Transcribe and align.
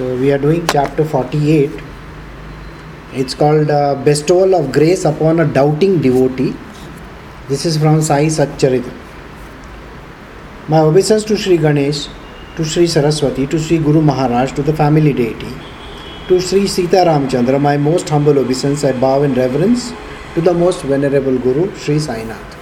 So 0.00 0.16
we 0.16 0.32
are 0.32 0.38
doing 0.38 0.66
chapter 0.66 1.04
48. 1.04 1.70
It's 3.12 3.34
called 3.34 3.70
uh, 3.70 3.96
Bestowal 3.96 4.54
of 4.54 4.72
Grace 4.72 5.04
upon 5.04 5.40
a 5.40 5.44
Doubting 5.44 6.00
Devotee. 6.00 6.54
This 7.50 7.66
is 7.66 7.76
from 7.76 8.00
Sai 8.00 8.24
Satcharita. 8.36 8.90
My 10.68 10.78
obeisance 10.78 11.22
to 11.24 11.36
Sri 11.36 11.58
Ganesh, 11.58 12.08
to 12.56 12.64
Sri 12.64 12.86
Saraswati, 12.86 13.46
to 13.48 13.58
Sri 13.58 13.76
Guru 13.76 14.00
Maharaj, 14.00 14.52
to 14.52 14.62
the 14.62 14.72
family 14.72 15.12
deity, 15.12 15.52
to 16.28 16.40
Sri 16.40 16.66
Sita 16.66 17.04
Ramchandra, 17.10 17.60
my 17.60 17.76
most 17.76 18.08
humble 18.08 18.38
obeisance 18.38 18.84
I 18.84 18.98
bow 18.98 19.22
in 19.22 19.34
reverence 19.34 19.92
to 20.32 20.40
the 20.40 20.54
most 20.54 20.80
venerable 20.80 21.38
Guru, 21.38 21.76
Sri 21.76 21.96
Sainath. 21.96 22.56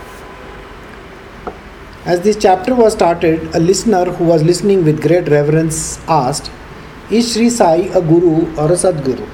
As 2.04 2.20
this 2.22 2.36
chapter 2.36 2.74
was 2.74 2.94
started, 2.94 3.54
a 3.54 3.60
listener 3.60 4.06
who 4.06 4.24
was 4.24 4.42
listening 4.42 4.84
with 4.84 5.00
great 5.00 5.28
reverence 5.28 6.00
asked, 6.08 6.50
Is 7.10 7.32
Sri 7.32 7.48
Sai 7.48 7.88
a 7.98 8.02
Guru 8.02 8.54
or 8.56 8.66
a 8.66 8.76
Sadguru? 8.76 9.26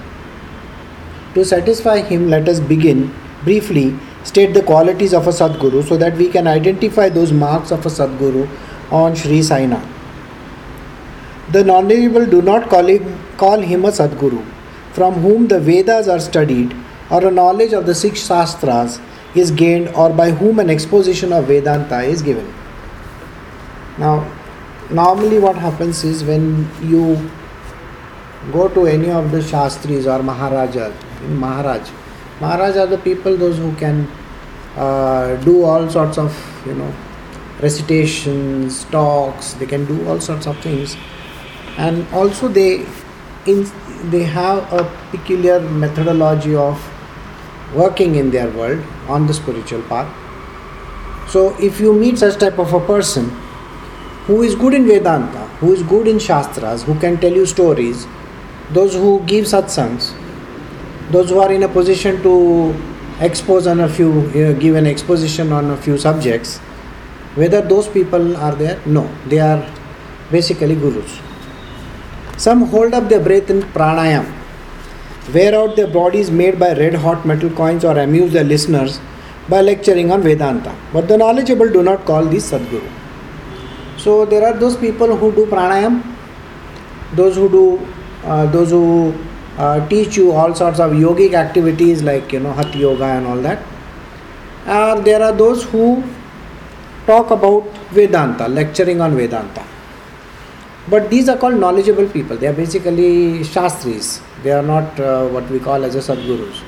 To 1.34 1.44
satisfy 1.44 2.02
him, 2.02 2.30
let 2.30 2.48
us 2.48 2.60
begin 2.60 3.12
briefly 3.42 3.96
state 4.22 4.54
the 4.54 4.62
qualities 4.62 5.12
of 5.12 5.26
a 5.26 5.30
Sadguru 5.30 5.82
so 5.82 5.96
that 5.96 6.16
we 6.16 6.28
can 6.28 6.46
identify 6.46 7.08
those 7.08 7.32
marks 7.32 7.72
of 7.72 7.84
a 7.84 7.88
Sadguru 7.88 8.48
on 8.92 9.16
Sri 9.16 9.40
Sainath. 9.40 9.84
The 11.50 11.64
knowledgeable 11.64 12.26
do 12.26 12.42
not 12.42 12.70
call 12.70 12.86
him, 12.86 13.18
call 13.38 13.60
him 13.60 13.84
a 13.84 13.88
Sadguru, 13.88 14.46
from 14.92 15.14
whom 15.14 15.48
the 15.48 15.58
Vedas 15.58 16.06
are 16.06 16.20
studied 16.20 16.76
or 17.10 17.26
a 17.26 17.30
knowledge 17.30 17.72
of 17.72 17.86
the 17.86 17.94
six 17.94 18.24
Shastras 18.24 19.00
is 19.34 19.50
gained 19.50 19.88
or 19.88 20.10
by 20.10 20.30
whom 20.30 20.60
an 20.60 20.70
exposition 20.70 21.32
of 21.32 21.46
Vedanta 21.46 22.02
is 22.02 22.22
given. 22.22 22.54
Now, 23.98 24.30
normally 24.90 25.40
what 25.40 25.56
happens 25.56 26.04
is 26.04 26.22
when 26.22 26.70
you 26.80 27.30
go 28.52 28.68
to 28.68 28.86
any 28.86 29.10
of 29.10 29.30
the 29.30 29.38
Shastris 29.38 30.06
or 30.06 30.22
Maharajas, 30.22 30.94
Maharaj, 31.28 31.90
Maharaj 32.40 32.76
are 32.76 32.86
the 32.86 32.98
people 32.98 33.36
those 33.36 33.58
who 33.58 33.74
can 33.76 34.10
uh, 34.76 35.36
do 35.44 35.64
all 35.64 35.88
sorts 35.88 36.18
of 36.18 36.34
you 36.66 36.74
know 36.74 36.92
recitations, 37.60 38.84
talks. 38.86 39.54
They 39.54 39.66
can 39.66 39.84
do 39.84 40.08
all 40.08 40.20
sorts 40.20 40.46
of 40.46 40.58
things, 40.60 40.96
and 41.76 42.06
also 42.12 42.48
they 42.48 42.86
in 43.46 43.70
they 44.10 44.24
have 44.24 44.72
a 44.72 44.84
peculiar 45.10 45.60
methodology 45.60 46.54
of 46.54 46.90
working 47.74 48.16
in 48.16 48.30
their 48.30 48.50
world 48.50 48.84
on 49.08 49.26
the 49.26 49.34
spiritual 49.34 49.82
path. 49.82 50.20
So 51.28 51.56
if 51.58 51.80
you 51.80 51.92
meet 51.92 52.18
such 52.18 52.38
type 52.38 52.58
of 52.58 52.74
a 52.74 52.80
person 52.80 53.30
who 54.26 54.42
is 54.42 54.54
good 54.54 54.74
in 54.74 54.86
Vedanta, 54.86 55.46
who 55.60 55.72
is 55.72 55.82
good 55.82 56.06
in 56.08 56.18
Shastras, 56.18 56.82
who 56.82 56.98
can 56.98 57.18
tell 57.20 57.32
you 57.32 57.46
stories, 57.46 58.06
those 58.74 58.94
who 58.94 59.20
give 59.32 59.44
satsangs, 59.46 60.12
those 61.10 61.30
who 61.30 61.38
are 61.38 61.52
in 61.52 61.62
a 61.62 61.68
position 61.68 62.22
to 62.22 62.74
expose 63.20 63.66
on 63.66 63.80
a 63.80 63.88
few, 63.88 64.10
uh, 64.10 64.52
give 64.64 64.74
an 64.74 64.86
exposition 64.86 65.52
on 65.52 65.70
a 65.70 65.76
few 65.76 65.96
subjects, 65.96 66.58
whether 67.42 67.60
those 67.60 67.88
people 67.88 68.36
are 68.36 68.54
there? 68.54 68.80
No, 68.86 69.08
they 69.26 69.38
are 69.38 69.60
basically 70.30 70.74
gurus. 70.74 71.20
Some 72.36 72.66
hold 72.66 72.94
up 72.94 73.08
their 73.08 73.20
breath 73.20 73.50
in 73.50 73.62
pranayam, 73.62 74.26
wear 75.32 75.54
out 75.54 75.76
their 75.76 75.86
bodies 75.86 76.30
made 76.30 76.58
by 76.58 76.72
red 76.72 76.94
hot 76.94 77.24
metal 77.24 77.50
coins, 77.50 77.84
or 77.84 77.98
amuse 77.98 78.32
their 78.32 78.44
listeners 78.44 79.00
by 79.48 79.60
lecturing 79.60 80.10
on 80.10 80.22
Vedanta. 80.22 80.74
But 80.92 81.06
the 81.06 81.16
knowledgeable 81.16 81.70
do 81.70 81.82
not 81.82 82.04
call 82.06 82.24
these 82.24 82.50
Sadguru. 82.50 82.90
So 83.98 84.24
there 84.24 84.44
are 84.44 84.58
those 84.58 84.76
people 84.76 85.16
who 85.16 85.32
do 85.32 85.46
pranayam, 85.46 86.02
those 87.14 87.36
who 87.36 87.48
do, 87.48 87.86
those 88.46 88.70
who 88.70 89.14
uh, 89.58 89.86
teach 89.88 90.16
you 90.16 90.32
all 90.32 90.54
sorts 90.54 90.80
of 90.80 90.92
yogic 90.92 91.34
activities 91.34 92.02
like 92.02 92.32
you 92.32 92.40
know 92.40 92.52
Hatha 92.52 92.78
Yoga 92.78 93.04
and 93.04 93.26
all 93.26 93.36
that. 93.42 93.62
Uh, 94.66 95.00
there 95.00 95.22
are 95.22 95.32
those 95.32 95.64
who 95.64 96.02
talk 97.06 97.30
about 97.30 97.64
Vedanta, 97.90 98.48
lecturing 98.48 99.00
on 99.00 99.14
Vedanta. 99.14 99.64
But 100.88 101.10
these 101.10 101.28
are 101.28 101.36
called 101.36 101.58
knowledgeable 101.58 102.08
people. 102.08 102.36
They 102.36 102.46
are 102.46 102.52
basically 102.52 103.40
Shastris. 103.40 104.22
They 104.42 104.52
are 104.52 104.62
not 104.62 104.98
uh, 105.00 105.26
what 105.28 105.48
we 105.50 105.58
call 105.58 105.84
as 105.84 105.94
a 105.94 105.98
Sadgurus. 105.98 106.62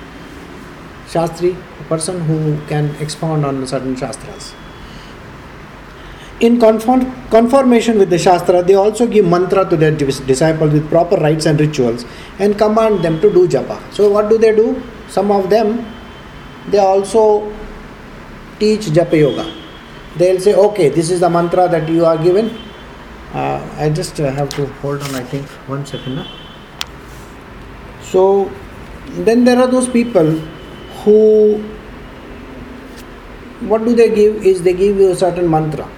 Shastri, 1.06 1.56
a 1.80 1.84
person 1.84 2.20
who 2.22 2.58
can 2.66 2.94
expound 2.96 3.44
on 3.44 3.66
certain 3.66 3.94
Shastras. 3.96 4.54
In 6.38 6.60
conform, 6.60 7.10
conformation 7.30 7.98
with 7.98 8.10
the 8.10 8.18
Shastra, 8.18 8.62
they 8.62 8.74
also 8.74 9.06
give 9.06 9.24
mantra 9.24 9.66
to 9.70 9.74
their 9.74 9.90
disciples 9.90 10.70
with 10.70 10.86
proper 10.90 11.16
rites 11.16 11.46
and 11.46 11.58
rituals 11.58 12.04
and 12.38 12.58
command 12.58 13.02
them 13.02 13.22
to 13.22 13.32
do 13.32 13.48
japa. 13.48 13.80
So, 13.90 14.10
what 14.10 14.28
do 14.28 14.36
they 14.36 14.54
do? 14.54 14.82
Some 15.08 15.30
of 15.30 15.48
them, 15.48 15.86
they 16.68 16.76
also 16.76 17.50
teach 18.58 18.82
japa 18.98 19.18
yoga. 19.18 19.50
They'll 20.18 20.38
say, 20.38 20.54
okay, 20.54 20.90
this 20.90 21.10
is 21.10 21.20
the 21.20 21.30
mantra 21.30 21.70
that 21.70 21.88
you 21.88 22.04
are 22.04 22.22
given. 22.22 22.50
Uh, 23.32 23.66
I 23.78 23.88
just 23.88 24.20
uh, 24.20 24.30
have 24.30 24.50
to 24.50 24.66
hold 24.82 25.00
on, 25.02 25.14
I 25.14 25.22
think, 25.22 25.46
one 25.66 25.86
second. 25.86 26.18
Huh? 26.18 26.36
So, 28.02 28.52
then 29.24 29.44
there 29.44 29.58
are 29.58 29.66
those 29.66 29.88
people 29.88 30.32
who, 31.02 31.62
what 33.60 33.86
do 33.86 33.94
they 33.94 34.14
give? 34.14 34.44
Is 34.44 34.62
they 34.62 34.74
give 34.74 34.98
you 34.98 35.12
a 35.12 35.16
certain 35.16 35.50
mantra 35.50 35.88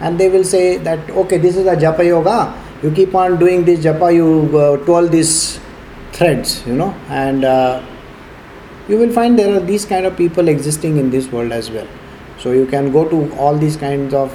and 0.00 0.18
they 0.18 0.28
will 0.28 0.44
say 0.44 0.78
that 0.78 1.10
okay 1.10 1.38
this 1.38 1.56
is 1.56 1.66
a 1.66 1.76
japa 1.76 2.04
yoga. 2.04 2.54
You 2.82 2.90
keep 2.90 3.14
on 3.14 3.38
doing 3.38 3.64
this 3.64 3.80
japa 3.84 4.12
you 4.14 4.58
uh, 4.58 4.76
twirl 4.84 5.08
these 5.08 5.60
threads 6.12 6.66
you 6.66 6.74
know. 6.74 6.94
And 7.08 7.44
uh, 7.44 7.82
you 8.88 8.96
will 8.96 9.12
find 9.12 9.38
there 9.38 9.54
are 9.56 9.60
these 9.60 9.84
kind 9.84 10.06
of 10.06 10.16
people 10.16 10.48
existing 10.48 10.96
in 10.96 11.10
this 11.10 11.30
world 11.30 11.52
as 11.52 11.70
well. 11.70 11.86
So 12.38 12.52
you 12.52 12.66
can 12.66 12.90
go 12.90 13.08
to 13.08 13.34
all 13.34 13.56
these 13.56 13.76
kinds 13.76 14.14
of 14.14 14.32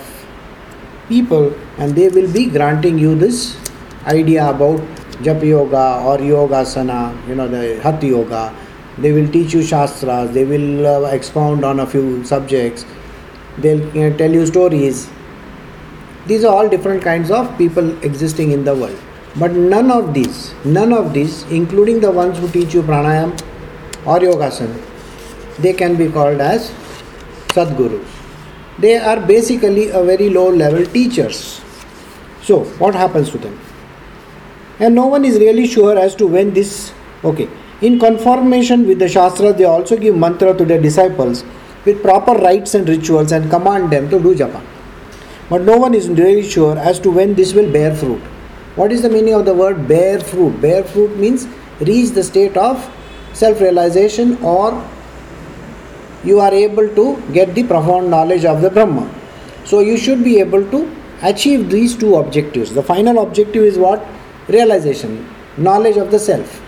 people 1.10 1.54
and 1.78 1.96
they 1.96 2.10
will 2.10 2.32
be 2.32 2.50
granting 2.50 3.00
you 3.00 3.16
this 3.16 3.58
idea 4.06 4.48
about 4.50 4.80
japa 5.24 5.48
yoga 5.48 6.04
or 6.06 6.22
yoga 6.22 6.64
sana, 6.66 7.18
you 7.28 7.34
know 7.34 7.48
the 7.48 7.80
hatha 7.82 8.06
yoga. 8.06 8.56
They 8.98 9.12
will 9.12 9.30
teach 9.30 9.54
you 9.54 9.64
shastras. 9.64 10.32
They 10.32 10.46
will 10.46 10.86
uh, 10.88 11.10
expound 11.10 11.66
on 11.66 11.80
a 11.80 11.88
few 11.88 12.24
subjects. 12.24 12.86
They'll 13.58 13.84
you 13.96 14.10
know, 14.10 14.18
tell 14.18 14.32
you 14.32 14.46
stories 14.46 15.10
these 16.28 16.44
are 16.44 16.54
all 16.54 16.68
different 16.68 17.04
kinds 17.04 17.30
of 17.30 17.56
people 17.58 17.90
existing 18.04 18.52
in 18.52 18.64
the 18.64 18.74
world. 18.74 19.00
But 19.38 19.52
none 19.52 19.92
of 19.92 20.14
these, 20.14 20.54
none 20.64 20.92
of 20.92 21.14
these, 21.14 21.44
including 21.52 22.00
the 22.00 22.10
ones 22.10 22.40
who 22.40 22.50
teach 22.50 22.74
you 22.74 22.82
pranayam 22.82 23.34
or 24.06 24.20
yogasana, 24.20 24.82
they 25.60 25.74
can 25.74 25.96
be 25.96 26.10
called 26.10 26.42
as 26.42 26.72
sadgurus. 27.50 28.06
They 28.80 28.98
are 28.98 29.20
basically 29.20 29.90
a 29.90 30.04
very 30.04 30.30
low 30.30 30.50
level 30.50 30.86
teachers. 30.86 31.62
So, 32.42 32.64
what 32.80 32.96
happens 32.96 33.30
to 33.32 33.38
them? 33.38 33.60
And 34.80 34.96
no 34.96 35.08
one 35.08 35.26
is 35.26 35.40
really 35.40 35.68
sure 35.68 35.98
as 35.98 36.16
to 36.16 36.28
when 36.28 36.54
this. 36.54 36.92
Okay, 37.24 37.50
in 37.82 38.00
conformation 38.00 38.88
with 38.88 39.00
the 39.00 39.08
Shastra, 39.08 39.54
they 39.54 39.64
also 39.64 39.98
give 39.98 40.16
mantra 40.16 40.58
to 40.58 40.66
their 40.66 40.82
disciples 40.82 41.44
with 41.86 42.02
proper 42.02 42.34
rites 42.34 42.74
and 42.74 42.88
rituals 42.88 43.32
and 43.32 43.50
command 43.50 43.92
them 43.92 44.10
to 44.10 44.20
do 44.20 44.36
japa 44.36 44.62
but 45.50 45.62
no 45.62 45.78
one 45.78 45.94
is 45.94 46.10
really 46.10 46.48
sure 46.48 46.78
as 46.78 47.00
to 47.00 47.12
when 47.12 47.36
this 47.36 47.54
will 47.54 47.72
bear 47.72 47.96
fruit. 47.96 48.22
What 48.76 48.92
is 48.92 49.02
the 49.02 49.10
meaning 49.10 49.34
of 49.34 49.46
the 49.46 49.54
word 49.54 49.88
bear 49.88 50.20
fruit? 50.20 50.60
Bear 50.62 50.84
fruit 50.84 51.18
means 51.18 51.48
reach 51.80 52.12
the 52.12 52.24
state 52.24 52.58
of 52.58 52.90
self 53.34 53.62
realization 53.62 54.38
or 54.44 54.84
you 56.24 56.40
are 56.40 56.54
able 56.54 56.88
to 56.96 57.22
get 57.32 57.54
the 57.54 57.64
profound 57.64 58.10
knowledge 58.10 58.46
of 58.46 58.62
the 58.62 58.70
Brahma. 58.70 59.10
So 59.66 59.80
you 59.80 59.98
should 59.98 60.24
be 60.24 60.40
able 60.40 60.70
to 60.72 60.96
achieve 61.22 61.70
these 61.70 61.96
two 61.96 62.16
objectives. 62.16 62.74
The 62.74 62.84
final 62.84 63.20
objective 63.20 63.64
is 63.64 63.78
what? 63.78 64.06
Realization, 64.48 65.28
knowledge 65.58 65.98
of 65.98 66.12
the 66.12 66.20
self. 66.20 66.62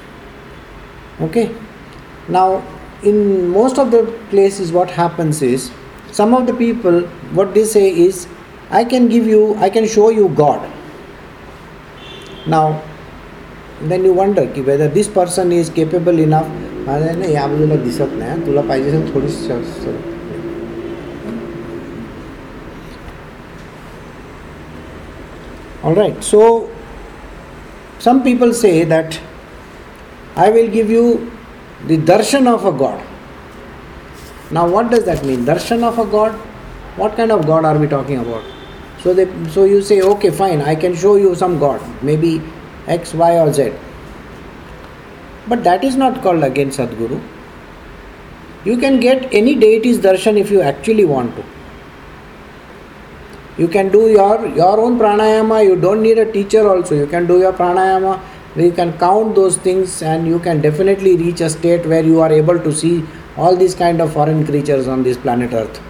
Okay? 1.21 1.55
Now, 2.27 2.63
in 3.03 3.49
most 3.49 3.77
of 3.77 3.91
the 3.91 4.03
places, 4.29 4.71
what 4.71 4.89
happens 4.89 5.41
is 5.41 5.71
some 6.11 6.33
of 6.33 6.47
the 6.47 6.53
people, 6.53 7.01
what 7.33 7.53
they 7.53 7.63
say 7.63 7.89
is, 7.89 8.27
I 8.70 8.84
can 8.84 9.08
give 9.08 9.26
you, 9.26 9.54
I 9.56 9.68
can 9.70 9.86
show 9.86 10.08
you 10.10 10.28
God. 10.30 10.70
Now, 12.46 12.82
then 13.82 14.04
you 14.04 14.12
wonder 14.12 14.46
की 14.46 14.64
whether 14.64 14.88
this 14.88 15.08
person 15.08 15.52
is 15.52 15.70
capable 15.70 16.18
enough 16.18 16.46
माझ्या 16.86 17.12
नाही 17.16 17.34
या 17.34 17.46
बाजूला 17.46 17.76
दिसत 17.82 18.14
नाही 18.18 18.46
तुला 18.46 18.60
पाहिजे 18.68 18.90
असेल 18.90 19.14
थोडी 19.14 19.28
all 25.84 25.94
right 25.98 26.22
so 26.22 26.40
some 27.98 28.22
people 28.26 28.52
say 28.58 28.84
that 28.92 29.16
i 30.44 30.48
will 30.56 30.68
give 30.74 30.92
you 30.96 31.06
the 31.88 31.96
darshan 32.10 32.46
of 32.52 32.66
a 32.70 32.72
god 32.82 33.00
now 34.58 34.64
what 34.74 34.92
does 34.94 35.04
that 35.10 35.24
mean 35.30 35.44
darshan 35.50 35.82
of 35.90 35.98
a 35.98 36.06
god 36.16 36.36
what 37.02 37.16
kind 37.16 37.36
of 37.36 37.44
god 37.52 37.70
are 37.70 37.76
we 37.84 37.88
talking 37.94 38.22
about 38.26 38.55
So 39.07 39.13
they, 39.13 39.25
so 39.51 39.63
you 39.63 39.81
say, 39.81 40.01
okay, 40.01 40.29
fine, 40.29 40.61
I 40.61 40.75
can 40.75 40.93
show 40.93 41.15
you 41.15 41.33
some 41.33 41.59
God. 41.59 41.81
Maybe 42.03 42.41
X, 42.87 43.13
Y, 43.13 43.39
or 43.39 43.53
Z. 43.53 43.71
But 45.47 45.63
that 45.63 45.85
is 45.85 45.95
not 45.95 46.21
called 46.21 46.43
again 46.43 46.71
Sadguru. 46.71 47.21
You 48.65 48.75
can 48.75 48.99
get 48.99 49.33
any 49.33 49.55
deity's 49.55 49.99
darshan 49.99 50.37
if 50.37 50.51
you 50.51 50.61
actually 50.61 51.05
want 51.05 51.33
to. 51.37 51.45
You 53.57 53.69
can 53.69 53.93
do 53.93 54.09
your, 54.09 54.45
your 54.47 54.77
own 54.77 54.99
pranayama, 54.99 55.63
you 55.63 55.77
don't 55.77 56.01
need 56.01 56.17
a 56.17 56.29
teacher 56.29 56.67
also. 56.67 56.93
You 56.93 57.07
can 57.07 57.27
do 57.27 57.39
your 57.39 57.53
pranayama, 57.53 58.19
you 58.57 58.73
can 58.73 58.97
count 58.97 59.35
those 59.35 59.55
things, 59.55 60.01
and 60.01 60.27
you 60.27 60.39
can 60.39 60.59
definitely 60.59 61.15
reach 61.15 61.39
a 61.39 61.49
state 61.49 61.85
where 61.85 62.03
you 62.03 62.19
are 62.19 62.31
able 62.33 62.59
to 62.59 62.73
see 62.73 63.05
all 63.37 63.55
these 63.55 63.73
kind 63.73 64.01
of 64.01 64.11
foreign 64.11 64.45
creatures 64.45 64.89
on 64.89 65.01
this 65.01 65.15
planet 65.15 65.53
Earth. 65.53 65.81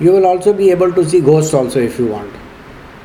You 0.00 0.12
will 0.12 0.26
also 0.26 0.52
be 0.52 0.70
able 0.70 0.92
to 0.92 1.08
see 1.08 1.20
ghosts 1.20 1.54
also 1.54 1.80
if 1.80 1.98
you 1.98 2.06
want. 2.06 2.32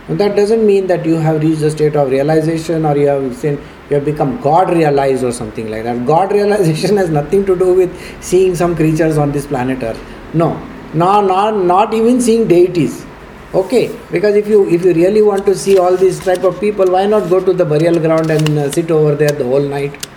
That 0.09 0.35
doesn't 0.35 0.65
mean 0.65 0.87
that 0.87 1.05
you 1.05 1.15
have 1.15 1.41
reached 1.41 1.61
a 1.61 1.71
state 1.71 1.95
of 1.95 2.09
realization 2.09 2.85
or 2.85 2.97
you 2.97 3.07
have 3.07 3.35
seen 3.35 3.59
you 3.89 3.95
have 3.95 4.05
become 4.05 4.39
God 4.41 4.69
realized 4.73 5.23
or 5.23 5.31
something 5.31 5.69
like 5.69 5.83
that. 5.83 6.05
God 6.05 6.31
realization 6.39 6.97
has 6.97 7.09
nothing 7.09 7.45
to 7.45 7.55
do 7.55 7.73
with 7.73 8.23
seeing 8.23 8.55
some 8.55 8.75
creatures 8.75 9.17
on 9.17 9.31
this 9.31 9.45
planet 9.45 9.83
Earth. 9.83 10.01
No, 10.33 10.49
no, 10.93 11.21
not, 11.21 11.55
not 11.55 11.93
even 11.93 12.19
seeing 12.21 12.47
deities. 12.47 13.05
Okay, 13.53 13.93
because 14.11 14.35
if 14.35 14.47
you 14.47 14.69
if 14.69 14.85
you 14.85 14.93
really 14.93 15.21
want 15.21 15.45
to 15.45 15.53
see 15.53 15.77
all 15.77 15.97
these 15.97 16.19
type 16.19 16.43
of 16.43 16.59
people, 16.59 16.89
why 16.89 17.05
not 17.05 17.29
go 17.29 17.43
to 17.43 17.51
the 17.51 17.65
burial 17.65 17.99
ground 17.99 18.31
and 18.31 18.57
uh, 18.57 18.71
sit 18.71 18.89
over 18.89 19.13
there 19.13 19.31
the 19.31 19.43
whole 19.43 19.61
night? 19.61 20.07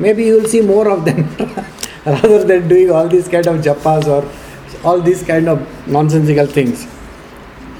Maybe 0.00 0.24
you 0.24 0.40
will 0.40 0.48
see 0.48 0.60
more 0.60 0.88
of 0.88 1.04
them 1.04 1.28
rather 2.04 2.42
than 2.42 2.68
doing 2.68 2.90
all 2.90 3.08
these 3.08 3.28
kind 3.28 3.46
of 3.46 3.60
japas 3.60 4.06
or 4.06 4.22
all 4.84 5.00
these 5.00 5.22
kind 5.22 5.48
of 5.48 5.88
nonsensical 5.88 6.46
things. 6.46 6.86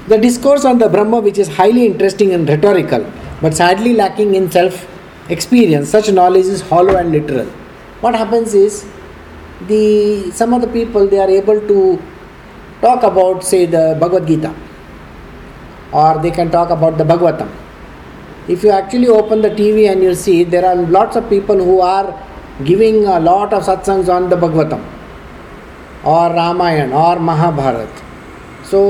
The 0.07 0.17
discourse 0.17 0.65
on 0.65 0.79
the 0.79 0.89
Brahma, 0.89 1.19
which 1.19 1.37
is 1.37 1.47
highly 1.47 1.85
interesting 1.85 2.33
and 2.33 2.47
rhetorical, 2.47 3.05
but 3.41 3.53
sadly 3.55 3.93
lacking 3.93 4.35
in 4.35 4.51
self 4.51 4.87
experience, 5.29 5.89
such 5.89 6.11
knowledge 6.11 6.45
is 6.45 6.61
hollow 6.61 6.95
and 6.97 7.11
literal. 7.11 7.45
What 8.01 8.15
happens 8.15 8.53
is 8.53 8.85
the 9.67 10.31
some 10.31 10.53
of 10.53 10.61
the 10.61 10.67
people 10.67 11.07
they 11.07 11.19
are 11.19 11.29
able 11.29 11.59
to 11.67 12.01
talk 12.81 13.03
about 13.03 13.43
say 13.43 13.65
the 13.65 13.97
Bhagavad 13.99 14.27
Gita 14.27 14.55
or 15.91 16.19
they 16.21 16.31
can 16.31 16.49
talk 16.49 16.69
about 16.69 16.97
the 16.97 17.03
Bhagavatam. 17.03 17.49
If 18.47 18.63
you 18.63 18.71
actually 18.71 19.07
open 19.07 19.41
the 19.41 19.49
TV 19.49 19.91
and 19.91 20.01
you 20.01 20.15
see, 20.15 20.43
there 20.43 20.65
are 20.65 20.75
lots 20.75 21.15
of 21.15 21.29
people 21.29 21.57
who 21.57 21.81
are 21.81 22.07
giving 22.65 23.05
a 23.05 23.19
lot 23.19 23.53
of 23.53 23.63
satsangs 23.63 24.09
on 24.13 24.29
the 24.29 24.35
Bhagavatam 24.35 24.98
or 26.15 26.29
Ramayana 26.33 26.99
or 27.07 27.19
Mahabharat. 27.19 28.03
So 28.63 28.81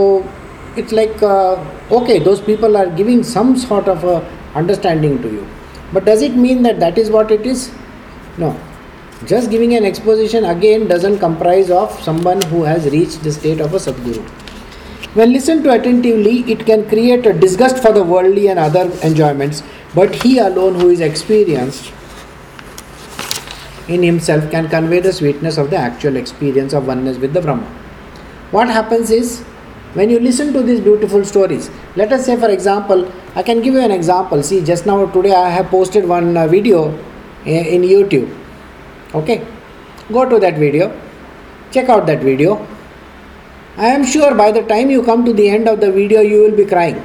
it's 0.76 0.92
like, 0.92 1.22
uh, 1.22 1.56
okay, 1.92 2.20
those 2.20 2.42
people 2.42 2.78
are 2.78 2.90
giving 3.02 3.24
some 3.24 3.56
sort 3.58 3.88
of 3.88 4.04
a 4.04 4.18
understanding 4.56 5.22
to 5.22 5.30
you. 5.30 5.48
But 5.94 6.06
does 6.06 6.22
it 6.22 6.36
mean 6.36 6.64
that 6.64 6.80
that 6.80 6.98
is 6.98 7.10
what 7.10 7.32
it 7.32 7.46
is? 7.46 7.72
No. 8.38 8.58
Just 9.26 9.52
giving 9.52 9.76
an 9.76 9.86
exposition 9.86 10.46
again 10.46 10.88
doesn't 10.88 11.20
comprise 11.20 11.70
of 11.70 11.92
someone 12.02 12.42
who 12.44 12.64
has 12.64 12.86
reached 12.92 13.24
the 13.24 13.32
state 13.32 13.60
of 13.60 13.74
a 13.74 13.78
Sadguru. 13.78 14.24
When 15.16 15.34
listened 15.34 15.64
to 15.66 15.72
attentively, 15.74 16.40
it 16.52 16.66
can 16.66 16.88
create 16.88 17.26
a 17.26 17.34
disgust 17.34 17.80
for 17.80 17.92
the 17.92 18.04
worldly 18.04 18.48
and 18.48 18.60
other 18.60 18.84
enjoyments, 19.04 19.64
but 19.94 20.16
he 20.24 20.38
alone 20.38 20.80
who 20.80 20.90
is 20.90 21.02
experienced 21.02 21.92
in 23.90 24.04
himself 24.04 24.50
can 24.52 24.70
convey 24.70 25.00
the 25.00 25.12
sweetness 25.12 25.58
of 25.58 25.70
the 25.70 25.76
actual 25.76 26.16
experience 26.16 26.74
of 26.74 26.88
oneness 26.88 27.18
with 27.18 27.34
the 27.34 27.42
Brahma. 27.42 27.68
What 28.52 28.70
happens 28.70 29.12
is, 29.12 29.42
when 29.94 30.10
you 30.10 30.20
listen 30.20 30.54
to 30.54 30.64
these 30.64 30.80
beautiful 30.80 31.26
stories, 31.26 31.70
let 31.96 32.14
us 32.14 32.26
say, 32.26 32.38
for 32.38 32.50
example, 32.50 33.12
I 33.36 33.44
can 33.44 33.62
give 33.62 33.74
you 33.74 33.82
an 33.82 33.92
example. 33.92 34.44
See, 34.44 34.64
just 34.64 34.86
now 34.86 35.06
today 35.08 35.34
I 35.34 35.50
have 35.50 35.68
posted 35.68 36.08
one 36.08 36.38
uh, 36.38 36.48
video 36.48 36.90
in 37.46 37.82
YouTube. 37.82 38.34
Okay, 39.14 39.46
go 40.12 40.30
to 40.30 40.40
that 40.40 40.58
video, 40.58 40.92
check 41.72 41.90
out 41.90 42.06
that 42.06 42.20
video 42.20 42.66
I 43.80 43.88
am 43.88 44.06
sure 44.06 44.36
by 44.36 44.52
the 44.52 44.62
time 44.64 44.90
you 44.90 45.02
come 45.04 45.24
to 45.24 45.32
the 45.32 45.48
end 45.50 45.70
of 45.70 45.80
the 45.80 45.90
video, 45.90 46.20
you 46.20 46.42
will 46.42 46.56
be 46.56 46.66
crying. 46.66 47.02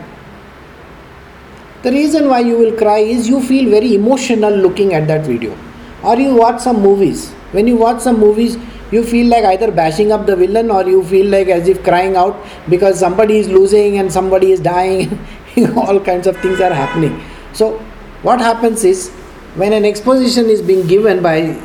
The 1.83 1.93
reason 1.93 2.29
why 2.29 2.41
you 2.41 2.59
will 2.59 2.77
cry 2.77 2.99
is 2.99 3.29
you 3.29 3.41
feel 3.41 3.71
very 3.71 3.95
emotional 3.95 4.53
looking 4.53 4.93
at 4.93 5.07
that 5.07 5.25
video. 5.25 5.57
Or 6.05 6.17
you 6.17 6.35
watch 6.35 6.61
some 6.61 6.81
movies. 6.81 7.31
When 7.53 7.67
you 7.67 7.77
watch 7.77 8.01
some 8.01 8.21
movies, 8.21 8.57
you 8.91 9.05
feel 9.05 9.27
like 9.29 9.45
either 9.45 9.71
bashing 9.71 10.13
up 10.13 10.27
the 10.27 10.37
villain 10.37 10.71
or 10.71 10.85
you 10.85 11.03
feel 11.05 11.27
like 11.27 11.49
as 11.49 11.69
if 11.69 11.83
crying 11.83 12.17
out 12.17 12.37
because 12.69 12.99
somebody 12.99 13.39
is 13.39 13.49
losing 13.49 13.99
and 13.99 14.13
somebody 14.13 14.53
is 14.53 14.61
dying. 14.61 15.19
All 15.77 16.01
kinds 16.01 16.27
of 16.27 16.37
things 16.39 16.61
are 16.61 16.73
happening. 16.73 17.23
So, 17.53 17.79
what 18.23 18.41
happens 18.41 18.85
is 18.85 19.11
when 19.57 19.73
an 19.73 19.85
exposition 19.85 20.47
is 20.47 20.61
being 20.63 20.87
given 20.87 21.23
by 21.23 21.61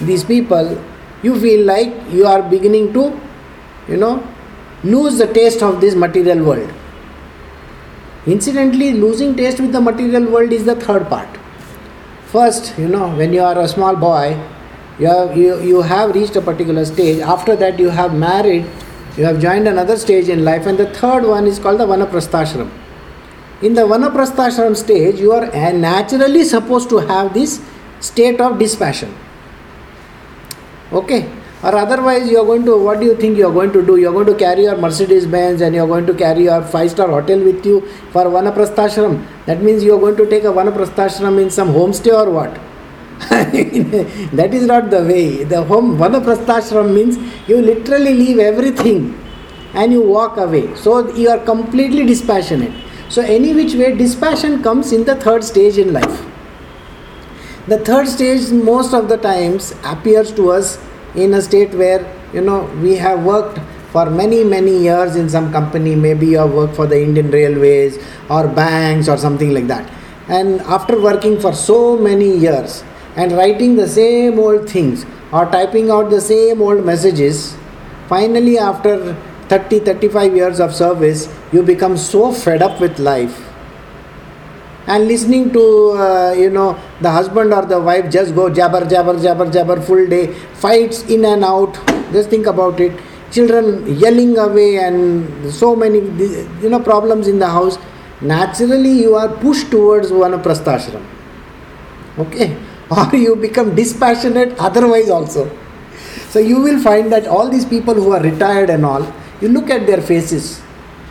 these 0.00 0.24
people, 0.24 0.82
you 1.22 1.40
feel 1.40 1.64
like 1.64 1.92
you 2.10 2.26
are 2.26 2.42
beginning 2.42 2.92
to, 2.92 3.18
you 3.88 3.96
know, 3.96 4.26
lose 4.82 5.18
the 5.18 5.26
taste 5.32 5.62
of 5.62 5.80
this 5.80 5.94
material 5.94 6.44
world. 6.44 6.70
Incidentally, 8.26 8.92
losing 8.92 9.36
taste 9.36 9.60
with 9.60 9.72
the 9.72 9.80
material 9.80 10.30
world 10.30 10.52
is 10.52 10.64
the 10.64 10.76
third 10.76 11.08
part. 11.08 11.28
First, 12.34 12.76
you 12.76 12.88
know, 12.88 13.14
when 13.16 13.32
you 13.32 13.42
are 13.42 13.56
a 13.60 13.68
small 13.68 13.94
boy, 13.94 14.36
you 14.98 15.06
have, 15.06 15.36
you, 15.36 15.60
you 15.62 15.82
have 15.82 16.16
reached 16.16 16.34
a 16.34 16.40
particular 16.40 16.84
stage. 16.84 17.20
After 17.20 17.54
that, 17.54 17.78
you 17.78 17.90
have 17.90 18.12
married, 18.12 18.66
you 19.16 19.24
have 19.24 19.38
joined 19.40 19.68
another 19.68 19.96
stage 19.96 20.28
in 20.28 20.44
life, 20.44 20.66
and 20.66 20.76
the 20.76 20.86
third 20.86 21.22
one 21.24 21.46
is 21.46 21.60
called 21.60 21.78
the 21.78 21.86
Vanaprasthashram. 21.86 22.68
In 23.62 23.74
the 23.74 23.82
Vanaprasthashram 23.82 24.76
stage, 24.76 25.20
you 25.20 25.30
are 25.30 25.44
uh, 25.44 25.70
naturally 25.70 26.42
supposed 26.42 26.88
to 26.88 26.96
have 26.96 27.32
this 27.34 27.60
state 28.00 28.40
of 28.40 28.58
dispassion. 28.58 29.14
Okay, 30.92 31.30
or 31.64 31.74
otherwise 31.74 32.28
you 32.30 32.38
are 32.38 32.44
going 32.44 32.64
to 32.66 32.76
what 32.86 33.00
do 33.00 33.06
you 33.06 33.16
think 33.16 33.38
you 33.38 33.46
are 33.48 33.52
going 33.52 33.72
to 33.72 33.82
do? 33.84 33.96
You 33.96 34.10
are 34.10 34.12
going 34.12 34.26
to 34.26 34.34
carry 34.34 34.64
your 34.64 34.76
mercedes 34.76 35.26
benz 35.26 35.62
and 35.62 35.74
you 35.74 35.82
are 35.82 35.86
going 35.86 36.06
to 36.06 36.14
carry 36.14 36.44
your 36.44 36.60
five 36.62 36.90
star 36.90 37.08
hotel 37.08 37.42
with 37.42 37.64
you 37.64 37.80
for 38.12 38.24
vanaprasthashram 38.36 39.16
that 39.46 39.62
means 39.62 39.82
you 39.82 39.94
are 39.96 40.00
going 40.00 40.16
to 40.16 40.28
take 40.28 40.44
a 40.44 40.52
vanaprasthashram 40.60 41.40
in 41.42 41.50
some 41.50 41.70
homestay 41.70 42.12
or 42.12 42.30
what? 42.30 42.60
That 44.40 44.52
is 44.52 44.66
not 44.66 44.90
the 44.90 45.02
way. 45.04 45.44
The 45.44 45.64
home 45.64 45.96
vanaprasthashram 45.96 46.94
means 46.94 47.16
you 47.48 47.62
literally 47.62 48.12
leave 48.12 48.38
everything 48.38 49.18
and 49.72 49.90
you 49.90 50.02
walk 50.02 50.36
away. 50.36 50.74
So 50.76 51.14
you 51.14 51.30
are 51.30 51.38
completely 51.38 52.04
dispassionate. 52.04 52.72
So 53.08 53.22
any 53.22 53.54
which 53.54 53.74
way 53.74 53.94
dispassion 53.96 54.62
comes 54.62 54.92
in 54.92 55.04
the 55.04 55.14
third 55.16 55.44
stage 55.44 55.78
in 55.78 55.94
life. 55.94 56.24
The 57.68 57.78
third 57.78 58.08
stage 58.08 58.50
most 58.50 58.92
of 58.92 59.08
the 59.08 59.16
times 59.16 59.74
appears 59.82 60.30
to 60.32 60.50
us 60.50 60.78
in 61.14 61.34
a 61.34 61.42
state 61.42 61.74
where 61.74 62.00
you 62.32 62.40
know 62.40 62.64
we 62.82 62.96
have 62.96 63.24
worked 63.24 63.58
for 63.92 64.10
many 64.10 64.42
many 64.42 64.78
years 64.78 65.16
in 65.16 65.28
some 65.28 65.52
company. 65.52 65.94
Maybe 65.94 66.26
you 66.26 66.38
have 66.38 66.52
worked 66.52 66.74
for 66.76 66.86
the 66.86 67.00
indian 67.00 67.30
railways 67.30 67.98
or 68.28 68.48
banks 68.48 69.08
or 69.08 69.16
something 69.16 69.52
like 69.54 69.68
that. 69.68 69.90
And 70.28 70.60
after 70.62 71.00
working 71.00 71.38
for 71.38 71.52
so 71.52 71.96
many 71.96 72.36
years 72.36 72.82
and 73.16 73.32
writing 73.32 73.76
the 73.76 73.88
same 73.88 74.38
old 74.38 74.68
things 74.68 75.04
or 75.32 75.46
typing 75.46 75.90
out 75.90 76.10
the 76.10 76.20
same 76.20 76.60
old 76.62 76.84
messages 76.84 77.56
finally 78.08 78.58
after 78.58 79.14
30 79.48 79.80
35 79.80 80.36
years 80.36 80.60
of 80.60 80.74
service 80.74 81.28
you 81.52 81.62
become 81.62 81.96
so 81.96 82.32
fed 82.32 82.62
up 82.62 82.80
with 82.80 82.98
life 82.98 83.53
and 84.86 85.08
listening 85.08 85.52
to 85.52 85.62
uh, 85.92 86.32
you 86.32 86.50
know 86.50 86.78
the 87.00 87.10
husband 87.10 87.52
or 87.52 87.64
the 87.64 87.80
wife 87.80 88.10
just 88.10 88.34
go 88.34 88.50
jabber 88.50 88.84
jabber 88.86 89.18
jabber 89.18 89.50
jabber 89.50 89.80
full 89.80 90.06
day 90.06 90.26
fights 90.66 91.02
in 91.04 91.24
and 91.24 91.44
out. 91.44 91.74
Just 92.12 92.30
think 92.30 92.46
about 92.46 92.80
it. 92.80 92.92
Children 93.32 93.96
yelling 93.98 94.38
away 94.38 94.76
and 94.78 95.52
so 95.52 95.74
many 95.74 95.98
you 96.62 96.68
know 96.68 96.80
problems 96.80 97.28
in 97.28 97.38
the 97.38 97.48
house. 97.48 97.78
Naturally 98.20 98.92
you 98.92 99.14
are 99.14 99.28
pushed 99.28 99.70
towards 99.70 100.10
vanaprasthashram 100.10 101.04
okay? 102.18 102.56
Or 102.90 103.16
you 103.16 103.34
become 103.34 103.74
dispassionate 103.74 104.56
otherwise 104.58 105.08
also. 105.08 105.50
So 106.28 106.38
you 106.38 106.60
will 106.60 106.80
find 106.80 107.10
that 107.12 107.26
all 107.26 107.48
these 107.48 107.64
people 107.64 107.94
who 107.94 108.12
are 108.12 108.20
retired 108.20 108.70
and 108.70 108.84
all 108.84 109.10
you 109.40 109.48
look 109.48 109.70
at 109.70 109.86
their 109.86 110.00
faces 110.02 110.62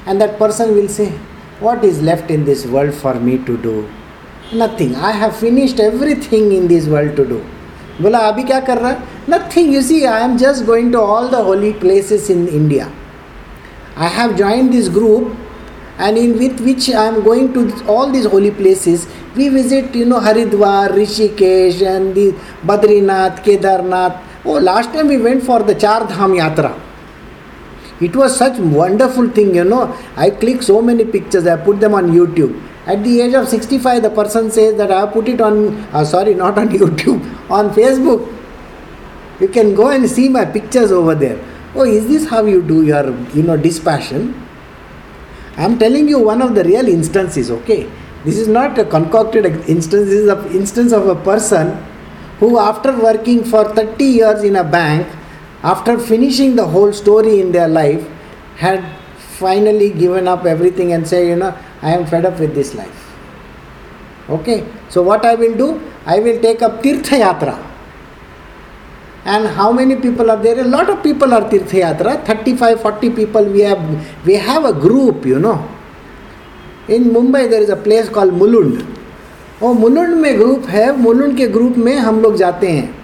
and 0.06 0.22
that 0.22 0.38
person 0.38 0.76
will 0.76 0.88
say 0.88 1.12
what 1.61 1.85
is 1.85 2.03
left 2.03 2.31
in 2.31 2.45
this 2.45 2.67
world 2.67 2.95
for 2.95 3.15
me 3.15 3.39
to 3.47 3.57
do? 3.57 3.89
Nothing. 4.53 4.95
I 4.97 5.13
have 5.13 5.37
finished 5.37 5.81
everything 5.81 6.53
in 6.53 6.69
this 6.69 6.87
world 6.87 7.17
to 7.17 7.25
do. 7.35 7.41
बोला 8.03 8.19
अभी 8.29 8.43
क्या 8.49 8.59
कर 8.67 8.79
रहा 8.79 8.91
है 8.91 9.31
nothing 9.31 9.75
you 9.75 9.81
see 9.83 10.03
I 10.05 10.23
am 10.25 10.37
just 10.39 10.65
going 10.65 10.93
to 10.93 10.99
all 10.99 11.29
the 11.29 11.35
holy 11.47 11.71
places 11.81 12.31
in 12.31 12.47
India 12.49 12.89
I 13.99 14.11
have 14.17 14.37
join 14.37 14.69
this 14.71 14.89
group 14.97 15.37
and 15.99 16.17
in 16.17 16.39
with 16.39 16.61
which 16.61 16.89
I 16.91 17.07
am 17.07 17.23
going 17.25 17.53
to 17.55 17.85
all 17.87 18.11
these 18.11 18.27
holy 18.27 18.51
places. 18.51 19.07
We 19.37 19.49
visit, 19.49 19.95
you 19.95 20.05
know, 20.05 20.21
Haridwar, 20.21 20.91
Rishikesh, 20.91 21.85
and 21.85 22.15
the 22.15 22.33
Badrinath, 22.65 23.43
Kedarnath. 23.45 24.21
Oh, 24.45 24.53
last 24.53 24.93
time 24.93 25.09
we 25.09 25.19
went 25.19 25.43
for 25.43 25.63
the 25.63 25.75
Char 25.75 26.07
Dham 26.07 26.39
Yatra. 26.39 26.81
It 28.02 28.16
was 28.16 28.36
such 28.36 28.58
wonderful 28.58 29.30
thing, 29.30 29.56
you 29.56 29.64
know. 29.64 29.96
I 30.18 30.30
click 30.30 30.64
so 30.64 30.82
many 30.82 31.06
pictures, 31.06 31.48
I 31.48 31.58
put 31.58 31.80
them 31.80 31.94
on 31.94 32.12
YouTube. 32.12 32.62
At 32.86 33.04
the 33.04 33.22
age 33.22 33.34
of 33.34 33.48
65, 33.48 34.02
the 34.04 34.10
person 34.10 34.52
says 34.52 34.76
that 34.76 34.92
I 34.92 35.06
put 35.06 35.28
it 35.28 35.40
on, 35.40 35.76
uh, 35.94 36.04
sorry, 36.04 36.34
not 36.44 36.58
on 36.58 36.70
YouTube, 36.70 37.22
on 37.50 37.70
Facebook. 37.70 38.30
You 39.40 39.48
can 39.48 39.74
go 39.76 39.90
and 39.90 40.10
see 40.10 40.30
my 40.30 40.46
pictures 40.46 40.92
over 40.92 41.16
there. 41.16 41.44
Oh, 41.76 41.86
is 41.86 42.08
this 42.08 42.30
how 42.30 42.46
you 42.46 42.62
do 42.62 42.86
your, 42.86 43.18
you 43.30 43.44
know, 43.44 43.58
dispassion? 43.58 44.40
I 45.58 45.64
am 45.64 45.78
telling 45.78 46.08
you 46.08 46.20
one 46.20 46.42
of 46.42 46.56
the 46.56 46.64
real 46.64 46.88
instances, 46.88 47.52
okay? 47.52 47.90
This 48.26 48.38
is 48.38 48.48
not 48.48 48.78
a 48.78 48.86
concocted 48.86 49.46
instance, 49.46 50.10
this 50.10 50.22
is 50.22 50.30
an 50.30 50.52
instance 50.52 50.92
of 50.92 51.08
a 51.08 51.16
person 51.16 51.78
who, 52.40 52.58
after 52.58 52.98
working 52.98 53.44
for 53.44 53.66
30 53.74 54.04
years 54.04 54.44
in 54.44 54.56
a 54.56 54.64
bank, 54.64 55.08
after 55.63 55.99
finishing 55.99 56.57
the 56.57 56.67
whole 56.67 56.93
story 56.93 57.41
in 57.41 57.53
their 57.53 57.69
life, 57.69 58.07
had 58.57 58.85
finally 59.17 59.91
given 59.91 60.29
up 60.29 60.45
everything 60.45 60.93
and 60.93 61.07
say, 61.07 61.29
you 61.29 61.37
know, 61.37 61.57
I 61.83 61.93
am 61.93 62.07
fed 62.07 62.25
up 62.25 62.39
with 62.41 62.55
this 62.55 62.75
life. 62.75 63.05
Okay, 64.29 64.67
so 64.89 65.03
what 65.03 65.25
I 65.25 65.35
will 65.35 65.57
do? 65.57 65.81
I 66.05 66.19
will 66.19 66.41
take 66.41 66.63
up 66.63 66.83
Tirtha 66.83 67.19
Yatra. 67.19 67.65
And 69.25 69.47
how 69.47 69.73
many 69.73 69.97
people 69.97 70.31
are 70.31 70.37
there? 70.37 70.61
A 70.61 70.65
lot 70.65 70.89
of 70.91 71.03
people 71.03 71.33
are 71.35 71.43
Tirtha 71.43 71.83
Yatra. 71.83 72.25
35, 72.27 72.81
40 72.81 73.11
people. 73.11 73.45
We 73.45 73.61
have 73.61 74.27
we 74.27 74.35
have 74.35 74.65
a 74.65 74.73
group, 74.73 75.25
you 75.25 75.39
know. 75.39 75.69
In 76.89 77.05
Mumbai 77.05 77.49
there 77.51 77.63
is 77.63 77.69
a 77.69 77.77
place 77.77 78.09
called 78.09 78.33
Mulund. 78.33 78.87
वो 79.61 79.73
मुलुंड 79.75 80.15
में 80.15 80.39
group 80.39 80.67
है 80.71 80.97
मुलुंड 80.97 81.37
के 81.37 81.47
group 81.55 81.77
में 81.77 81.97
हम 81.97 82.21
लोग 82.23 82.37
जाते 82.37 82.69
हैं 82.71 82.95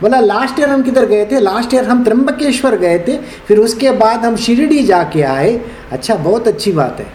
बोला 0.00 0.20
लास्ट 0.20 0.58
ईयर 0.60 0.68
हम 0.68 0.82
किधर 0.82 1.06
गए 1.06 1.24
थे? 1.26 1.40
लास्ट 1.40 1.74
ईयर 1.74 1.84
हम 1.84 2.02
त्रंबकेश्वर 2.04 2.76
गए 2.76 2.98
थे, 2.98 3.16
फिर 3.48 3.58
उसके 3.58 3.90
बाद 3.92 4.24
हम 4.24 4.36
शिरडी 4.36 4.82
जाके 4.84 5.22
आए। 5.24 5.60
अच्छा 5.92 6.14
बहुत 6.14 6.48
अच्छी 6.48 6.72
बात 6.72 7.00
है। 7.00 7.06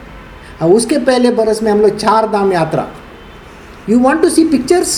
अब 0.62 0.74
उसके 0.74 0.98
पहले 1.00 1.32
बरस 1.32 1.62
में 1.64 1.72
हम 1.72 1.82
लोग 1.82 1.98
Char 1.98 2.28
Dham 2.32 2.52
yatra 2.54 2.88
you 3.90 4.00
want 4.00 4.22
to 4.22 4.30
see 4.30 4.46
pictures 4.48 4.92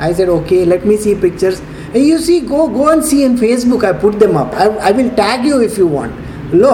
I 0.00 0.14
said 0.14 0.28
okay 0.28 0.64
let 0.64 0.84
me 0.86 0.96
see 0.96 1.14
pictures 1.22 1.62
you 1.96 2.18
see 2.18 2.40
go 2.40 2.66
go 2.68 2.90
and 2.92 3.02
see 3.02 3.22
in 3.24 3.36
Facebook 3.36 3.84
I 3.84 3.92
put 4.02 4.18
them 4.18 4.36
up 4.38 4.54
I 4.82 4.92
will 4.92 5.08
tag 5.16 5.46
you 5.46 5.60
if 5.60 5.78
you 5.80 5.86
want 5.88 6.54
lo 6.54 6.72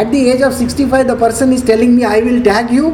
at 0.00 0.10
the 0.10 0.14
age 0.14 0.42
of 0.42 0.54
sixty 0.54 0.86
five 0.86 1.06
the 1.06 1.18
person 1.20 1.52
is 1.52 1.64
telling 1.66 1.94
me 1.94 2.02
I 2.02 2.20
will 2.20 2.40
tag 2.42 2.74
you 2.74 2.92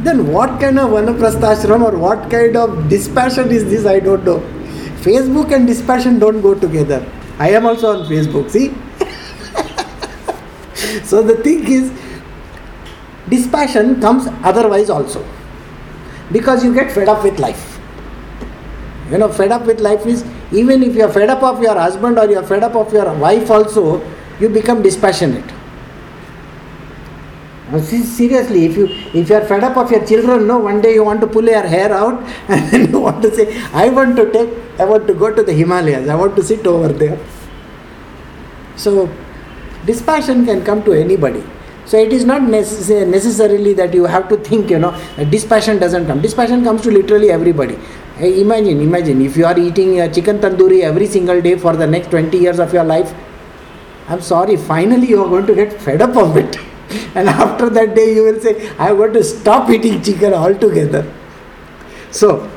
Then 0.00 0.32
what 0.32 0.60
kind 0.60 0.78
of 0.78 0.90
vanaprasthashram 0.90 1.82
or 1.82 1.98
what 1.98 2.30
kind 2.30 2.56
of 2.56 2.88
dispassion 2.88 3.50
is 3.50 3.64
this? 3.64 3.84
I 3.84 3.98
don't 3.98 4.24
know. 4.24 4.40
Facebook 5.06 5.52
and 5.52 5.66
dispassion 5.66 6.18
don't 6.18 6.40
go 6.40 6.54
together. 6.54 7.04
I 7.38 7.50
am 7.50 7.66
also 7.66 7.98
on 7.98 8.06
Facebook, 8.08 8.50
see? 8.50 8.68
so 11.04 11.22
the 11.22 11.36
thing 11.42 11.66
is, 11.66 11.92
dispassion 13.28 14.00
comes 14.00 14.28
otherwise 14.42 14.88
also. 14.88 15.24
Because 16.30 16.64
you 16.64 16.72
get 16.74 16.92
fed 16.92 17.08
up 17.08 17.24
with 17.24 17.38
life. 17.40 17.80
You 19.10 19.18
know, 19.18 19.28
fed 19.28 19.50
up 19.50 19.66
with 19.66 19.80
life 19.80 20.06
is 20.06 20.24
even 20.52 20.82
if 20.82 20.94
you 20.94 21.02
are 21.02 21.12
fed 21.12 21.30
up 21.30 21.42
of 21.42 21.62
your 21.62 21.74
husband 21.74 22.18
or 22.18 22.30
you 22.30 22.38
are 22.38 22.46
fed 22.46 22.62
up 22.62 22.74
of 22.76 22.92
your 22.92 23.12
wife 23.14 23.50
also, 23.50 24.00
you 24.38 24.48
become 24.48 24.82
dispassionate. 24.82 25.57
Uh, 27.70 27.80
see, 27.80 28.02
seriously, 28.02 28.64
if 28.64 28.76
you 28.78 28.86
if 29.12 29.28
you 29.28 29.36
are 29.36 29.44
fed 29.44 29.62
up 29.62 29.76
of 29.76 29.90
your 29.90 30.04
children, 30.06 30.46
no, 30.46 30.58
one 30.58 30.80
day 30.80 30.94
you 30.94 31.04
want 31.04 31.20
to 31.20 31.26
pull 31.26 31.44
your 31.44 31.66
hair 31.66 31.92
out 31.92 32.22
and 32.48 32.70
then 32.70 32.90
you 32.90 33.00
want 33.00 33.20
to 33.22 33.34
say, 33.34 33.62
I 33.72 33.90
want 33.90 34.16
to 34.16 34.30
take, 34.32 34.80
I 34.80 34.86
want 34.86 35.06
to 35.06 35.14
go 35.14 35.34
to 35.34 35.42
the 35.42 35.52
Himalayas, 35.52 36.08
I 36.08 36.14
want 36.14 36.34
to 36.36 36.42
sit 36.42 36.66
over 36.66 36.88
there. 36.88 37.18
So, 38.76 39.10
dispassion 39.84 40.46
can 40.46 40.64
come 40.64 40.82
to 40.84 40.92
anybody. 40.92 41.44
So 41.84 41.98
it 41.98 42.12
is 42.12 42.24
not 42.24 42.42
necess- 42.42 43.06
necessarily 43.06 43.72
that 43.74 43.94
you 43.94 44.04
have 44.04 44.28
to 44.28 44.36
think, 44.36 44.70
you 44.70 44.78
know, 44.78 44.92
dispassion 45.30 45.78
doesn't 45.78 46.06
come. 46.06 46.20
Dispassion 46.20 46.62
comes 46.62 46.82
to 46.82 46.90
literally 46.90 47.30
everybody. 47.30 47.76
Hey, 48.16 48.40
imagine, 48.42 48.80
imagine 48.80 49.22
if 49.22 49.36
you 49.36 49.46
are 49.46 49.58
eating 49.58 50.00
a 50.00 50.12
chicken 50.12 50.38
tandoori 50.38 50.82
every 50.82 51.06
single 51.06 51.40
day 51.40 51.56
for 51.56 51.76
the 51.76 51.86
next 51.86 52.10
20 52.10 52.36
years 52.36 52.58
of 52.58 52.72
your 52.74 52.84
life. 52.84 53.14
I'm 54.08 54.20
sorry, 54.20 54.56
finally 54.56 55.08
you 55.08 55.22
are 55.22 55.28
going 55.28 55.46
to 55.46 55.54
get 55.54 55.72
fed 55.72 56.02
up 56.02 56.16
of 56.16 56.36
it. 56.36 56.58
And 57.14 57.28
after 57.28 57.68
that 57.70 57.94
day, 57.94 58.14
you 58.14 58.24
will 58.24 58.40
say, 58.40 58.70
I 58.78 58.92
want 58.92 59.14
to 59.14 59.24
stop 59.24 59.70
eating 59.70 60.02
chicken 60.02 60.34
altogether. 60.34 61.12
So, 62.10 62.50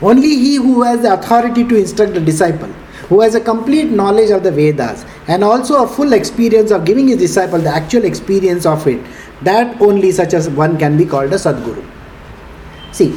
only 0.00 0.28
he 0.28 0.56
who 0.56 0.82
has 0.82 1.02
the 1.02 1.14
authority 1.14 1.66
to 1.66 1.76
instruct 1.76 2.14
the 2.14 2.20
disciple, 2.20 2.68
who 3.08 3.20
has 3.20 3.34
a 3.34 3.40
complete 3.40 3.90
knowledge 3.90 4.30
of 4.30 4.42
the 4.42 4.52
Vedas, 4.52 5.04
and 5.26 5.42
also 5.42 5.82
a 5.82 5.88
full 5.88 6.12
experience 6.12 6.70
of 6.70 6.84
giving 6.84 7.08
his 7.08 7.18
disciple 7.18 7.58
the 7.58 7.70
actual 7.70 8.04
experience 8.04 8.66
of 8.66 8.86
it, 8.86 9.04
that 9.42 9.80
only 9.80 10.12
such 10.12 10.34
as 10.34 10.48
one 10.50 10.78
can 10.78 10.96
be 10.96 11.04
called 11.04 11.32
a 11.32 11.36
Sadguru. 11.36 11.84
See, 12.92 13.12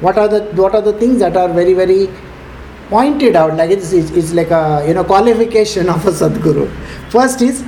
what 0.00 0.18
are 0.18 0.28
the 0.28 0.40
what 0.60 0.74
are 0.74 0.82
the 0.82 0.92
things 0.92 1.20
that 1.20 1.36
are 1.36 1.48
very 1.48 1.72
very 1.72 2.08
pointed 2.88 3.34
out 3.34 3.56
like 3.56 3.70
it's, 3.70 3.92
it's, 3.92 4.10
it's 4.10 4.32
like 4.32 4.50
a 4.50 4.84
you 4.86 4.94
know 4.94 5.04
qualification 5.04 5.88
of 5.88 6.06
a 6.06 6.10
sadguru 6.10 6.68
first 7.10 7.40
is 7.42 7.64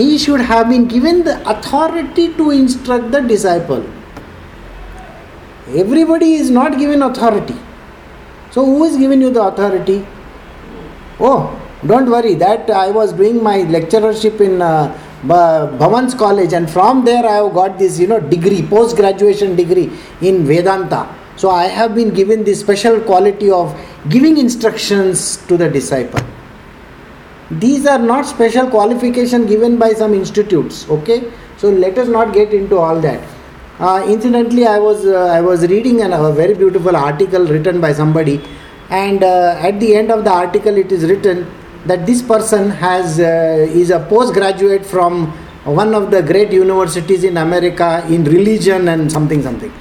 he 0.00 0.18
should 0.18 0.40
have 0.40 0.68
been 0.68 0.86
given 0.86 1.24
the 1.24 1.36
authority 1.48 2.32
to 2.34 2.50
instruct 2.50 3.10
the 3.10 3.20
disciple. 3.20 3.84
Everybody 5.68 6.34
is 6.34 6.50
not 6.50 6.78
given 6.78 7.02
authority. 7.02 7.56
So 8.50 8.64
who 8.64 8.84
is 8.84 8.96
giving 8.96 9.20
you 9.20 9.30
the 9.30 9.42
authority? 9.42 10.06
Oh 11.18 11.56
don't 11.86 12.10
worry. 12.10 12.34
That 12.34 12.70
i 12.70 12.90
was 12.90 13.12
doing 13.12 13.42
my 13.42 13.58
lecturership 13.58 14.40
in 14.40 14.60
uh, 14.60 14.96
Bhavan's 15.24 16.14
college 16.14 16.52
and 16.52 16.70
from 16.70 17.04
there 17.04 17.24
I 17.24 17.36
have 17.36 17.54
got 17.54 17.78
this 17.78 17.98
you 17.98 18.06
know 18.06 18.20
degree 18.20 18.66
post 18.66 18.96
graduation 18.96 19.56
degree 19.56 19.90
in 20.20 20.44
Vedanta. 20.44 21.08
So 21.36 21.50
I 21.50 21.64
have 21.64 21.94
been 21.94 22.12
given 22.12 22.44
this 22.44 22.60
special 22.60 23.00
quality 23.00 23.50
of 23.50 23.74
giving 24.10 24.36
instructions 24.36 25.38
to 25.46 25.56
the 25.56 25.70
disciple. 25.70 26.20
These 27.50 27.86
are 27.86 27.98
not 27.98 28.26
special 28.26 28.68
qualification 28.70 29.46
given 29.46 29.76
by 29.76 29.92
some 29.92 30.14
institutes. 30.14 30.88
Okay, 30.88 31.32
so 31.56 31.68
let 31.68 31.98
us 31.98 32.08
not 32.08 32.32
get 32.32 32.54
into 32.54 32.76
all 32.78 33.00
that. 33.00 33.20
Uh, 33.78 34.04
incidentally, 34.06 34.66
I 34.66 34.78
was 34.78 35.04
uh, 35.04 35.26
I 35.26 35.40
was 35.40 35.66
reading 35.66 36.02
an, 36.02 36.12
a 36.12 36.32
very 36.32 36.54
beautiful 36.54 36.96
article 36.96 37.46
written 37.46 37.80
by 37.80 37.92
somebody, 37.92 38.40
and 38.90 39.24
uh, 39.24 39.58
at 39.60 39.80
the 39.80 39.94
end 39.96 40.12
of 40.12 40.24
the 40.24 40.30
article, 40.30 40.76
it 40.76 40.92
is 40.92 41.04
written 41.04 41.50
that 41.86 42.06
this 42.06 42.22
person 42.22 42.70
has 42.70 43.18
uh, 43.18 43.66
is 43.82 43.90
a 43.90 44.00
postgraduate 44.08 44.84
from 44.84 45.32
one 45.64 45.94
of 45.94 46.10
the 46.10 46.22
great 46.22 46.52
universities 46.52 47.24
in 47.24 47.36
America 47.36 48.04
in 48.08 48.24
religion 48.24 48.88
and 48.88 49.10
something 49.10 49.42
something 49.42 49.72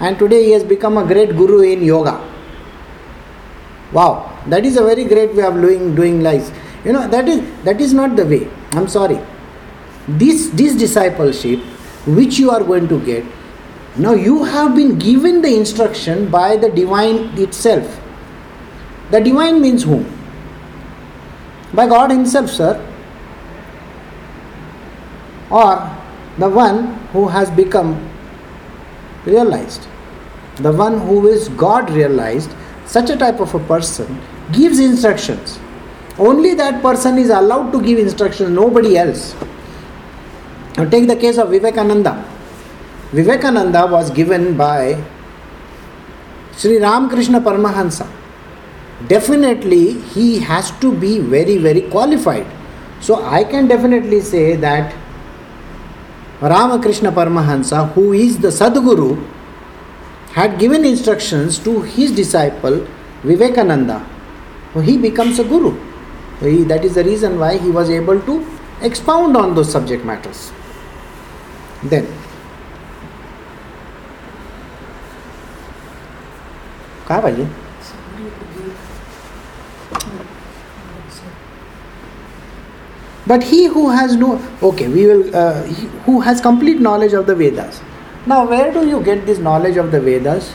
and 0.00 0.18
today 0.18 0.44
he 0.44 0.50
has 0.52 0.62
become 0.62 0.96
a 0.96 1.04
great 1.04 1.36
guru 1.36 1.60
in 1.60 1.82
yoga 1.82 2.16
wow 3.92 4.37
that 4.50 4.64
is 4.64 4.76
a 4.76 4.82
very 4.82 5.04
great 5.04 5.34
way 5.34 5.44
of 5.44 5.54
doing 5.54 5.94
doing 5.94 6.22
life. 6.22 6.50
You 6.84 6.92
know 6.92 7.08
that 7.08 7.28
is 7.28 7.42
that 7.64 7.80
is 7.80 7.94
not 7.94 8.16
the 8.16 8.26
way. 8.26 8.48
I'm 8.72 8.88
sorry. 8.88 9.18
This 10.06 10.48
this 10.50 10.74
discipleship 10.74 11.60
which 12.06 12.38
you 12.38 12.50
are 12.50 12.62
going 12.64 12.88
to 12.88 13.00
get 13.04 13.24
now 13.98 14.12
you 14.12 14.44
have 14.44 14.76
been 14.76 14.96
given 14.98 15.42
the 15.42 15.52
instruction 15.56 16.30
by 16.30 16.56
the 16.56 16.70
divine 16.70 17.16
itself. 17.36 18.00
The 19.10 19.20
divine 19.20 19.60
means 19.60 19.82
whom? 19.82 20.04
By 21.74 21.86
god 21.88 22.12
himself 22.12 22.48
sir. 22.48 22.74
Or 25.50 25.96
the 26.38 26.48
one 26.48 26.94
who 27.12 27.26
has 27.26 27.50
become 27.50 27.92
realized. 29.24 29.88
The 30.56 30.72
one 30.72 30.98
who 31.00 31.26
is 31.26 31.48
God 31.48 31.90
realized, 31.90 32.50
such 32.86 33.10
a 33.10 33.16
type 33.16 33.40
of 33.40 33.54
a 33.54 33.58
person, 33.60 34.20
gives 34.52 34.78
instructions. 34.78 35.58
Only 36.18 36.54
that 36.54 36.82
person 36.82 37.18
is 37.18 37.30
allowed 37.30 37.70
to 37.72 37.82
give 37.82 37.98
instructions, 37.98 38.50
nobody 38.50 38.96
else. 38.98 39.34
Now 40.76 40.88
take 40.88 41.06
the 41.06 41.16
case 41.16 41.38
of 41.38 41.50
Vivekananda. 41.50 42.24
Vivekananda 43.12 43.86
was 43.86 44.10
given 44.10 44.56
by 44.56 45.02
Sri 46.52 46.78
Ramakrishna 46.78 47.40
Paramahansa. 47.40 48.06
Definitely, 49.06 49.92
he 50.14 50.40
has 50.40 50.72
to 50.80 50.92
be 50.92 51.20
very, 51.20 51.56
very 51.56 51.82
qualified. 51.82 52.46
So, 53.00 53.24
I 53.24 53.44
can 53.44 53.68
definitely 53.68 54.20
say 54.20 54.56
that 54.56 54.92
Ramakrishna 56.40 57.12
Paramahansa, 57.12 57.92
who 57.92 58.12
is 58.12 58.38
the 58.38 58.48
Sadguru, 58.48 59.24
had 60.32 60.58
given 60.58 60.84
instructions 60.84 61.58
to 61.60 61.82
his 61.82 62.10
disciple 62.10 62.86
Vivekananda 63.22 64.04
So 64.77 64.79
he 64.79 64.97
becomes 64.97 65.39
a 65.39 65.43
guru. 65.43 65.71
He, 66.39 66.63
that 66.63 66.83
is 66.83 66.95
the 66.95 67.03
reason 67.03 67.39
why 67.39 67.57
he 67.57 67.69
was 67.69 67.89
able 67.89 68.19
to 68.21 68.45
expound 68.81 69.37
on 69.37 69.55
those 69.55 69.71
subject 69.71 70.05
matters. 70.05 70.51
Then, 71.83 72.07
काय 77.07 77.19
पाहिजे 77.21 77.47
But 83.25 83.43
he 83.43 83.65
who 83.73 83.89
has 83.89 84.15
no, 84.17 84.29
okay, 84.61 84.87
we 84.89 85.05
will, 85.05 85.35
uh, 85.35 85.63
he, 85.63 85.87
who 86.05 86.19
has 86.19 86.41
complete 86.41 86.81
knowledge 86.81 87.13
of 87.13 87.25
the 87.25 87.35
Vedas. 87.35 87.79
Now, 88.25 88.45
where 88.45 88.71
do 88.73 88.85
you 88.87 89.01
get 89.01 89.25
this 89.25 89.39
knowledge 89.39 89.77
of 89.77 89.91
the 89.91 90.01
Vedas? 90.01 90.51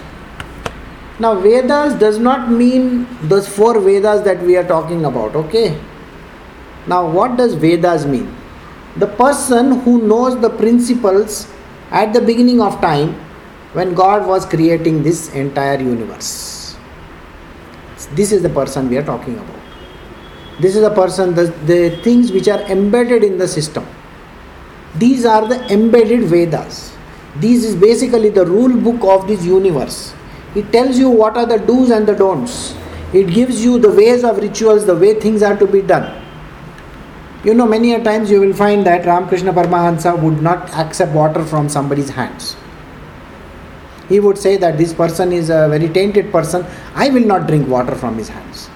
now, 1.24 1.36
Vedas 1.36 1.94
does 2.00 2.20
not 2.20 2.52
mean 2.52 3.08
those 3.30 3.48
four 3.48 3.80
Vedas 3.80 4.24
that 4.24 4.42
we 4.42 4.58
are 4.58 4.68
talking 4.68 5.06
about, 5.06 5.36
okay? 5.42 5.80
Now, 6.86 7.10
what 7.10 7.38
does 7.38 7.54
Vedas 7.54 8.06
mean? 8.06 8.36
The 8.98 9.08
person 9.08 9.80
who 9.82 10.02
knows 10.06 10.42
the 10.42 10.50
principles 10.50 11.48
at 11.92 12.12
the 12.12 12.20
beginning 12.20 12.60
of 12.60 12.82
time 12.82 13.14
when 13.72 13.94
God 13.94 14.28
was 14.28 14.46
creating 14.46 15.02
this 15.04 15.34
entire 15.34 15.80
universe. 15.80 16.76
This 18.12 18.34
is 18.34 18.42
the 18.42 18.50
person 18.50 18.90
we 18.90 18.98
are 18.98 19.06
talking 19.06 19.38
about. 19.38 19.62
This 20.60 20.76
is 20.76 20.82
the 20.82 20.94
person, 20.94 21.34
the, 21.36 21.46
the 21.72 22.02
things 22.04 22.34
which 22.34 22.50
are 22.50 22.60
embedded 22.64 23.24
in 23.24 23.38
the 23.38 23.48
system. 23.48 23.88
These 24.96 25.24
are 25.26 25.48
the 25.48 25.72
embedded 25.72 26.26
Vedas. 26.26 26.94
This 27.38 27.64
is 27.64 27.78
basically 27.78 28.30
the 28.30 28.46
rule 28.46 28.76
book 28.78 29.02
of 29.04 29.26
this 29.30 29.46
universe. 29.46 30.14
It 30.56 30.72
tells 30.72 31.00
you 31.00 31.10
what 31.10 31.36
are 31.36 31.46
the 31.46 31.58
do's 31.58 31.90
and 31.90 32.08
the 32.08 32.14
don'ts. 32.14 32.76
It 33.14 33.28
gives 33.28 33.64
you 33.64 33.80
the 33.80 33.92
ways 33.92 34.24
of 34.24 34.38
rituals, 34.38 34.86
the 34.86 34.96
way 34.96 35.20
things 35.20 35.44
are 35.44 35.58
to 35.58 35.68
be 35.68 35.82
done. 35.82 36.22
You 37.44 37.54
know, 37.54 37.68
many 37.68 37.94
a 37.94 38.04
times 38.04 38.32
you 38.32 38.40
will 38.40 38.54
find 38.54 38.86
that 38.86 39.06
Ramakrishna 39.06 39.52
Paramahansa 39.54 40.20
would 40.22 40.42
not 40.42 40.74
accept 40.76 41.12
water 41.12 41.44
from 41.44 41.70
somebody's 41.70 42.10
hands. 42.10 42.56
He 44.10 44.20
would 44.20 44.38
say 44.38 44.58
that 44.58 44.78
this 44.78 44.94
person 44.94 45.32
is 45.32 45.50
a 45.50 45.68
very 45.70 45.90
tainted 45.90 46.32
person, 46.32 46.66
I 46.96 47.10
will 47.10 47.26
not 47.26 47.48
drink 47.48 47.68
water 47.68 47.96
from 47.96 48.18
his 48.18 48.30
hands. 48.30 48.70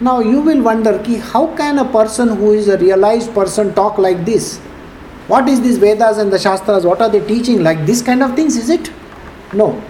Now 0.00 0.20
you 0.20 0.40
will 0.40 0.62
wonder 0.62 0.98
ki, 1.02 1.16
how 1.16 1.54
can 1.56 1.78
a 1.78 1.84
person 1.84 2.36
who 2.36 2.52
is 2.52 2.68
a 2.68 2.78
realized 2.78 3.32
person 3.34 3.74
talk 3.74 3.98
like 3.98 4.24
this? 4.24 4.58
What 5.26 5.48
is 5.48 5.60
this 5.60 5.78
Vedas 5.78 6.18
and 6.18 6.32
the 6.32 6.38
Shastras? 6.38 6.84
What 6.84 7.00
are 7.00 7.08
they 7.08 7.26
teaching? 7.26 7.62
Like 7.62 7.86
this 7.86 8.02
kind 8.02 8.22
of 8.22 8.36
things, 8.36 8.56
is 8.56 8.70
it? 8.70 8.90
No. 9.52 9.82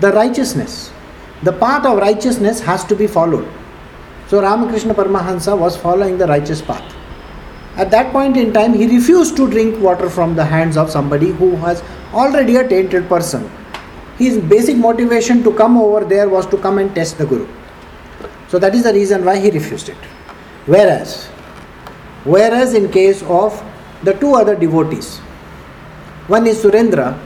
The 0.00 0.12
righteousness. 0.12 0.92
The 1.42 1.52
path 1.52 1.86
of 1.86 1.98
righteousness 1.98 2.60
has 2.60 2.84
to 2.84 2.94
be 2.94 3.06
followed. 3.06 3.48
So 4.28 4.42
Ramakrishna 4.42 4.94
Paramahansa 4.94 5.58
was 5.58 5.76
following 5.76 6.18
the 6.18 6.26
righteous 6.26 6.60
path. 6.60 6.94
At 7.76 7.90
that 7.90 8.10
point 8.12 8.36
in 8.36 8.52
time, 8.52 8.74
he 8.74 8.86
refused 8.86 9.36
to 9.36 9.48
drink 9.50 9.80
water 9.80 10.08
from 10.08 10.34
the 10.34 10.44
hands 10.44 10.76
of 10.76 10.90
somebody 10.90 11.30
who 11.30 11.50
was 11.56 11.82
already 12.12 12.56
a 12.56 12.66
tainted 12.66 13.08
person. 13.08 13.50
His 14.18 14.38
basic 14.38 14.76
motivation 14.76 15.42
to 15.44 15.52
come 15.52 15.76
over 15.76 16.04
there 16.04 16.28
was 16.28 16.46
to 16.46 16.56
come 16.56 16.78
and 16.78 16.94
test 16.94 17.18
the 17.18 17.26
Guru. 17.26 17.46
So 18.48 18.58
that 18.58 18.74
is 18.74 18.84
the 18.84 18.92
reason 18.92 19.24
why 19.24 19.38
he 19.38 19.50
refused 19.50 19.90
it. 19.90 19.96
Whereas, 20.66 21.26
whereas 22.24 22.74
in 22.74 22.90
case 22.90 23.22
of 23.24 23.62
the 24.02 24.14
two 24.14 24.34
other 24.34 24.56
devotees, 24.56 25.18
one 26.28 26.46
is 26.46 26.62
Surendra 26.62 27.18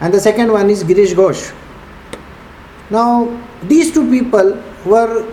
and 0.00 0.14
the 0.14 0.20
second 0.20 0.52
one 0.52 0.70
is 0.70 0.84
Girish 0.84 1.14
Ghosh. 1.14 1.54
Now, 2.90 3.40
these 3.62 3.92
two 3.92 4.08
people 4.10 4.62
were 4.84 5.26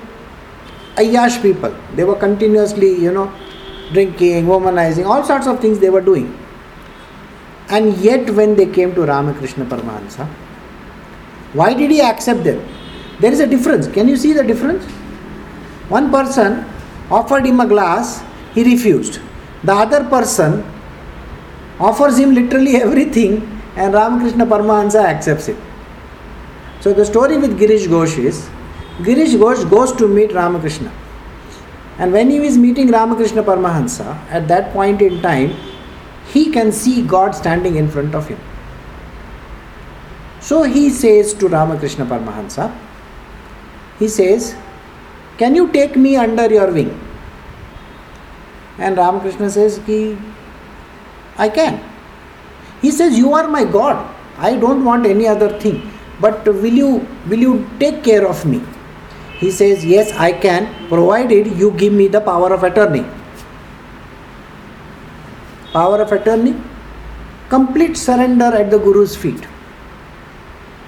Ayash 0.95 1.41
people. 1.41 1.75
They 1.95 2.03
were 2.03 2.15
continuously, 2.15 2.95
you 2.95 3.12
know, 3.12 3.31
drinking, 3.93 4.45
womanizing, 4.45 5.05
all 5.05 5.24
sorts 5.24 5.48
of 5.48 5.60
things 5.60 5.79
they 5.79 5.89
were 5.89 6.01
doing. 6.01 6.38
And 7.69 7.98
yet, 7.98 8.29
when 8.31 8.55
they 8.55 8.65
came 8.65 8.93
to 8.95 9.05
Ramakrishna 9.05 9.65
Paramahansa, 9.65 10.27
why 11.53 11.74
did 11.74 11.91
he 11.91 12.01
accept 12.01 12.43
them? 12.43 12.65
There 13.19 13.31
is 13.31 13.39
a 13.39 13.48
difference. 13.48 13.88
Can 13.88 14.07
you 14.07 14.17
see 14.17 14.34
the 14.34 14.43
difference? 14.43 14.84
One 15.89 16.12
person 16.12 16.65
offered 17.10 17.45
him 17.45 17.60
a 17.60 17.67
glass, 17.67 18.24
he 18.53 18.63
refused. 18.63 19.19
The 19.63 19.74
other 19.74 20.03
person 20.03 20.63
offers 21.79 22.17
him 22.17 22.34
literally 22.34 22.75
everything, 22.88 23.55
and 23.75 23.94
Ramakrishna 23.94 24.46
Paramahansa 24.46 25.03
accepts 25.03 25.48
it. 25.50 25.58
So, 26.80 26.93
the 26.93 27.06
story 27.06 27.38
with 27.38 27.60
Girish 27.60 27.88
Ghosh 27.88 28.17
is 28.17 28.50
Girish 29.00 29.36
Ghosh 29.36 29.69
goes 29.69 29.91
to 29.93 30.08
meet 30.08 30.34
Ramakrishna. 30.34 30.91
And 31.97 32.12
when 32.12 32.30
he 32.30 32.38
is 32.38 32.58
meeting 32.58 32.91
Ramakrishna 32.91 33.43
Paramahansa, 33.43 34.06
at 34.30 34.47
that 34.47 34.71
point 34.73 35.02
in 35.02 35.21
time, 35.21 35.56
he 36.32 36.52
can 36.52 36.71
see 36.71 37.02
God 37.02 37.34
standing 37.36 37.76
in 37.76 37.89
front 37.89 38.15
of 38.15 38.28
him. 38.28 38.39
So 40.39 40.63
he 40.63 40.89
says 40.89 41.34
to 41.36 41.47
Ramakrishna 41.47 42.06
Paramahansa, 42.06 42.73
he 44.00 44.08
says, 44.08 44.56
Can 45.38 45.56
you 45.56 45.71
take 45.71 45.95
me 45.95 46.15
under 46.15 46.50
your 46.52 46.71
wing? 46.71 47.00
And 48.78 48.97
Ramakrishna 48.97 49.50
says, 49.50 49.80
I 51.38 51.50
can. 51.50 51.94
He 52.86 52.91
says, 52.91 53.17
You 53.17 53.34
are 53.34 53.48
my 53.48 53.63
God. 53.76 53.98
I 54.38 54.56
don't 54.63 54.86
want 54.86 55.08
any 55.12 55.28
other 55.28 55.50
thing. 55.60 55.78
But 56.21 56.45
will 56.45 56.80
you 56.84 56.89
will 57.30 57.43
you 57.45 57.54
take 57.80 58.04
care 58.08 58.28
of 58.32 58.45
me? 58.45 58.62
He 59.39 59.50
says, 59.60 59.86
Yes, 59.91 60.12
I 60.26 60.32
can, 60.45 60.67
provided 60.89 61.48
you 61.62 61.71
give 61.84 61.93
me 61.93 62.08
the 62.15 62.21
power 62.21 62.54
of 62.54 62.63
attorney. 62.69 63.04
Power 65.74 66.02
of 66.04 66.12
attorney? 66.17 66.56
Complete 67.50 67.98
surrender 67.98 68.52
at 68.60 68.69
the 68.71 68.78
Guru's 68.78 69.15
feet. 69.15 69.48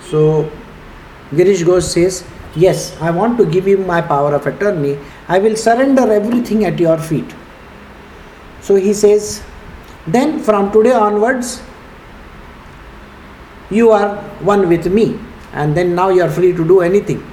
So, 0.09 0.49
Girish 1.31 1.63
Ghosh 1.69 1.89
says, 1.95 2.23
Yes, 2.55 2.95
I 3.01 3.11
want 3.11 3.37
to 3.39 3.45
give 3.55 3.67
you 3.67 3.77
my 3.77 4.01
power 4.01 4.35
of 4.35 4.45
attorney. 4.51 4.97
I 5.27 5.39
will 5.39 5.55
surrender 5.55 6.11
everything 6.19 6.63
at 6.65 6.79
your 6.79 6.97
feet. 6.97 7.33
So 8.61 8.75
he 8.75 8.93
says, 8.93 9.43
Then 10.05 10.39
from 10.39 10.71
today 10.71 10.93
onwards, 10.93 11.61
you 13.69 13.91
are 13.91 14.17
one 14.41 14.67
with 14.69 14.87
me, 14.87 15.19
and 15.53 15.75
then 15.75 15.95
now 15.95 16.09
you 16.09 16.21
are 16.21 16.29
free 16.29 16.53
to 16.53 16.67
do 16.67 16.81
anything. 16.81 17.23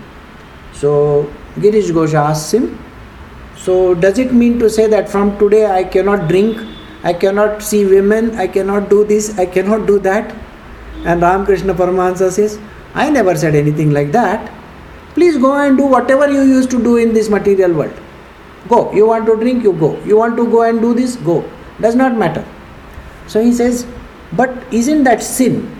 So 0.72 1.32
Girish 1.56 1.90
Ghosh 1.90 2.14
asks 2.14 2.52
him, 2.52 2.78
So 3.56 3.94
does 3.94 4.18
it 4.18 4.32
mean 4.32 4.58
to 4.58 4.68
say 4.68 4.86
that 4.88 5.08
from 5.08 5.38
today 5.38 5.66
I 5.66 5.84
cannot 5.84 6.28
drink, 6.28 6.60
I 7.02 7.12
cannot 7.12 7.62
see 7.62 7.84
women, 7.84 8.34
I 8.36 8.46
cannot 8.46 8.90
do 8.90 9.04
this, 9.04 9.38
I 9.38 9.46
cannot 9.46 9.86
do 9.86 9.98
that? 10.00 10.34
And 11.04 11.22
Ramakrishna 11.22 11.74
Paramahansa 11.74 12.30
says, 12.32 12.58
I 12.94 13.10
never 13.10 13.36
said 13.36 13.54
anything 13.54 13.90
like 13.90 14.12
that. 14.12 14.50
Please 15.14 15.36
go 15.36 15.54
and 15.54 15.76
do 15.76 15.86
whatever 15.86 16.30
you 16.30 16.42
used 16.42 16.70
to 16.70 16.82
do 16.82 16.96
in 16.96 17.12
this 17.12 17.28
material 17.28 17.72
world. 17.72 17.94
Go. 18.68 18.92
You 18.92 19.06
want 19.06 19.26
to 19.26 19.36
drink, 19.36 19.62
you 19.62 19.72
go. 19.72 20.00
You 20.04 20.16
want 20.16 20.36
to 20.36 20.50
go 20.50 20.62
and 20.62 20.80
do 20.80 20.94
this, 20.94 21.16
go. 21.16 21.48
Does 21.80 21.94
not 21.94 22.16
matter. 22.16 22.44
So 23.26 23.42
he 23.42 23.52
says, 23.52 23.86
But 24.32 24.50
isn't 24.72 25.04
that 25.04 25.22
sin? 25.22 25.70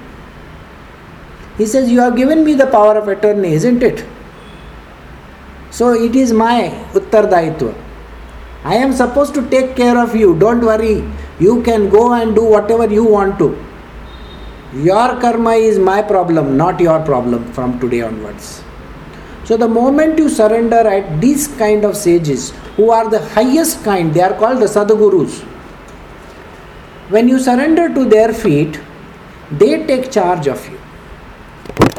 He 1.57 1.67
says, 1.67 1.91
You 1.91 2.01
have 2.01 2.17
given 2.17 2.45
me 2.45 2.55
the 2.55 2.67
power 2.67 2.97
of 2.99 3.09
attorney, 3.09 3.53
isn't 3.53 3.83
it? 3.83 4.05
So 5.71 5.93
it 5.93 6.15
is 6.17 6.33
my 6.33 6.71
Uttaradaitva. 6.93 7.75
I 8.65 8.77
am 8.77 8.93
supposed 8.93 9.35
to 9.35 9.49
take 9.51 9.77
care 9.77 9.99
of 9.99 10.17
you. 10.17 10.39
Don't 10.39 10.61
worry. 10.61 11.05
You 11.39 11.63
can 11.63 11.91
go 11.91 12.15
and 12.15 12.35
do 12.35 12.45
whatever 12.45 12.91
you 12.91 13.05
want 13.05 13.39
to. 13.39 13.49
Your 14.75 15.21
karma 15.21 15.53
is 15.53 15.79
my 15.79 16.03
problem, 16.03 16.57
not 16.57 16.81
your 16.81 17.01
problem 17.05 17.53
from 17.53 17.79
today 17.79 18.01
onwards. 18.01 18.63
So 19.45 19.57
the 19.57 19.69
moment 19.69 20.19
you 20.19 20.29
surrender 20.29 20.77
at 20.77 21.21
these 21.21 21.47
kind 21.47 21.85
of 21.85 21.97
sages, 21.97 22.51
who 22.77 22.91
are 22.91 23.09
the 23.09 23.21
highest 23.29 23.85
kind, 23.85 24.13
they 24.15 24.23
are 24.23 24.33
called 24.33 24.61
the 24.61 24.67
Sadgurus. 24.67 25.43
When 27.11 27.29
you 27.29 27.39
surrender 27.39 27.93
to 27.93 28.05
their 28.07 28.33
feet, 28.33 28.81
they 29.51 29.87
take 29.87 30.11
charge 30.11 30.49
of 30.49 30.67
you. 30.69 30.79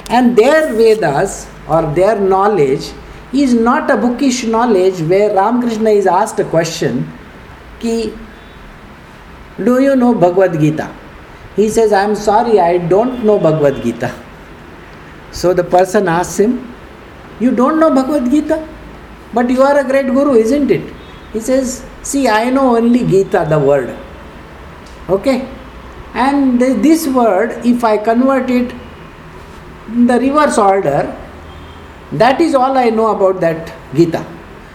And 0.10 0.38
their 0.38 0.74
Vedas 0.74 1.48
or 1.68 1.82
their 1.94 2.20
knowledge 2.20 2.92
is 3.34 3.54
not 3.54 3.90
a 3.90 3.98
bookish 3.98 4.44
knowledge 4.44 5.00
where 5.02 5.34
Ramakrishna 5.34 5.90
is 5.90 6.06
asked 6.08 6.40
a 6.40 6.46
question 6.46 7.12
ki, 7.80 8.14
Do 9.58 9.82
you 9.82 9.96
know 9.96 10.14
Bhagavad 10.14 10.60
Gita? 10.60 10.94
He 11.56 11.70
says, 11.70 11.92
I 11.94 12.04
am 12.04 12.16
sorry, 12.16 12.60
I 12.60 12.78
don't 12.78 13.26
know 13.26 13.40
Bhagavad 13.40 13.82
Gita. 13.84 14.14
So 15.32 15.54
the 15.54 15.64
person 15.64 16.08
asks 16.08 16.40
him, 16.40 16.74
You 17.40 17.52
don't 17.52 17.80
know 17.80 17.94
Bhagavad 17.94 18.30
Gita? 18.30 18.68
But 19.34 19.50
you 19.50 19.62
are 19.64 19.80
a 19.80 19.84
great 19.84 20.08
guru, 20.08 20.36
isn't 20.36 20.72
it? 20.72 20.94
He 21.34 21.40
says, 21.40 21.86
See, 22.04 22.28
I 22.28 22.50
know 22.50 22.78
only 22.78 23.06
Gita, 23.06 23.46
the 23.50 23.60
word. 23.60 23.98
Okay? 25.10 25.48
And 26.14 26.62
this 26.62 27.08
word, 27.08 27.66
if 27.66 27.84
I 27.84 27.98
convert 27.98 28.50
it 28.50 28.74
in 29.88 30.08
the 30.08 30.20
reverse 30.20 30.58
order, 30.58 31.16
that 32.12 32.42
is 32.42 32.56
all 32.56 32.78
I 32.78 32.90
know 32.90 33.08
about 33.08 33.42
that 33.42 33.74
Gita. 33.96 34.26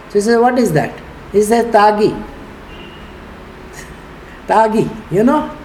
So 0.09 0.13
he 0.13 0.21
says, 0.21 0.39
What 0.39 0.59
is 0.59 0.71
that? 0.73 0.99
He 1.31 1.41
says, 1.41 1.71
Tagi. 1.73 2.09
Tagi, 4.47 4.89
you 5.09 5.23
know? 5.23 5.57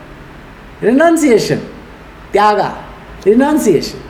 Renunciation. 0.80 1.60
Tyaga. 2.32 2.84
Renunciation. 3.24 4.00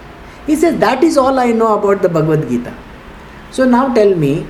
He 0.47 0.57
says, 0.57 0.79
That 0.79 1.03
is 1.03 1.17
all 1.17 1.39
I 1.39 1.53
know 1.53 1.79
about 1.79 2.03
the 2.03 2.09
Bhagavad 2.09 2.49
Gita. 2.49 2.75
So 3.51 3.65
now 3.65 3.93
tell 3.95 4.15
me, 4.15 4.47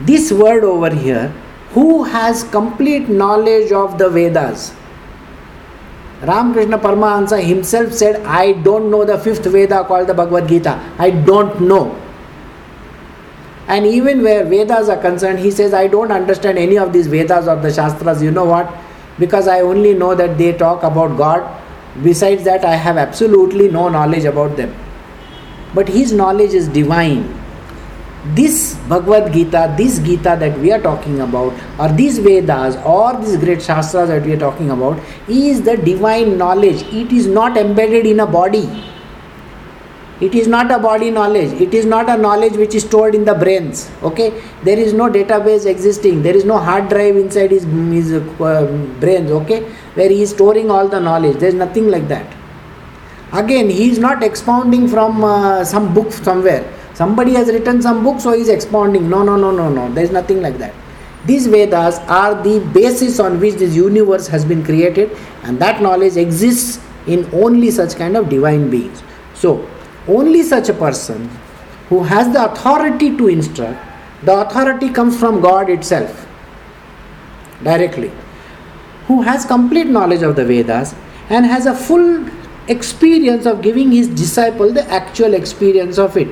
this 0.00 0.32
word 0.32 0.64
over 0.64 0.94
here, 0.94 1.28
who 1.70 2.04
has 2.04 2.44
complete 2.44 3.08
knowledge 3.08 3.72
of 3.72 3.98
the 3.98 4.10
Vedas. 4.10 4.74
Ramakrishna 6.22 6.78
Paramahansa 6.78 7.44
himself 7.44 7.92
said, 7.92 8.24
I 8.24 8.52
don't 8.52 8.90
know 8.90 9.04
the 9.04 9.18
fifth 9.18 9.44
Veda 9.44 9.84
called 9.84 10.06
the 10.06 10.14
Bhagavad 10.14 10.48
Gita. 10.48 10.78
I 10.98 11.10
don't 11.10 11.60
know. 11.60 11.98
And 13.66 13.86
even 13.86 14.22
where 14.22 14.44
Vedas 14.44 14.88
are 14.88 15.00
concerned, 15.00 15.40
he 15.40 15.50
says, 15.50 15.74
I 15.74 15.88
don't 15.88 16.12
understand 16.12 16.58
any 16.58 16.78
of 16.78 16.92
these 16.92 17.06
Vedas 17.06 17.48
or 17.48 17.56
the 17.56 17.72
Shastras. 17.72 18.22
You 18.22 18.30
know 18.30 18.44
what? 18.44 18.72
Because 19.18 19.48
I 19.48 19.60
only 19.60 19.94
know 19.94 20.14
that 20.14 20.38
they 20.38 20.52
talk 20.52 20.82
about 20.84 21.16
God. 21.16 21.60
Besides 22.02 22.44
that, 22.44 22.64
I 22.64 22.76
have 22.76 22.96
absolutely 22.96 23.68
no 23.68 23.88
knowledge 23.88 24.24
about 24.24 24.56
them. 24.56 24.74
But 25.74 25.88
his 25.88 26.12
knowledge 26.12 26.54
is 26.54 26.68
divine 26.68 27.41
this 28.24 28.74
Bhagavad 28.88 29.32
Gita, 29.32 29.74
this 29.76 29.98
Gita 29.98 30.36
that 30.38 30.56
we 30.58 30.70
are 30.72 30.80
talking 30.80 31.20
about, 31.20 31.52
or 31.78 31.88
these 31.88 32.18
Vedas, 32.18 32.76
or 32.84 33.16
these 33.16 33.36
great 33.36 33.60
Shastras 33.60 34.08
that 34.08 34.24
we 34.24 34.32
are 34.32 34.38
talking 34.38 34.70
about, 34.70 35.00
is 35.28 35.62
the 35.62 35.76
divine 35.76 36.38
knowledge. 36.38 36.82
It 36.92 37.12
is 37.12 37.26
not 37.26 37.56
embedded 37.56 38.06
in 38.06 38.20
a 38.20 38.26
body. 38.26 38.88
It 40.20 40.36
is 40.36 40.46
not 40.46 40.70
a 40.70 40.78
body 40.78 41.10
knowledge. 41.10 41.60
It 41.60 41.74
is 41.74 41.84
not 41.84 42.08
a 42.08 42.16
knowledge 42.16 42.52
which 42.52 42.76
is 42.76 42.84
stored 42.84 43.16
in 43.16 43.24
the 43.24 43.34
brains. 43.34 43.90
Okay, 44.04 44.40
there 44.62 44.78
is 44.78 44.92
no 44.92 45.10
database 45.10 45.66
existing. 45.66 46.22
There 46.22 46.36
is 46.36 46.44
no 46.44 46.58
hard 46.58 46.88
drive 46.88 47.16
inside 47.16 47.50
his, 47.50 47.64
his 47.64 48.12
uh, 48.12 48.66
brains. 49.00 49.32
Okay, 49.32 49.62
where 49.94 50.08
he 50.08 50.22
is 50.22 50.30
storing 50.30 50.70
all 50.70 50.86
the 50.86 51.00
knowledge. 51.00 51.38
There 51.38 51.48
is 51.48 51.56
nothing 51.56 51.88
like 51.88 52.06
that. 52.06 52.36
Again, 53.32 53.68
he 53.68 53.90
is 53.90 53.98
not 53.98 54.22
expounding 54.22 54.86
from 54.86 55.24
uh, 55.24 55.64
some 55.64 55.92
book 55.92 56.12
somewhere 56.12 56.72
Somebody 56.94 57.32
has 57.34 57.48
written 57.48 57.80
some 57.80 58.04
book, 58.04 58.20
so 58.20 58.32
he 58.32 58.42
is 58.42 58.48
expounding. 58.48 59.08
No, 59.08 59.22
no, 59.22 59.36
no, 59.36 59.50
no, 59.50 59.70
no. 59.70 59.92
There 59.92 60.04
is 60.04 60.10
nothing 60.10 60.42
like 60.42 60.58
that. 60.58 60.74
These 61.24 61.46
Vedas 61.46 61.98
are 62.00 62.42
the 62.42 62.58
basis 62.72 63.18
on 63.20 63.40
which 63.40 63.54
this 63.54 63.74
universe 63.74 64.26
has 64.26 64.44
been 64.44 64.64
created, 64.64 65.16
and 65.44 65.58
that 65.60 65.80
knowledge 65.80 66.16
exists 66.16 66.84
in 67.06 67.28
only 67.32 67.70
such 67.70 67.96
kind 67.96 68.16
of 68.16 68.28
divine 68.28 68.70
beings. 68.70 69.02
So, 69.34 69.68
only 70.06 70.42
such 70.42 70.68
a 70.68 70.74
person 70.74 71.28
who 71.88 72.02
has 72.02 72.32
the 72.32 72.50
authority 72.52 73.16
to 73.16 73.28
instruct, 73.28 73.80
the 74.24 74.40
authority 74.40 74.90
comes 74.90 75.18
from 75.18 75.40
God 75.40 75.70
itself 75.70 76.26
directly, 77.62 78.10
who 79.06 79.22
has 79.22 79.44
complete 79.44 79.86
knowledge 79.86 80.22
of 80.22 80.36
the 80.36 80.44
Vedas 80.44 80.94
and 81.30 81.46
has 81.46 81.66
a 81.66 81.74
full 81.74 82.28
experience 82.68 83.46
of 83.46 83.62
giving 83.62 83.92
his 83.92 84.08
disciple 84.08 84.72
the 84.72 84.84
actual 84.90 85.34
experience 85.34 85.98
of 85.98 86.16
it 86.16 86.28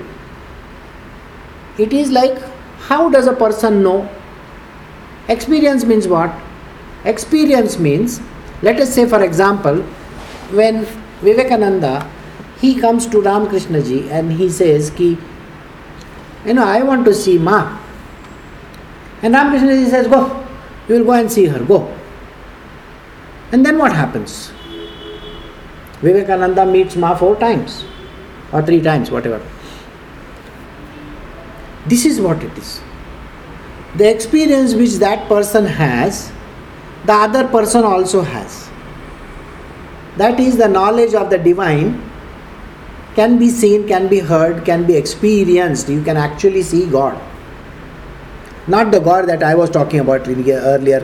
it 1.78 1.92
is 1.92 2.10
like 2.10 2.38
how 2.88 3.08
does 3.08 3.26
a 3.26 3.32
person 3.32 3.82
know? 3.82 4.08
Experience 5.28 5.84
means 5.84 6.08
what? 6.08 6.34
Experience 7.04 7.78
means, 7.78 8.20
let 8.62 8.80
us 8.80 8.92
say, 8.92 9.08
for 9.08 9.22
example, 9.22 9.82
when 10.52 10.84
Vivekananda 11.22 12.10
he 12.60 12.78
comes 12.78 13.06
to 13.06 13.20
Ramakrishna 13.22 13.82
ji 13.82 14.10
and 14.10 14.32
he 14.32 14.50
says, 14.50 14.90
Ki, 14.90 15.16
you 16.44 16.54
know, 16.54 16.64
I 16.64 16.82
want 16.82 17.04
to 17.06 17.14
see 17.14 17.38
Ma. 17.38 17.78
And 19.22 19.34
Ramakrishna 19.34 19.76
ji 19.76 19.88
says, 19.88 20.06
Go, 20.06 20.46
you 20.88 20.96
will 20.96 21.04
go 21.04 21.12
and 21.12 21.32
see 21.32 21.46
her, 21.46 21.64
go. 21.64 21.96
And 23.52 23.64
then 23.64 23.78
what 23.78 23.92
happens? 23.92 24.52
Vivekananda 26.02 26.66
meets 26.66 26.96
Ma 26.96 27.14
four 27.14 27.36
times 27.36 27.84
or 28.52 28.62
three 28.62 28.82
times, 28.82 29.10
whatever. 29.10 29.40
This 31.86 32.04
is 32.04 32.20
what 32.20 32.42
it 32.42 32.56
is. 32.58 32.80
The 33.96 34.08
experience 34.08 34.74
which 34.74 34.94
that 34.96 35.28
person 35.28 35.64
has, 35.64 36.30
the 37.04 37.12
other 37.12 37.48
person 37.48 37.84
also 37.84 38.22
has. 38.22 38.70
That 40.16 40.38
is 40.38 40.56
the 40.56 40.68
knowledge 40.68 41.14
of 41.14 41.30
the 41.30 41.38
divine 41.38 42.10
can 43.14 43.38
be 43.38 43.48
seen, 43.48 43.88
can 43.88 44.08
be 44.08 44.18
heard, 44.20 44.64
can 44.64 44.86
be 44.86 44.96
experienced. 44.96 45.88
You 45.88 46.02
can 46.02 46.16
actually 46.16 46.62
see 46.62 46.86
God. 46.86 47.20
Not 48.68 48.92
the 48.92 49.00
God 49.00 49.28
that 49.28 49.42
I 49.42 49.54
was 49.54 49.70
talking 49.70 50.00
about 50.00 50.28
earlier, 50.28 51.00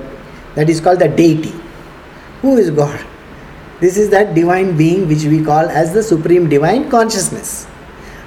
that 0.55 0.69
is 0.71 0.81
called 0.81 1.01
the 1.01 1.09
deity. 1.09 1.55
Who 2.43 2.57
is 2.57 2.71
God? 2.71 3.05
This 3.81 3.97
is 3.97 4.11
that 4.11 4.35
divine 4.35 4.77
being 4.77 5.09
which 5.09 5.25
we 5.25 5.43
call 5.43 5.69
as 5.69 5.93
the 5.93 6.03
supreme 6.03 6.49
divine 6.49 6.91
consciousness. 6.91 7.67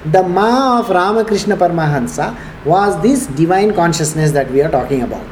The 0.06 0.22
Ma 0.22 0.80
of 0.80 0.88
Ramakrishna 0.88 1.56
Paramahansa 1.58 2.34
was 2.64 3.00
this 3.02 3.26
divine 3.26 3.74
consciousness 3.74 4.32
that 4.32 4.50
we 4.50 4.62
are 4.62 4.70
talking 4.70 5.02
about. 5.02 5.26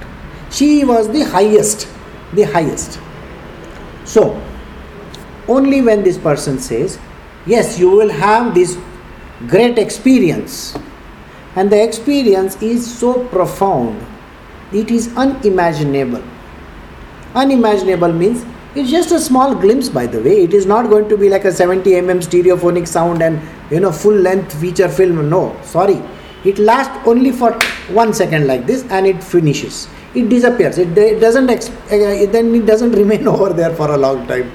She 0.50 0.84
was 0.84 1.08
the 1.08 1.22
highest, 1.22 1.88
the 2.34 2.42
highest. 2.42 3.00
So, 4.04 4.40
only 5.48 5.80
when 5.80 6.02
this 6.04 6.18
person 6.18 6.58
says, 6.58 6.98
Yes, 7.46 7.78
you 7.78 7.90
will 7.90 8.10
have 8.10 8.54
this 8.54 8.76
great 9.46 9.78
experience, 9.78 10.76
and 11.56 11.70
the 11.70 11.82
experience 11.82 12.60
is 12.60 12.98
so 12.98 13.24
profound, 13.28 14.04
it 14.72 14.90
is 14.90 15.14
unimaginable. 15.16 16.22
Unimaginable 17.34 18.12
means 18.12 18.44
it's 18.74 18.90
just 18.90 19.12
a 19.12 19.18
small 19.18 19.54
glimpse, 19.54 19.88
by 19.88 20.06
the 20.06 20.20
way. 20.20 20.42
It 20.44 20.52
is 20.52 20.66
not 20.66 20.90
going 20.90 21.08
to 21.08 21.16
be 21.16 21.30
like 21.30 21.46
a 21.46 21.52
70 21.52 21.90
mm 21.90 22.22
stereophonic 22.22 22.86
sound 22.86 23.22
and 23.22 23.40
you 23.70 23.80
know 23.80 23.92
full 23.92 24.14
length 24.14 24.58
feature 24.60 24.88
film. 24.88 25.28
No, 25.28 25.56
sorry. 25.62 26.02
It 26.44 26.58
lasts 26.58 27.06
only 27.06 27.32
for 27.32 27.52
one 27.90 28.14
second 28.14 28.46
like 28.46 28.66
this, 28.66 28.84
and 28.90 29.06
it 29.06 29.22
finishes. 29.22 29.88
It 30.14 30.28
disappears. 30.28 30.78
It, 30.78 30.96
it 30.96 31.20
doesn't. 31.20 31.48
Exp- 31.48 31.74
uh, 31.86 32.30
then 32.32 32.54
it 32.54 32.66
doesn't 32.66 32.92
remain 33.02 33.26
over 33.28 33.52
there 33.52 33.74
for 33.74 33.90
a 33.90 33.96
long 33.96 34.26
time. 34.26 34.50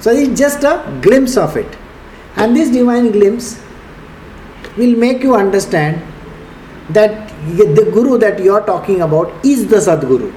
So 0.00 0.10
it's 0.10 0.38
just 0.38 0.62
a 0.64 0.98
glimpse 1.02 1.36
of 1.36 1.56
it, 1.56 1.76
and 2.36 2.54
this 2.54 2.70
divine 2.70 3.10
glimpse 3.12 3.60
will 4.76 4.96
make 4.96 5.22
you 5.22 5.34
understand 5.34 6.02
that 6.90 7.28
the 7.56 7.90
guru 7.92 8.18
that 8.18 8.38
you 8.38 8.52
are 8.54 8.64
talking 8.64 9.00
about 9.00 9.44
is 9.44 9.66
the 9.66 9.76
Sadguru 9.76 10.32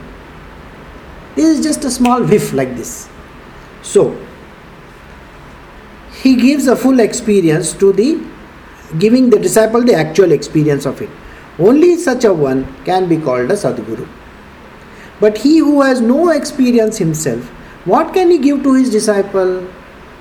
this 1.39 1.57
is 1.57 1.63
just 1.63 1.85
a 1.85 1.91
small 1.91 2.23
whiff 2.23 2.51
like 2.53 2.75
this. 2.75 3.07
So, 3.81 4.17
he 6.21 6.35
gives 6.35 6.67
a 6.67 6.75
full 6.75 6.99
experience 6.99 7.73
to 7.73 7.93
the 7.93 8.21
giving 8.97 9.29
the 9.29 9.39
disciple 9.39 9.83
the 9.83 9.93
actual 9.93 10.31
experience 10.31 10.85
of 10.85 11.01
it. 11.01 11.09
Only 11.59 11.95
such 11.97 12.25
a 12.25 12.33
one 12.33 12.65
can 12.83 13.07
be 13.07 13.17
called 13.17 13.51
a 13.51 13.55
Sadguru. 13.55 14.07
But 15.19 15.37
he 15.37 15.59
who 15.59 15.81
has 15.81 16.01
no 16.01 16.29
experience 16.29 16.97
himself, 16.97 17.49
what 17.85 18.13
can 18.13 18.31
he 18.31 18.37
give 18.37 18.63
to 18.63 18.73
his 18.73 18.89
disciple? 18.89 19.67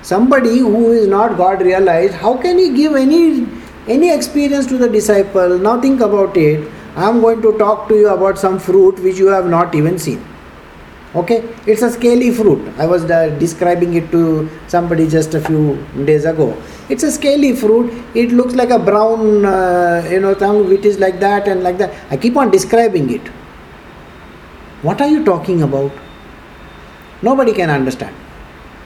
Somebody 0.01 0.59
who 0.59 0.91
is 0.91 1.07
not 1.07 1.37
God 1.37 1.61
realized, 1.61 2.13
how 2.13 2.37
can 2.37 2.57
he 2.57 2.69
give 2.75 2.95
any 2.95 3.47
any 3.87 4.13
experience 4.13 4.67
to 4.67 4.77
the 4.77 4.87
disciple? 4.87 5.57
Now 5.57 5.81
think 5.81 6.01
about 6.01 6.37
it. 6.37 6.69
I 6.95 7.09
am 7.09 7.21
going 7.21 7.41
to 7.41 7.57
talk 7.57 7.87
to 7.89 7.95
you 7.95 8.09
about 8.09 8.37
some 8.37 8.59
fruit 8.59 8.99
which 8.99 9.17
you 9.17 9.27
have 9.27 9.47
not 9.47 9.73
even 9.75 9.97
seen 9.97 10.23
okay? 11.15 11.43
It's 11.65 11.81
a 11.81 11.89
scaly 11.89 12.31
fruit. 12.31 12.73
I 12.77 12.85
was 12.85 13.09
uh, 13.09 13.29
describing 13.39 13.93
it 13.95 14.11
to 14.11 14.49
somebody 14.67 15.07
just 15.07 15.33
a 15.33 15.41
few 15.41 15.83
days 16.05 16.25
ago. 16.25 16.55
It's 16.89 17.03
a 17.03 17.11
scaly 17.11 17.55
fruit. 17.55 17.91
It 18.15 18.31
looks 18.31 18.55
like 18.55 18.69
a 18.69 18.79
brown 18.79 19.45
uh, 19.45 20.07
you 20.09 20.19
know 20.19 20.33
thing 20.33 20.67
which 20.69 20.85
is 20.85 20.99
like 20.99 21.19
that 21.19 21.47
and 21.47 21.63
like 21.63 21.77
that. 21.77 21.93
I 22.11 22.17
keep 22.17 22.37
on 22.37 22.51
describing 22.51 23.09
it. 23.11 23.27
What 24.81 25.01
are 25.01 25.07
you 25.07 25.23
talking 25.25 25.61
about? 25.63 25.91
Nobody 27.21 27.53
can 27.53 27.69
understand. 27.69 28.15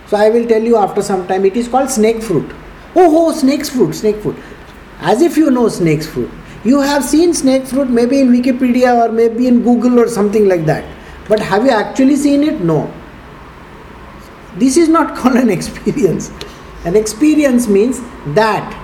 So 0.08 0.18
i 0.18 0.30
will 0.30 0.48
tell 0.48 0.62
you 0.62 0.76
after 0.78 1.02
some 1.02 1.28
time 1.28 1.46
it 1.46 1.56
is 1.56 1.68
called 1.68 1.90
snake 1.90 2.22
fruit. 2.22 2.52
Oh 2.96 3.10
oh 3.20 3.32
snake's 3.32 3.70
fruit 3.70 3.94
snake 3.94 4.18
fruit. 4.18 4.38
As 5.00 5.22
if 5.22 5.38
you 5.38 5.52
know 5.52 5.68
snake's 5.70 6.08
fruit. 6.08 6.32
You 6.64 6.80
have 6.80 7.04
seen 7.04 7.34
snake 7.34 7.66
fruit 7.68 7.90
maybe 7.90 8.20
in 8.22 8.30
wikipedia 8.32 8.92
or 9.06 9.12
maybe 9.12 9.48
in 9.48 9.64
google 9.64 10.00
or 10.00 10.08
something 10.08 10.48
like 10.48 10.66
that 10.66 10.86
but 11.28 11.40
have 11.40 11.66
you 11.66 11.72
actually 11.72 12.16
seen 12.16 12.44
it? 12.44 12.62
No. 12.62 12.92
This 14.56 14.78
is 14.78 14.90
not 14.90 15.16
called 15.18 15.36
an 15.36 15.50
experience. 15.50 16.32
An 16.86 16.96
experience 16.96 17.68
means 17.68 18.02
that 18.36 18.80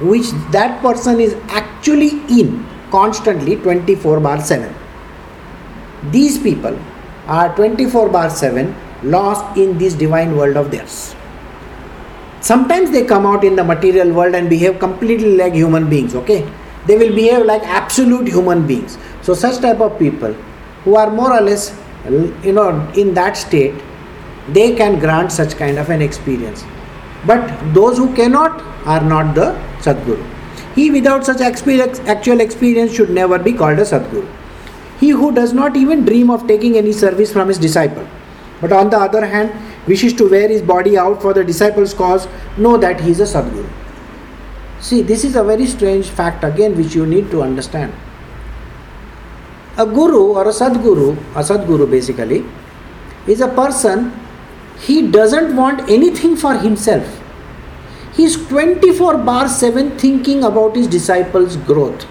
which 0.00 0.30
that 0.50 0.80
person 0.82 1.20
is 1.20 1.34
actually 1.48 2.10
in 2.40 2.66
constantly 2.90 3.56
24 3.56 4.20
bar 4.20 4.40
7. 4.40 4.74
These 6.10 6.38
people 6.42 6.78
are 7.26 7.54
24 7.54 8.08
bar 8.08 8.30
7 8.30 8.74
lost 9.02 9.56
in 9.56 9.78
this 9.78 9.94
divine 9.94 10.36
world 10.36 10.56
of 10.56 10.70
theirs. 10.70 11.14
Sometimes 12.40 12.90
they 12.90 13.04
come 13.04 13.24
out 13.24 13.44
in 13.44 13.54
the 13.54 13.62
material 13.62 14.12
world 14.12 14.34
and 14.34 14.50
behave 14.50 14.78
completely 14.78 15.36
like 15.36 15.54
human 15.54 15.88
beings, 15.88 16.14
okay? 16.14 16.48
They 16.86 16.96
will 16.96 17.14
behave 17.14 17.46
like 17.46 17.62
absolute 17.62 18.26
human 18.26 18.66
beings. 18.66 18.98
So, 19.22 19.34
such 19.34 19.60
type 19.60 19.80
of 19.80 19.96
people 19.98 20.34
who 20.84 20.96
are 20.96 21.10
more 21.10 21.32
or 21.32 21.40
less 21.40 21.76
you 22.44 22.52
know 22.52 22.68
in 22.96 23.14
that 23.14 23.36
state 23.36 23.74
they 24.48 24.74
can 24.74 24.98
grant 24.98 25.30
such 25.30 25.56
kind 25.56 25.78
of 25.78 25.90
an 25.90 26.02
experience 26.02 26.64
but 27.26 27.50
those 27.72 27.98
who 27.98 28.12
cannot 28.14 28.60
are 28.84 29.02
not 29.14 29.34
the 29.34 29.48
sadguru 29.80 30.28
he 30.74 30.90
without 30.90 31.24
such 31.24 31.40
experience, 31.40 32.00
actual 32.00 32.40
experience 32.40 32.92
should 32.92 33.10
never 33.10 33.38
be 33.38 33.52
called 33.52 33.78
a 33.78 33.82
sadguru 33.82 34.26
he 35.02 35.08
who 35.10 35.32
does 35.36 35.52
not 35.52 35.76
even 35.76 36.04
dream 36.04 36.30
of 36.30 36.46
taking 36.46 36.76
any 36.76 36.92
service 36.92 37.32
from 37.32 37.48
his 37.48 37.58
disciple, 37.58 38.06
but 38.60 38.72
on 38.72 38.88
the 38.88 38.96
other 38.96 39.26
hand 39.26 39.52
wishes 39.88 40.12
to 40.12 40.28
wear 40.30 40.48
his 40.48 40.62
body 40.62 40.96
out 40.96 41.20
for 41.20 41.34
the 41.34 41.42
disciple's 41.42 41.92
cause, 41.92 42.28
know 42.56 42.76
that 42.76 43.00
he 43.00 43.10
is 43.10 43.18
a 43.18 43.24
Sadguru. 43.24 43.68
See, 44.80 45.02
this 45.02 45.24
is 45.24 45.34
a 45.34 45.42
very 45.42 45.66
strange 45.66 46.08
fact 46.08 46.44
again 46.44 46.76
which 46.76 46.94
you 46.94 47.04
need 47.04 47.32
to 47.32 47.42
understand. 47.42 47.92
A 49.78 49.86
guru 49.86 50.32
or 50.34 50.48
a 50.48 50.52
Sadguru, 50.52 51.16
a 51.34 51.42
Sadguru 51.42 51.90
basically, 51.90 52.44
is 53.26 53.40
a 53.40 53.48
person, 53.48 54.12
he 54.80 55.10
doesn't 55.10 55.56
want 55.56 55.88
anything 55.88 56.36
for 56.36 56.54
himself. 56.54 57.20
He 58.14 58.24
is 58.24 58.36
24 58.48 59.18
bar 59.18 59.48
7 59.48 59.98
thinking 59.98 60.44
about 60.44 60.76
his 60.76 60.86
disciples' 60.86 61.56
growth. 61.56 62.06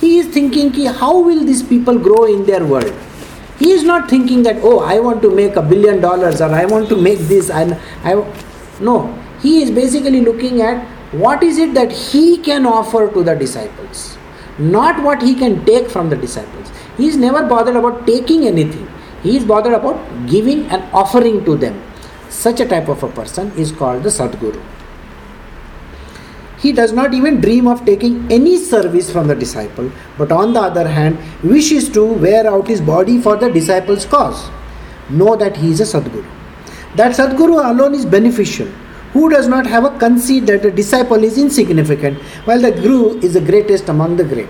He 0.00 0.18
is 0.18 0.28
thinking, 0.28 0.70
ki, 0.70 0.84
how 0.84 1.18
will 1.18 1.44
these 1.44 1.62
people 1.62 1.98
grow 1.98 2.24
in 2.24 2.46
their 2.46 2.64
world? 2.64 2.94
He 3.58 3.72
is 3.72 3.82
not 3.82 4.08
thinking 4.08 4.44
that, 4.44 4.56
oh, 4.62 4.80
I 4.80 5.00
want 5.00 5.22
to 5.22 5.30
make 5.34 5.56
a 5.56 5.62
billion 5.62 6.00
dollars 6.00 6.40
or 6.40 6.50
I 6.50 6.64
want 6.66 6.88
to 6.90 6.96
make 6.96 7.18
this. 7.20 7.50
And 7.50 7.74
I, 8.04 8.14
no, 8.80 9.16
he 9.40 9.62
is 9.62 9.70
basically 9.72 10.20
looking 10.20 10.62
at 10.62 10.84
what 11.12 11.42
is 11.42 11.58
it 11.58 11.74
that 11.74 11.90
he 11.90 12.38
can 12.38 12.64
offer 12.64 13.10
to 13.12 13.22
the 13.22 13.34
disciples, 13.34 14.16
not 14.58 15.02
what 15.02 15.20
he 15.22 15.34
can 15.34 15.64
take 15.64 15.90
from 15.90 16.08
the 16.08 16.16
disciples. 16.16 16.70
He 16.96 17.08
is 17.08 17.16
never 17.16 17.44
bothered 17.46 17.76
about 17.76 18.06
taking 18.06 18.46
anything. 18.46 18.88
He 19.22 19.36
is 19.36 19.44
bothered 19.44 19.72
about 19.72 20.26
giving 20.26 20.66
and 20.66 20.82
offering 20.92 21.44
to 21.44 21.56
them. 21.56 21.82
Such 22.28 22.60
a 22.60 22.66
type 22.66 22.88
of 22.88 23.02
a 23.02 23.08
person 23.08 23.52
is 23.56 23.72
called 23.72 24.02
the 24.02 24.08
Sadguru. 24.08 24.62
He 26.58 26.72
does 26.72 26.92
not 26.92 27.12
even 27.12 27.40
dream 27.40 27.66
of 27.66 27.84
taking 27.84 28.30
any 28.30 28.56
service 28.56 29.10
from 29.10 29.26
the 29.26 29.34
disciple, 29.34 29.90
but 30.16 30.30
on 30.30 30.52
the 30.52 30.60
other 30.60 30.86
hand, 30.88 31.18
wishes 31.42 31.88
to 31.90 32.04
wear 32.04 32.46
out 32.46 32.68
his 32.68 32.80
body 32.80 33.20
for 33.20 33.36
the 33.36 33.50
disciple's 33.50 34.06
cause. 34.06 34.48
Know 35.10 35.34
that 35.36 35.56
he 35.56 35.72
is 35.72 35.80
a 35.80 35.84
Sadguru. 35.84 36.24
That 36.94 37.16
Sadguru 37.16 37.68
alone 37.68 37.94
is 37.94 38.06
beneficial. 38.06 38.68
Who 39.12 39.28
does 39.28 39.48
not 39.48 39.66
have 39.66 39.84
a 39.84 39.98
conceit 39.98 40.46
that 40.46 40.62
the 40.62 40.70
disciple 40.70 41.24
is 41.24 41.36
insignificant, 41.36 42.18
while 42.44 42.60
the 42.60 42.70
Guru 42.70 43.18
is 43.20 43.34
the 43.34 43.40
greatest 43.40 43.88
among 43.88 44.16
the 44.16 44.24
great. 44.24 44.48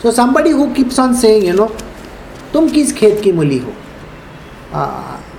So 0.00 0.10
somebody 0.10 0.50
who 0.50 0.72
keeps 0.74 0.98
on 0.98 1.14
saying, 1.14 1.46
you 1.46 1.54
know, 1.54 1.70
तुम 2.52 2.68
किस 2.70 2.92
खेत 2.96 3.20
की 3.22 3.32
मूली 3.32 3.58
हो 3.58 3.72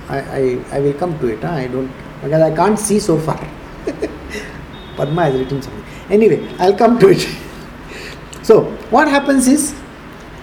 I, 0.08 0.18
I, 0.18 0.58
I 0.72 0.80
will 0.80 0.94
come 0.94 1.18
to 1.18 1.26
it. 1.28 1.42
Huh? 1.42 1.50
I 1.50 1.66
don't 1.66 1.90
because 2.22 2.40
I 2.40 2.54
can't 2.54 2.78
see 2.78 2.98
so 2.98 3.18
far. 3.18 3.38
Padma 4.96 5.24
has 5.24 5.34
written 5.34 5.60
something. 5.62 5.84
Anyway, 6.10 6.48
I'll 6.58 6.76
come 6.76 6.98
to 7.00 7.08
it. 7.08 7.26
so 8.42 8.64
what 8.90 9.08
happens 9.08 9.48
is 9.48 9.74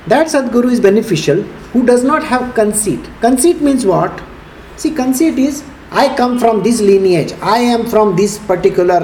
that 0.08 0.28
Sadguru 0.28 0.72
is 0.72 0.80
beneficial 0.80 1.41
who 1.74 1.86
does 1.86 2.04
not 2.04 2.24
have 2.24 2.54
conceit. 2.54 3.00
Conceit 3.22 3.62
means 3.62 3.86
what? 3.86 4.22
See, 4.76 4.91
conceit 4.91 5.39
is 5.39 5.63
I 5.91 6.15
come 6.15 6.39
from 6.39 6.63
this 6.63 6.82
lineage. 6.82 7.34
I 7.41 7.60
am 7.60 7.86
from 7.88 8.15
this 8.15 8.38
particular 8.38 9.00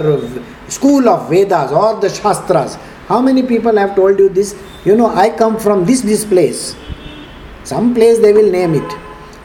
school 0.67 1.07
of 1.07 1.29
Vedas 1.29 1.71
or 1.71 1.99
the 1.99 2.09
Shastras. 2.09 2.77
How 3.08 3.20
many 3.20 3.42
people 3.42 3.76
have 3.76 3.94
told 3.94 4.18
you 4.18 4.28
this? 4.28 4.54
You 4.84 4.96
know, 4.96 5.06
I 5.06 5.30
come 5.30 5.58
from 5.58 5.84
this 5.84 6.00
this 6.00 6.24
place. 6.24 6.74
Some 7.64 7.94
place 7.94 8.18
they 8.18 8.32
will 8.32 8.50
name 8.50 8.74
it. 8.74 8.96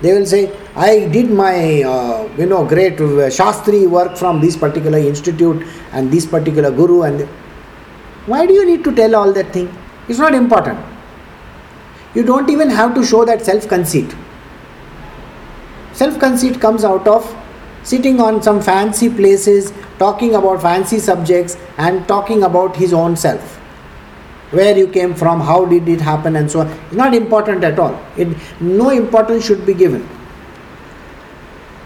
They 0.01 0.13
will 0.13 0.25
say, 0.25 0.55
I 0.75 1.07
did 1.09 1.29
my, 1.29 1.83
uh, 1.83 2.29
you 2.37 2.45
know, 2.45 2.65
great 2.65 2.93
uh, 3.01 3.27
Shastri 3.37 3.89
work 3.89 4.15
from 4.17 4.39
this 4.39 4.55
particular 4.55 4.97
institute 4.97 5.65
and 5.91 6.09
this 6.09 6.25
particular 6.25 6.71
guru. 6.71 7.01
And 7.03 7.27
why 8.25 8.45
do 8.45 8.53
you 8.53 8.65
need 8.65 8.83
to 8.85 8.95
tell 8.95 9.15
all 9.15 9.33
that 9.33 9.51
thing? 9.51 9.73
It's 10.07 10.19
not 10.19 10.33
important. 10.33 10.79
You 12.15 12.23
don't 12.23 12.49
even 12.49 12.69
have 12.69 12.95
to 12.95 13.03
show 13.03 13.25
that 13.25 13.41
self 13.41 13.67
conceit. 13.67 14.15
Self 15.93 16.17
conceit 16.19 16.61
comes 16.61 16.85
out 16.85 17.07
of 17.07 17.25
sitting 17.83 18.19
on 18.19 18.41
some 18.41 18.61
fancy 18.61 19.09
places, 19.09 19.73
talking 19.97 20.35
about 20.35 20.61
fancy 20.61 20.99
subjects, 20.99 21.57
and 21.77 22.07
talking 22.07 22.43
about 22.43 22.75
his 22.75 22.93
own 22.93 23.15
self 23.15 23.59
where 24.51 24.75
you 24.77 24.87
came 24.87 25.13
from, 25.13 25.39
how 25.39 25.65
did 25.65 25.87
it 25.87 26.01
happen, 26.01 26.35
and 26.35 26.49
so 26.49 26.61
on. 26.61 26.67
It's 26.67 26.95
not 26.95 27.13
important 27.13 27.63
at 27.63 27.77
all. 27.77 27.99
It, 28.17 28.35
no 28.59 28.89
importance 28.89 29.45
should 29.45 29.65
be 29.65 29.73
given. 29.73 30.07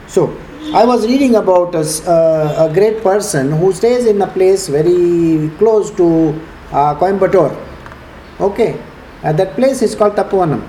So, 0.08 0.38
I 0.74 0.86
was 0.86 1.06
reading 1.06 1.36
about 1.36 1.76
a, 1.76 1.82
uh, 2.10 2.70
a 2.70 2.74
great 2.74 3.04
person 3.04 3.52
who 3.52 3.74
stays 3.74 4.06
in 4.06 4.22
a 4.22 4.28
place 4.28 4.68
very 4.70 5.50
close 5.58 5.92
to 5.92 6.40
uh, 6.72 6.96
Coimbatore. 6.96 7.54
Okay, 8.40 8.82
uh, 9.24 9.34
that 9.34 9.56
place 9.56 9.82
is 9.82 9.94
called 9.94 10.16
Tapovanam. 10.16 10.64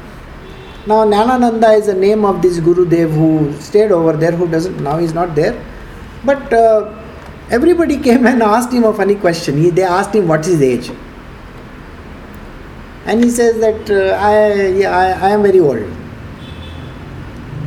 Now, 0.86 1.04
Gnanananda 1.04 1.78
is 1.78 1.86
the 1.86 1.94
name 1.94 2.24
of 2.24 2.42
this 2.42 2.60
Guru 2.60 2.88
Dev 2.88 3.10
who 3.10 3.52
stayed 3.60 3.90
over 3.90 4.12
there, 4.12 4.32
who 4.32 4.46
doesn't 4.48 4.82
now 4.82 4.98
he's 4.98 5.14
not 5.14 5.34
there. 5.34 5.54
But 6.24 6.52
uh, 6.52 6.94
everybody 7.50 7.98
came 8.08 8.26
and 8.26 8.42
asked 8.42 8.72
him 8.72 8.84
a 8.84 8.92
funny 8.92 9.14
question. 9.14 9.56
He, 9.56 9.70
they 9.70 9.82
asked 9.82 10.14
him 10.14 10.28
what 10.28 10.40
is 10.40 10.58
his 10.58 10.62
age 10.62 10.90
and 13.06 13.22
he 13.22 13.30
says 13.30 13.60
that 13.60 13.90
uh, 13.90 14.16
I, 14.16 14.68
yeah, 14.68 14.96
I, 14.96 15.28
I 15.28 15.30
am 15.30 15.42
very 15.42 15.60
old. 15.60 15.82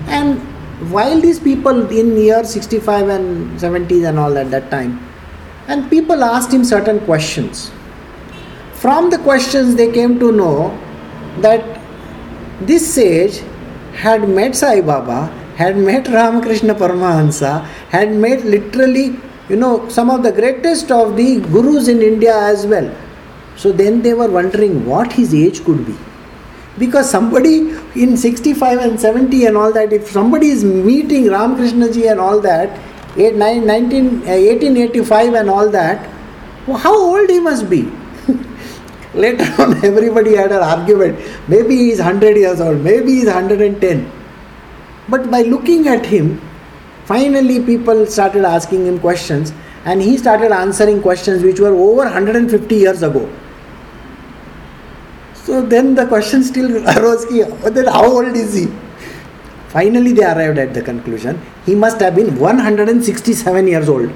And 0.08 0.39
while 0.91 1.19
these 1.21 1.39
people 1.39 1.89
in 1.91 2.17
year 2.17 2.43
65 2.43 3.10
and 3.10 3.60
70s 3.60 4.08
and 4.08 4.17
all 4.17 4.38
at 4.38 4.49
that 4.51 4.71
time, 4.71 4.99
and 5.67 5.89
people 5.89 6.23
asked 6.23 6.51
him 6.51 6.63
certain 6.63 6.99
questions. 7.01 7.71
From 8.73 9.10
the 9.10 9.17
questions, 9.19 9.75
they 9.75 9.91
came 9.91 10.17
to 10.19 10.32
know 10.32 10.69
that 11.41 11.77
this 12.62 12.93
sage 12.93 13.43
had 13.93 14.28
met 14.28 14.56
Sai 14.56 14.82
Baba, 14.82 15.28
had 15.56 15.78
met 15.78 16.08
Ramakrishna 16.08 16.76
Paramahansa, 16.76 17.63
had 17.89 18.12
met 18.12 18.46
literally, 18.46 19.15
you 19.50 19.56
know, 19.56 19.88
some 19.89 20.10
of 20.10 20.24
the 20.24 20.32
greatest 20.32 20.91
of 20.91 21.17
the 21.17 21.39
gurus 21.41 21.88
in 21.88 22.02
India 22.02 22.36
as 22.36 22.65
well 22.65 22.93
so 23.58 23.72
then 23.72 24.02
they 24.04 24.13
were 24.13 24.30
wondering 24.30 24.86
what 24.86 25.12
his 25.13 25.34
age 25.34 25.63
could 25.65 25.86
be. 25.86 25.96
Because 26.78 27.10
somebody 27.10 27.72
in 27.96 28.15
65 28.15 28.80
and 28.80 29.00
70 29.00 29.46
and 29.46 29.58
all 29.58 29.74
that, 29.74 29.91
if 29.91 30.08
somebody 30.10 30.50
is 30.50 30.63
meeting 30.63 31.28
Ramakrishna 31.30 31.91
ji 31.91 32.08
and 32.08 32.20
all 32.20 32.39
that, 32.41 32.80
19, 33.17 34.22
1885 34.28 35.34
uh, 35.34 35.38
and 35.38 35.50
all 35.50 35.70
that, 35.70 36.08
how 36.67 36.96
old 36.96 37.30
he 37.30 37.39
must 37.39 37.67
be? 37.67 37.91
Later 39.17 39.49
on, 39.62 39.73
everybody 39.84 40.36
had 40.36 40.51
an 40.51 40.62
argument. 40.62 41.19
Maybe 41.47 41.75
he's 41.75 41.99
100 41.99 42.38
years 42.38 42.62
old, 42.62 42.82
maybe 42.82 43.15
he's 43.15 43.25
110. 43.25 44.12
But 45.10 45.32
by 45.32 45.41
looking 45.41 45.88
at 45.88 46.06
him, 46.06 46.41
finally 47.06 47.63
people 47.63 48.06
started 48.06 48.45
asking 48.45 48.86
him 48.86 48.99
questions 48.99 49.53
and 49.86 50.01
he 50.01 50.17
started 50.17 50.51
answering 50.51 51.01
questions 51.01 51.43
which 51.43 51.60
were 51.60 51.73
over 51.73 52.03
150 52.03 52.75
years 52.75 53.03
ago. 53.03 53.30
So 55.34 55.62
then 55.62 55.95
the 55.95 56.06
question 56.06 56.43
still 56.43 56.75
arose, 56.97 57.25
oh, 57.32 57.69
then 57.69 57.88
how 57.88 58.06
old 58.06 58.36
is 58.36 58.53
he? 58.53 58.67
Finally, 59.69 60.13
they 60.13 60.23
arrived 60.23 60.58
at 60.58 60.73
the 60.73 60.82
conclusion 60.82 61.41
he 61.65 61.75
must 61.75 61.99
have 61.99 62.15
been 62.15 62.38
167 62.39 63.67
years 63.67 63.89
old. 63.89 64.12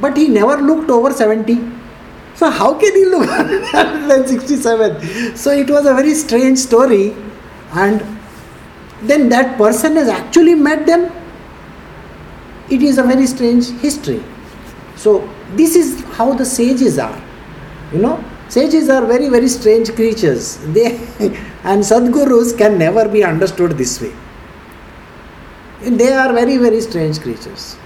But 0.00 0.16
he 0.16 0.28
never 0.28 0.56
looked 0.56 0.90
over 0.90 1.12
70. 1.12 1.81
So, 2.42 2.50
how 2.50 2.74
can 2.74 2.92
he 2.96 3.04
look 3.04 3.28
167? 3.72 5.36
So, 5.36 5.52
it 5.52 5.70
was 5.70 5.86
a 5.86 5.94
very 5.94 6.12
strange 6.12 6.58
story. 6.58 7.14
And 7.72 8.04
then 9.00 9.28
that 9.28 9.56
person 9.56 9.94
has 9.94 10.08
actually 10.08 10.56
met 10.56 10.84
them. 10.84 11.04
It 12.68 12.82
is 12.82 12.98
a 12.98 13.04
very 13.04 13.28
strange 13.28 13.68
history. 13.82 14.20
So, 14.96 15.28
this 15.54 15.76
is 15.76 16.02
how 16.16 16.32
the 16.32 16.44
sages 16.44 16.98
are. 16.98 17.16
You 17.92 18.00
know, 18.00 18.24
Sages 18.48 18.88
are 18.90 19.06
very, 19.06 19.28
very 19.28 19.48
strange 19.48 19.94
creatures. 19.94 20.58
They 20.78 20.86
and 21.70 21.84
Sadgurus 21.90 22.58
can 22.58 22.76
never 22.76 23.08
be 23.08 23.22
understood 23.22 23.78
this 23.82 24.00
way. 24.00 24.12
They 25.82 26.12
are 26.12 26.32
very, 26.32 26.56
very 26.56 26.80
strange 26.80 27.20
creatures. 27.20 27.76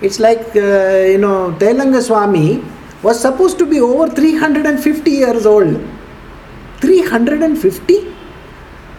It's 0.00 0.20
like, 0.20 0.54
uh, 0.54 1.10
you 1.14 1.18
know, 1.18 1.56
Telanga 1.58 2.00
Swami 2.00 2.62
was 3.02 3.20
supposed 3.20 3.58
to 3.58 3.66
be 3.66 3.80
over 3.80 4.08
350 4.12 5.10
years 5.10 5.46
old. 5.46 5.80
350? 6.80 8.14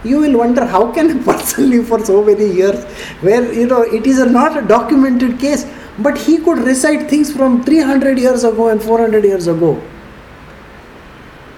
You 0.04 0.20
will 0.20 0.38
wonder 0.38 0.66
how 0.66 0.92
can 0.92 1.18
a 1.20 1.24
person 1.32 1.70
live 1.70 1.88
for 1.88 2.04
so 2.04 2.24
many 2.24 2.46
years 2.46 2.84
where, 3.22 3.52
you 3.54 3.68
know, 3.68 3.82
it 3.82 4.06
is 4.06 4.20
not 4.26 4.58
a 4.58 4.62
documented 4.62 5.40
case, 5.40 5.66
but 6.00 6.18
he 6.18 6.38
could 6.38 6.60
recite 6.60 7.10
things 7.10 7.32
from 7.32 7.64
300 7.64 8.18
years 8.18 8.44
ago 8.44 8.68
and 8.70 8.82
400 8.82 9.24
years 9.24 9.48
ago. 9.48 9.82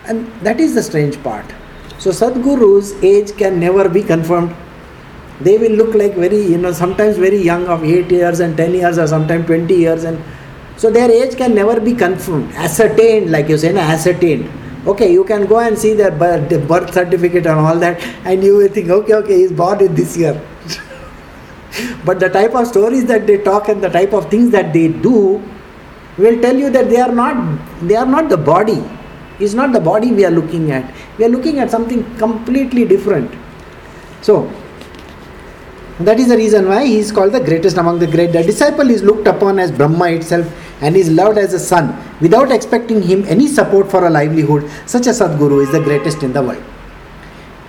And 0.05 0.27
that 0.41 0.59
is 0.59 0.75
the 0.75 0.83
strange 0.83 1.21
part. 1.23 1.45
So 1.97 2.11
Sadguru's 2.11 2.93
age 3.03 3.35
can 3.37 3.59
never 3.59 3.89
be 3.89 4.03
confirmed. 4.03 4.55
They 5.41 5.57
will 5.57 5.71
look 5.71 5.95
like 5.95 6.13
very, 6.13 6.41
you 6.41 6.57
know, 6.57 6.71
sometimes 6.71 7.17
very 7.17 7.41
young 7.41 7.65
of 7.67 7.83
8 7.83 8.11
years 8.11 8.39
and 8.39 8.55
10 8.55 8.73
years 8.73 8.97
or 8.99 9.07
sometimes 9.07 9.47
20 9.47 9.73
years 9.73 10.03
and 10.03 10.21
so 10.77 10.91
their 10.91 11.09
age 11.09 11.37
can 11.37 11.55
never 11.55 11.79
be 11.79 11.93
confirmed, 11.93 12.53
ascertained, 12.55 13.31
like 13.31 13.47
you 13.47 13.57
say, 13.57 13.75
ascertained. 13.75 14.49
Okay, 14.85 15.11
you 15.11 15.23
can 15.23 15.45
go 15.45 15.59
and 15.59 15.77
see 15.77 15.93
their 15.93 16.11
birth, 16.11 16.67
birth 16.67 16.93
certificate 16.93 17.47
and 17.47 17.59
all 17.59 17.77
that, 17.79 18.01
and 18.25 18.43
you 18.43 18.57
will 18.57 18.67
think, 18.67 18.89
okay, 18.89 19.13
okay, 19.15 19.37
he's 19.39 19.51
born 19.51 19.81
in 19.81 19.95
this 19.95 20.15
year. 20.15 20.39
but 22.05 22.19
the 22.19 22.29
type 22.29 22.53
of 22.53 22.67
stories 22.67 23.05
that 23.05 23.25
they 23.25 23.37
talk 23.37 23.69
and 23.69 23.83
the 23.83 23.89
type 23.89 24.13
of 24.13 24.29
things 24.29 24.51
that 24.51 24.73
they 24.73 24.89
do 24.89 25.41
will 26.17 26.41
tell 26.41 26.55
you 26.55 26.69
that 26.69 26.89
they 26.89 26.99
are 26.99 27.11
not 27.11 27.59
they 27.81 27.95
are 27.95 28.05
not 28.05 28.29
the 28.29 28.37
body. 28.37 28.83
It's 29.39 29.53
not 29.53 29.73
the 29.73 29.79
body 29.79 30.11
we 30.11 30.23
are 30.25 30.31
looking 30.31 30.71
at. 30.71 30.93
We 31.17 31.25
are 31.25 31.29
looking 31.29 31.59
at 31.59 31.71
something 31.71 32.03
completely 32.17 32.85
different. 32.85 33.31
So 34.21 34.51
that 35.99 36.19
is 36.19 36.27
the 36.27 36.37
reason 36.37 36.67
why 36.67 36.85
he 36.85 36.97
is 36.99 37.11
called 37.11 37.33
the 37.33 37.39
greatest 37.39 37.77
among 37.77 37.99
the 37.99 38.07
great. 38.07 38.31
The 38.33 38.43
disciple 38.43 38.89
is 38.89 39.01
looked 39.01 39.27
upon 39.27 39.59
as 39.59 39.71
Brahma 39.71 40.09
itself 40.11 40.45
and 40.81 40.95
is 40.95 41.09
loved 41.09 41.37
as 41.37 41.53
a 41.53 41.59
son 41.59 41.95
without 42.19 42.51
expecting 42.51 43.01
him 43.01 43.23
any 43.27 43.47
support 43.47 43.89
for 43.89 44.05
a 44.05 44.09
livelihood. 44.09 44.69
Such 44.85 45.07
a 45.07 45.11
Sadguru 45.11 45.63
is 45.63 45.71
the 45.71 45.79
greatest 45.79 46.23
in 46.23 46.33
the 46.33 46.41
world. 46.41 46.63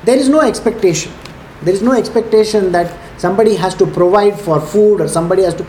There 0.05 0.17
is 0.17 0.29
no 0.29 0.41
expectation. 0.41 1.13
There 1.63 1.75
is 1.75 1.83
no 1.83 1.93
expectation 1.93 2.73
that 2.73 2.95
somebody 3.19 3.55
has 3.57 3.75
to 3.77 3.87
provide 3.87 4.39
for 4.39 4.61
food 4.61 5.01
or 5.01 5.09
somebody 5.09 5.43
has 5.43 5.55
to. 5.55 5.67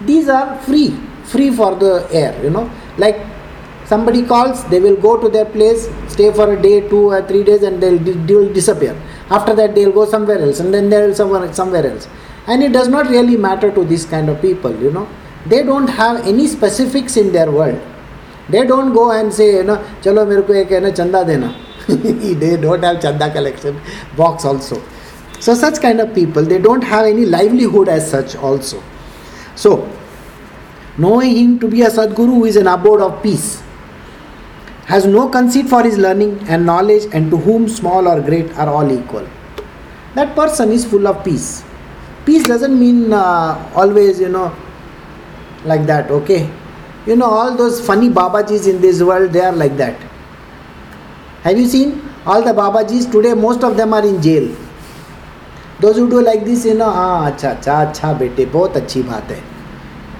These 0.00 0.28
are 0.28 0.58
free, 0.62 0.90
free 1.24 1.50
for 1.50 1.74
the 1.74 2.08
air, 2.10 2.42
you 2.42 2.50
know. 2.50 2.70
Like 2.98 3.24
somebody 3.84 4.24
calls, 4.26 4.64
they 4.64 4.80
will 4.80 4.96
go 4.96 5.20
to 5.20 5.28
their 5.28 5.44
place, 5.44 5.88
stay 6.08 6.32
for 6.32 6.52
a 6.52 6.60
day, 6.60 6.88
two 6.88 7.10
or 7.10 7.22
three 7.26 7.44
days, 7.44 7.62
and 7.62 7.80
they'll, 7.80 7.98
they 7.98 8.34
will 8.34 8.52
disappear. 8.52 9.00
After 9.30 9.54
that, 9.54 9.74
they'll 9.74 9.92
go 9.92 10.04
somewhere 10.04 10.38
else, 10.40 10.58
and 10.60 10.74
then 10.74 10.88
they'll 10.88 11.14
somewhere 11.14 11.52
somewhere 11.52 11.86
else. 11.86 12.08
And 12.46 12.62
it 12.62 12.72
does 12.72 12.88
not 12.88 13.08
really 13.08 13.36
matter 13.36 13.70
to 13.70 13.84
this 13.84 14.04
kind 14.04 14.28
of 14.28 14.40
people, 14.40 14.74
you 14.82 14.90
know 14.90 15.08
they 15.46 15.62
don't 15.62 15.88
have 15.88 16.26
any 16.26 16.46
specifics 16.46 17.16
in 17.16 17.32
their 17.32 17.50
world. 17.50 17.80
They 18.48 18.64
don't 18.66 18.92
go 18.92 19.10
and 19.12 19.32
say 19.32 19.56
you 19.56 19.64
know 19.64 19.76
chalo 20.02 20.26
mere 20.28 20.42
ko 20.42 20.52
ek 20.52 20.70
hai 20.70 20.80
na 20.80 20.90
chanda 20.90 21.24
dena 21.24 21.54
they 21.88 22.56
don't 22.56 22.82
have 22.82 23.00
chanda 23.00 23.30
collection 23.30 23.80
box 24.16 24.44
also. 24.44 24.82
So 25.40 25.54
such 25.54 25.80
kind 25.80 26.00
of 26.00 26.14
people 26.14 26.42
they 26.42 26.58
don't 26.58 26.82
have 26.82 27.06
any 27.06 27.24
livelihood 27.26 27.88
as 27.88 28.08
such 28.10 28.36
also. 28.36 28.82
So 29.56 29.88
knowing 30.98 31.36
him 31.36 31.58
to 31.60 31.68
be 31.68 31.82
a 31.82 31.88
sadguru 31.90 32.34
who 32.40 32.44
is 32.44 32.56
an 32.56 32.66
abode 32.66 33.00
of 33.00 33.22
peace 33.22 33.62
has 34.86 35.06
no 35.06 35.28
conceit 35.28 35.68
for 35.68 35.82
his 35.82 35.96
learning 35.96 36.38
and 36.48 36.66
knowledge 36.66 37.04
and 37.12 37.30
to 37.30 37.36
whom 37.36 37.68
small 37.68 38.08
or 38.08 38.20
great 38.20 38.50
are 38.58 38.68
all 38.68 38.90
equal. 38.92 39.26
That 40.14 40.34
person 40.34 40.70
is 40.72 40.84
full 40.84 41.06
of 41.06 41.24
peace. 41.24 41.64
Peace 42.26 42.44
doesn't 42.46 42.78
mean 42.78 43.12
uh, 43.12 43.72
always 43.74 44.20
you 44.20 44.28
know 44.28 44.54
like 45.64 45.86
that 45.86 46.10
okay? 46.10 46.50
You 47.06 47.16
know 47.16 47.26
all 47.26 47.56
those 47.56 47.84
funny 47.84 48.08
babajis 48.08 48.68
in 48.68 48.80
this 48.80 49.02
world 49.02 49.32
they 49.32 49.40
are 49.40 49.52
like 49.52 49.76
that. 49.76 50.00
Have 51.42 51.58
you 51.58 51.66
seen? 51.66 52.08
All 52.24 52.42
the 52.42 52.52
babajis 52.52 53.10
today 53.10 53.34
most 53.34 53.64
of 53.64 53.76
them 53.76 53.92
are 53.92 54.04
in 54.06 54.22
jail. 54.22 54.54
Those 55.80 55.96
who 55.96 56.08
do 56.08 56.22
like 56.22 56.44
this 56.44 56.64
you 56.64 56.74
know 56.74 56.88
ah 56.88 57.30
acha 57.30 57.56
acha 57.56 57.78
acha 57.86 58.18
bete 58.18 58.48
bahut 58.52 58.78
achhi 58.82 59.02
baat 59.02 59.34
hai. 59.36 59.42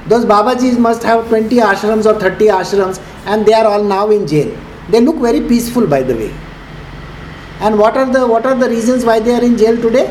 Those 0.08 0.24
babajis 0.24 0.78
must 0.78 1.04
have 1.04 1.28
20 1.28 1.56
ashrams 1.56 2.06
or 2.06 2.18
30 2.18 2.46
ashrams 2.46 3.00
and 3.26 3.46
they 3.46 3.52
are 3.52 3.66
all 3.66 3.84
now 3.84 4.10
in 4.10 4.26
jail. 4.26 4.56
They 4.90 5.00
look 5.00 5.16
very 5.16 5.40
peaceful 5.40 5.86
by 5.86 6.02
the 6.02 6.16
way. 6.16 6.34
And 7.60 7.78
what 7.78 7.96
are 7.96 8.10
the 8.10 8.26
what 8.26 8.44
are 8.44 8.56
the 8.56 8.68
reasons 8.68 9.04
why 9.04 9.20
they 9.20 9.34
are 9.34 9.44
in 9.44 9.56
jail 9.56 9.80
today 9.80 10.06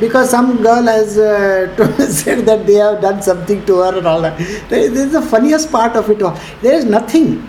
because 0.00 0.30
some 0.30 0.62
girl 0.62 0.82
has 0.84 1.16
uh, 1.18 2.06
said 2.10 2.44
that 2.46 2.66
they 2.66 2.74
have 2.74 3.00
done 3.00 3.22
something 3.22 3.64
to 3.66 3.76
her 3.78 3.98
and 3.98 4.06
all 4.06 4.20
that. 4.20 4.38
This 4.68 4.92
is 4.92 5.12
the 5.12 5.22
funniest 5.22 5.72
part 5.72 5.96
of 5.96 6.10
it 6.10 6.22
all. 6.22 6.38
There 6.62 6.74
is 6.74 6.84
nothing. 6.84 7.48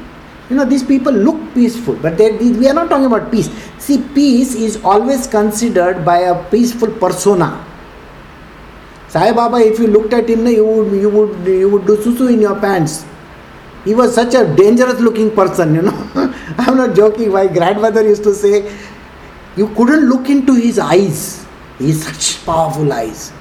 You 0.49 0.55
know, 0.55 0.63
these 0.63 0.83
people 0.83 1.11
look 1.11 1.53
peaceful, 1.53 1.95
but 1.95 2.17
they, 2.17 2.31
we 2.31 2.69
are 2.69 2.73
not 2.73 2.89
talking 2.89 3.05
about 3.05 3.31
peace. 3.31 3.49
See, 3.79 4.01
peace 4.13 4.55
is 4.55 4.81
always 4.83 5.27
considered 5.27 6.05
by 6.05 6.19
a 6.19 6.49
peaceful 6.49 6.89
persona. 6.91 7.65
Sai 9.09 9.33
Baba, 9.33 9.57
if 9.57 9.77
you 9.79 9.87
looked 9.87 10.13
at 10.13 10.29
him, 10.29 10.47
you 10.47 10.65
would, 10.65 10.91
you 10.93 11.09
would, 11.09 11.47
you 11.47 11.69
would 11.69 11.85
do 11.85 11.97
susu 11.97 12.31
in 12.31 12.39
your 12.39 12.57
pants. 12.59 13.05
He 13.83 13.93
was 13.93 14.15
such 14.15 14.35
a 14.35 14.55
dangerous 14.55 14.99
looking 14.99 15.31
person, 15.35 15.75
you 15.75 15.81
know. 15.81 16.11
I'm 16.57 16.77
not 16.77 16.95
joking. 16.95 17.31
My 17.31 17.47
grandmother 17.47 18.03
used 18.03 18.23
to 18.23 18.33
say, 18.33 18.73
you 19.57 19.67
couldn't 19.75 20.09
look 20.09 20.29
into 20.29 20.53
his 20.55 20.79
eyes 20.79 21.46
he 21.78 21.88
has 21.88 22.02
such 22.04 22.44
powerful 22.46 22.92
eyes. 22.92 23.32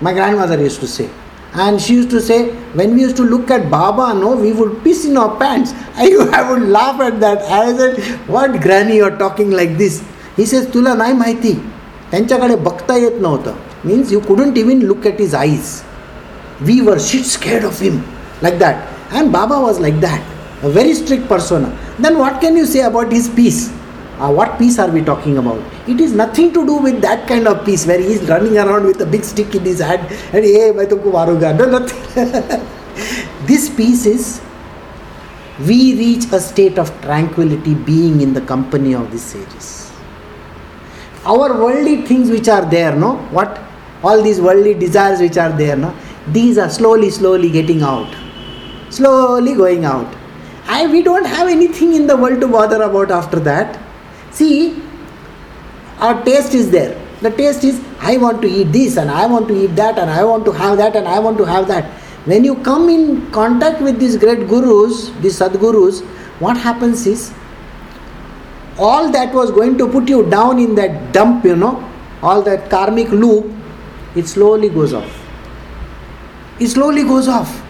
My 0.00 0.12
grandmother 0.12 0.60
used 0.60 0.80
to 0.80 0.86
say. 0.86 1.08
And 1.54 1.80
she 1.80 1.94
used 1.94 2.10
to 2.10 2.20
say, 2.20 2.50
when 2.74 2.94
we 2.94 3.00
used 3.00 3.16
to 3.16 3.24
look 3.24 3.50
at 3.50 3.70
Baba, 3.70 4.12
no, 4.14 4.36
we 4.36 4.52
would 4.52 4.82
piss 4.84 5.06
in 5.06 5.16
our 5.16 5.36
pants. 5.38 5.72
I, 5.96 6.08
I 6.32 6.50
would 6.50 6.68
laugh 6.68 7.00
at 7.00 7.18
that. 7.20 7.42
I 7.42 7.74
said, 7.74 8.28
what 8.28 8.60
granny 8.60 8.96
you're 8.96 9.16
talking 9.16 9.52
like 9.52 9.78
this? 9.78 10.02
He 10.36 10.44
says, 10.44 10.66
तुला 10.72 10.94
नाही 10.94 11.12
माहिती 11.12 11.52
त्यांच्याकडे 12.10 12.56
बघता 12.56 12.96
येत 12.96 13.20
नव्हतं 13.20 13.52
means 13.84 14.12
you 14.12 14.20
couldn't 14.26 14.58
even 14.58 14.82
look 14.86 15.06
at 15.06 15.20
his 15.20 15.34
eyes 15.34 15.72
we 16.66 16.78
were 16.80 16.98
shit 17.06 17.24
scared 17.26 17.64
of 17.64 17.82
him 17.82 17.98
like 18.42 18.58
that 18.58 19.14
and 19.16 19.30
Baba 19.30 19.56
was 19.58 19.80
like 19.80 20.00
that 20.00 20.64
a 20.64 20.68
very 20.68 20.94
strict 20.94 21.26
persona 21.28 21.68
then 22.02 22.16
what 22.16 22.40
can 22.42 22.56
you 22.56 22.66
say 22.66 22.80
about 22.80 23.12
his 23.12 23.28
piece 23.36 23.68
uh, 24.20 24.32
what 24.32 24.58
peace 24.58 24.78
are 24.78 24.90
we 24.90 25.02
talking 25.02 25.36
about? 25.36 25.62
It 25.86 26.00
is 26.00 26.12
nothing 26.12 26.52
to 26.54 26.64
do 26.64 26.76
with 26.78 27.02
that 27.02 27.28
kind 27.28 27.46
of 27.46 27.64
peace 27.66 27.86
where 27.86 28.00
he 28.00 28.14
is 28.14 28.28
running 28.28 28.56
around 28.56 28.86
with 28.86 29.00
a 29.02 29.06
big 29.06 29.22
stick 29.24 29.54
in 29.54 29.62
his 29.62 29.80
hand 29.80 30.00
and 30.32 30.44
hey, 30.44 30.72
मैं 30.72 30.88
तुमको 30.88 31.12
मारूंगा. 31.12 31.56
No, 31.58 31.66
nothing. 31.66 32.66
this 33.46 33.68
peace 33.68 34.06
is 34.06 34.40
we 35.68 35.94
reach 35.98 36.32
a 36.32 36.40
state 36.40 36.78
of 36.78 36.90
tranquility 37.02 37.74
being 37.74 38.22
in 38.22 38.32
the 38.32 38.40
company 38.40 38.94
of 38.94 39.10
these 39.10 39.22
sages. 39.22 39.92
Our 41.26 41.60
worldly 41.62 42.02
things 42.02 42.30
which 42.30 42.48
are 42.48 42.64
there, 42.64 42.96
no? 42.96 43.16
What? 43.38 43.60
All 44.02 44.22
these 44.22 44.40
worldly 44.40 44.74
desires 44.74 45.20
which 45.20 45.36
are 45.36 45.52
there, 45.52 45.76
no? 45.76 45.94
These 46.28 46.56
are 46.56 46.70
slowly, 46.70 47.10
slowly 47.10 47.50
getting 47.50 47.82
out. 47.82 48.14
Slowly 48.90 49.54
going 49.54 49.84
out. 49.84 50.14
I, 50.68 50.86
we 50.86 51.02
don't 51.02 51.26
have 51.26 51.48
anything 51.48 51.94
in 51.94 52.06
the 52.06 52.16
world 52.16 52.40
to 52.40 52.48
bother 52.48 52.82
about 52.82 53.10
after 53.10 53.40
that 53.40 53.78
See, 54.31 54.81
our 55.99 56.23
taste 56.23 56.53
is 56.53 56.71
there. 56.71 56.97
The 57.21 57.29
taste 57.29 57.63
is, 57.63 57.83
I 57.99 58.17
want 58.17 58.41
to 58.41 58.47
eat 58.47 58.71
this 58.71 58.97
and 58.97 59.11
I 59.11 59.25
want 59.27 59.47
to 59.49 59.65
eat 59.65 59.75
that 59.75 59.99
and 59.99 60.09
I 60.09 60.23
want 60.23 60.45
to 60.45 60.51
have 60.51 60.77
that 60.77 60.95
and 60.95 61.07
I 61.07 61.19
want 61.19 61.37
to 61.37 61.45
have 61.45 61.67
that. 61.67 61.85
When 62.25 62.43
you 62.43 62.55
come 62.55 62.89
in 62.89 63.29
contact 63.31 63.81
with 63.81 63.99
these 63.99 64.17
great 64.17 64.47
gurus, 64.47 65.09
these 65.21 65.39
sadgurus, 65.39 66.01
what 66.39 66.57
happens 66.57 67.05
is, 67.05 67.33
all 68.79 69.11
that 69.11 69.33
was 69.33 69.51
going 69.51 69.77
to 69.77 69.87
put 69.87 70.09
you 70.09 70.27
down 70.29 70.57
in 70.57 70.75
that 70.75 71.13
dump, 71.13 71.45
you 71.45 71.55
know, 71.55 71.87
all 72.23 72.41
that 72.41 72.69
karmic 72.69 73.09
loop, 73.09 73.53
it 74.15 74.27
slowly 74.27 74.69
goes 74.69 74.93
off. 74.93 75.17
It 76.59 76.67
slowly 76.69 77.03
goes 77.03 77.27
off. 77.27 77.63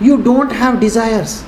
You 0.00 0.22
don't 0.22 0.50
have 0.50 0.80
desires. 0.80 1.44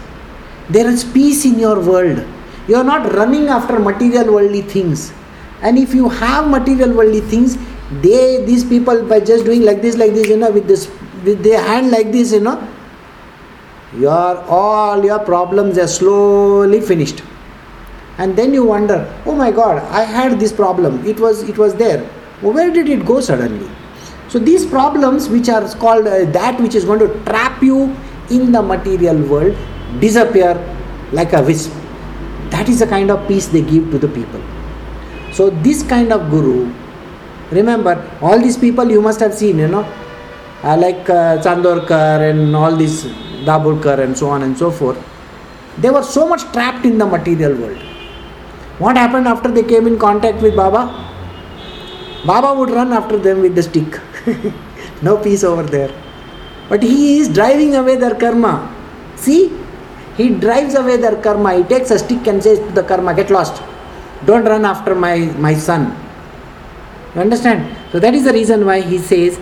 There 0.69 0.89
is 0.89 1.05
peace 1.05 1.45
in 1.45 1.59
your 1.59 1.81
world 1.81 2.27
you 2.71 2.77
are 2.77 2.85
not 2.85 3.13
running 3.15 3.49
after 3.49 3.79
material 3.81 4.33
worldly 4.33 4.63
things. 4.63 5.13
And 5.61 5.77
if 5.77 5.93
you 5.93 6.09
have 6.09 6.49
material 6.49 6.93
worldly 6.97 7.21
things 7.21 7.57
they 8.03 8.45
these 8.45 8.65
people 8.65 9.03
by 9.13 9.19
just 9.19 9.45
doing 9.45 9.63
like 9.63 9.83
this 9.83 9.97
like 9.97 10.13
this 10.15 10.29
you 10.29 10.37
know 10.37 10.51
with 10.53 10.69
this 10.69 10.85
with 11.25 11.43
their 11.43 11.61
hand 11.61 11.91
like 11.91 12.13
this 12.13 12.33
you 12.33 12.39
know 12.39 12.55
your 13.99 14.39
all 14.59 15.05
your 15.05 15.19
problems 15.19 15.79
are 15.79 15.89
slowly 15.89 16.81
finished. 16.81 17.25
And 18.19 18.37
then 18.37 18.55
you 18.55 18.65
wonder 18.65 19.01
oh 19.27 19.35
my 19.35 19.51
god 19.51 19.83
i 20.03 20.05
had 20.05 20.39
this 20.39 20.53
problem. 20.53 21.05
It 21.15 21.19
was 21.19 21.43
it 21.55 21.59
was 21.59 21.75
there. 21.75 22.05
Where 22.41 22.71
did 22.71 22.89
it 22.89 23.05
go 23.05 23.21
suddenly? 23.21 23.69
So 24.29 24.39
these 24.39 24.65
problems 24.65 25.29
which 25.29 25.49
are 25.49 25.69
called 25.75 26.07
uh, 26.07 26.25
that 26.39 26.61
which 26.61 26.77
is 26.77 26.85
going 26.85 27.01
to 27.01 27.13
trap 27.25 27.61
you 27.63 27.97
in 28.31 28.53
the 28.53 28.63
material 28.63 29.21
world 29.35 29.57
disappear 29.99 30.55
like 31.11 31.33
a 31.33 31.43
wisp 31.43 31.80
that 32.51 32.69
is 32.69 32.79
the 32.81 32.87
kind 32.87 33.11
of 33.11 33.27
peace 33.29 33.47
they 33.49 33.63
give 33.63 33.91
to 33.91 33.99
the 33.99 34.09
people. 34.09 34.43
So, 35.33 35.51
this 35.51 35.83
kind 35.83 36.13
of 36.13 36.31
guru, 36.31 36.73
remember, 37.51 37.95
all 38.21 38.39
these 38.39 38.57
people 38.57 38.91
you 38.91 39.01
must 39.01 39.21
have 39.21 39.35
seen, 39.35 39.59
you 39.59 39.69
know, 39.69 39.85
uh, 40.63 40.77
like 40.77 41.09
uh, 41.09 41.39
Chandorkar 41.43 42.31
and 42.31 42.55
all 42.55 42.75
these 42.77 43.05
Dabholkar 43.45 44.01
and 44.01 44.17
so 44.17 44.29
on 44.29 44.43
and 44.43 44.57
so 44.57 44.71
forth, 44.71 44.99
they 45.79 45.91
were 45.91 46.03
so 46.03 46.29
much 46.29 46.43
trapped 46.53 46.85
in 46.85 46.99
the 46.99 47.07
material 47.07 47.55
world. 47.55 47.79
What 48.79 48.97
happened 48.97 49.29
after 49.29 49.51
they 49.51 49.63
came 49.63 49.87
in 49.87 49.99
contact 49.99 50.43
with 50.43 50.57
Baba? 50.57 50.83
Baba 52.27 52.59
would 52.59 52.71
run 52.71 52.93
after 52.93 53.17
them 53.17 53.41
with 53.41 53.55
the 53.55 53.63
stick. 53.63 53.99
no 55.03 55.17
peace 55.17 55.45
over 55.45 55.63
there. 55.63 55.93
But 56.69 56.83
he 56.83 57.19
is 57.19 57.29
driving 57.29 57.75
away 57.75 57.97
their 57.97 58.15
karma. 58.15 58.75
See, 59.17 59.53
he 60.18 60.30
drives 60.30 60.76
away 60.76 60.98
their 60.98 61.22
karma. 61.22 61.56
He 61.56 61.64
takes 61.64 61.92
a 61.92 62.00
stick 62.00 62.26
and 62.28 62.42
says 62.42 62.60
to 62.60 62.72
the 62.72 62.84
karma, 62.84 63.14
Get 63.14 63.30
lost. 63.30 63.62
Don't 64.26 64.46
run 64.46 64.66
after 64.66 64.96
my, 64.96 65.18
my 65.38 65.54
son. 65.54 65.96
You 67.14 67.22
understand? 67.22 67.76
So 67.92 68.00
that 68.00 68.14
is 68.14 68.24
the 68.26 68.34
reason 68.34 68.66
why 68.66 68.82
he 68.82 68.98
says 68.98 69.40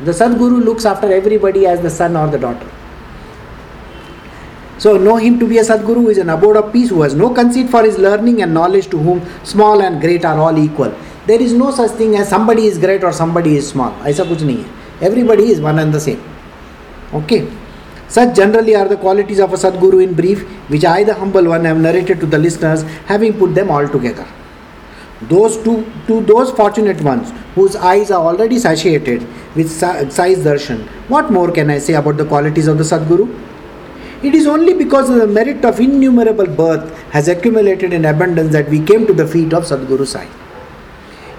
the 0.00 0.12
Sadguru 0.12 0.64
looks 0.64 0.84
after 0.84 1.12
everybody 1.12 1.66
as 1.66 1.80
the 1.80 1.90
son 1.90 2.16
or 2.16 2.28
the 2.28 2.38
daughter. 2.38 2.70
So 4.78 4.96
know 4.96 5.16
him 5.16 5.38
to 5.38 5.46
be 5.46 5.58
a 5.58 5.62
Sadguru 5.62 5.94
who 5.94 6.08
is 6.10 6.18
an 6.18 6.30
abode 6.30 6.56
of 6.56 6.72
peace, 6.72 6.88
who 6.90 7.02
has 7.02 7.14
no 7.14 7.30
conceit 7.32 7.70
for 7.70 7.82
his 7.84 7.96
learning 7.98 8.42
and 8.42 8.52
knowledge, 8.52 8.88
to 8.88 8.98
whom 8.98 9.22
small 9.44 9.80
and 9.80 10.00
great 10.00 10.24
are 10.24 10.38
all 10.38 10.58
equal. 10.58 10.92
There 11.26 11.40
is 11.40 11.52
no 11.52 11.70
such 11.70 11.92
thing 11.92 12.16
as 12.16 12.28
somebody 12.28 12.66
is 12.66 12.76
great 12.78 13.04
or 13.04 13.12
somebody 13.12 13.56
is 13.56 13.68
small. 13.68 13.92
ऐसा 14.04 14.24
कुछ 14.28 14.42
नहीं 14.42 14.56
है. 14.56 15.02
Everybody 15.02 15.50
is 15.52 15.60
one 15.60 15.78
and 15.78 15.94
the 15.94 16.00
same. 16.00 16.20
Okay. 17.14 17.46
Such 18.09 18.35
generally 18.35 18.75
are 18.75 18.87
the 18.87 18.97
qualities 18.97 19.39
of 19.39 19.53
a 19.53 19.55
Sadguru 19.55 20.03
in 20.03 20.15
brief, 20.15 20.41
which 20.69 20.83
I, 20.83 21.03
the 21.03 21.13
humble 21.13 21.45
one, 21.45 21.65
have 21.65 21.77
narrated 21.77 22.19
to 22.21 22.25
the 22.25 22.39
listeners, 22.39 22.81
having 23.05 23.37
put 23.37 23.53
them 23.53 23.69
all 23.69 23.87
together. 23.87 24.27
Those 25.21 25.57
to, 25.63 25.85
to 26.07 26.21
those 26.21 26.49
fortunate 26.51 27.01
ones 27.01 27.31
whose 27.53 27.75
eyes 27.75 28.09
are 28.09 28.25
already 28.25 28.57
satiated 28.57 29.27
with 29.55 29.69
Sai 29.69 30.05
darshan, 30.35 30.87
what 31.07 31.31
more 31.31 31.51
can 31.51 31.69
I 31.69 31.77
say 31.77 31.93
about 31.93 32.17
the 32.17 32.25
qualities 32.25 32.67
of 32.67 32.77
the 32.77 32.83
Sadguru? 32.83 33.27
It 34.23 34.33
is 34.33 34.47
only 34.47 34.73
because 34.73 35.09
of 35.09 35.17
the 35.17 35.27
merit 35.27 35.63
of 35.63 35.79
innumerable 35.79 36.47
birth 36.47 36.97
has 37.11 37.27
accumulated 37.27 37.93
in 37.93 38.05
abundance 38.05 38.51
that 38.53 38.69
we 38.69 38.83
came 38.83 39.05
to 39.07 39.13
the 39.13 39.27
feet 39.27 39.53
of 39.53 39.65
Sadguru 39.65 40.07
Sai. 40.07 40.27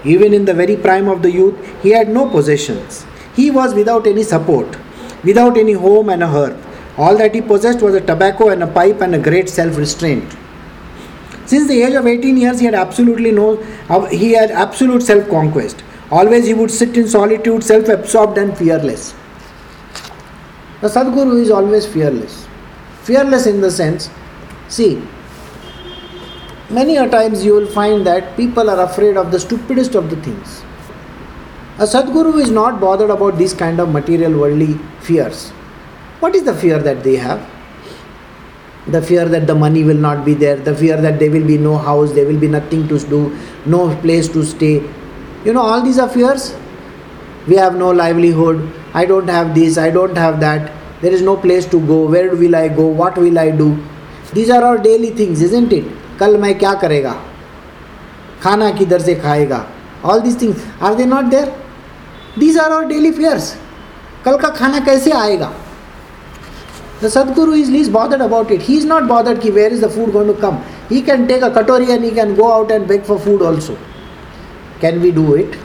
Even 0.03 0.33
in 0.33 0.45
the 0.45 0.53
very 0.53 0.77
prime 0.77 1.07
of 1.07 1.21
the 1.21 1.31
youth, 1.31 1.83
he 1.83 1.89
had 1.89 2.09
no 2.09 2.29
possessions. 2.29 3.05
He 3.35 3.51
was 3.51 3.73
without 3.73 4.07
any 4.07 4.23
support, 4.23 4.77
without 5.23 5.57
any 5.57 5.73
home 5.73 6.09
and 6.09 6.23
a 6.23 6.27
hearth. 6.27 6.57
All 6.97 7.17
that 7.17 7.33
he 7.33 7.41
possessed 7.41 7.81
was 7.81 7.95
a 7.95 8.01
tobacco 8.01 8.49
and 8.49 8.63
a 8.63 8.67
pipe 8.67 9.01
and 9.01 9.15
a 9.15 9.19
great 9.19 9.49
self 9.49 9.77
restraint. 9.77 10.37
Since 11.45 11.67
the 11.67 11.81
age 11.81 11.93
of 11.93 12.07
18 12.07 12.37
years, 12.37 12.59
he 12.59 12.65
had 12.65 12.75
absolutely 12.75 13.31
no, 13.31 13.61
uh, 13.89 14.05
he 14.07 14.33
had 14.33 14.51
absolute 14.51 15.03
self 15.03 15.27
conquest. 15.29 15.83
Always 16.11 16.45
he 16.45 16.53
would 16.53 16.71
sit 16.71 16.97
in 16.97 17.07
solitude, 17.07 17.63
self 17.63 17.87
absorbed 17.87 18.37
and 18.37 18.57
fearless. 18.57 19.13
The 20.81 20.87
Sadguru 20.87 21.39
is 21.41 21.49
always 21.51 21.85
fearless. 21.85 22.47
Fearless 23.03 23.47
in 23.47 23.61
the 23.61 23.71
sense, 23.71 24.09
see, 24.67 25.01
many 26.69 26.97
a 26.97 27.07
times 27.09 27.45
you 27.45 27.53
will 27.53 27.67
find 27.67 28.05
that 28.05 28.35
people 28.35 28.69
are 28.69 28.83
afraid 28.85 29.17
of 29.17 29.31
the 29.31 29.39
stupidest 29.39 29.95
of 29.95 30.09
the 30.09 30.15
things. 30.17 30.63
A 31.80 31.82
Sadguru 31.82 32.40
is 32.40 32.50
not 32.50 32.80
bothered 32.80 33.10
about 33.10 33.36
these 33.38 33.52
kind 33.52 33.80
of 33.80 33.90
material 33.90 34.38
worldly 34.38 34.78
fears. 35.00 35.50
What 36.20 36.34
is 36.34 36.44
the 36.44 36.54
fear 36.54 36.78
that 36.78 37.02
they 37.04 37.16
have? 37.16 37.46
The 38.86 39.02
fear 39.02 39.28
that 39.28 39.46
the 39.46 39.54
money 39.54 39.84
will 39.84 39.96
not 39.96 40.24
be 40.24 40.32
there, 40.32 40.56
the 40.56 40.74
fear 40.74 40.96
that 41.00 41.18
there 41.18 41.30
will 41.30 41.46
be 41.46 41.58
no 41.58 41.76
house, 41.76 42.12
there 42.12 42.26
will 42.26 42.38
be 42.38 42.48
nothing 42.48 42.88
to 42.88 42.98
do, 42.98 43.36
no 43.66 43.94
place 43.96 44.28
to 44.28 44.44
stay. 44.44 44.82
You 45.44 45.52
know, 45.52 45.60
all 45.60 45.82
these 45.82 45.98
are 45.98 46.08
fears. 46.08 46.54
We 47.46 47.56
have 47.56 47.76
no 47.76 47.90
livelihood, 47.90 48.72
I 48.94 49.04
don't 49.04 49.28
have 49.28 49.54
this, 49.54 49.76
I 49.76 49.90
don't 49.90 50.16
have 50.16 50.40
that, 50.40 50.72
there 51.02 51.12
is 51.12 51.22
no 51.22 51.36
place 51.36 51.66
to 51.66 51.80
go, 51.86 52.06
where 52.06 52.34
will 52.34 52.56
I 52.56 52.68
go, 52.68 52.86
what 52.86 53.16
will 53.18 53.38
I 53.38 53.50
do? 53.50 53.76
These 54.32 54.50
are 54.50 54.64
all 54.64 54.78
daily 54.78 55.10
things, 55.10 55.42
isn't 55.42 55.72
it? 55.72 55.84
कल 56.18 56.36
मैं 56.40 56.58
क्या 56.58 56.72
करेगा 56.82 57.14
खाना 58.42 58.70
किधर 58.78 59.00
से 59.02 59.14
खाएगा 59.14 59.64
all 60.04 60.20
this 60.20 60.40
things 60.42 60.64
are 60.82 60.94
they 60.94 61.04
not 61.04 61.24
there 61.34 61.52
these 62.38 62.58
are 62.58 62.70
our 62.72 62.84
daily 62.86 63.10
fears 63.12 63.54
कल 64.24 64.36
का 64.42 64.48
खाना 64.58 64.80
कैसे 64.90 65.10
आएगा 65.20 65.52
The 67.00 67.08
Sadguru 67.08 67.54
is 67.60 67.68
least 67.68 67.92
bothered 67.92 68.22
about 68.22 68.50
it. 68.50 68.62
He 68.62 68.78
is 68.78 68.86
not 68.86 69.06
bothered 69.06 69.42
ki 69.42 69.50
where 69.50 69.70
is 69.70 69.82
the 69.82 69.88
food 69.90 70.12
going 70.12 70.28
to 70.28 70.34
come. 70.40 70.64
He 70.88 71.02
can 71.02 71.28
take 71.28 71.42
a 71.42 71.50
katori 71.50 71.94
and 71.94 72.02
he 72.02 72.10
can 72.10 72.34
go 72.34 72.50
out 72.50 72.70
and 72.70 72.88
beg 72.88 73.02
for 73.04 73.18
food 73.18 73.42
also. 73.42 73.76
Can 74.80 75.02
we 75.02 75.10
do 75.10 75.34
it? 75.34 75.58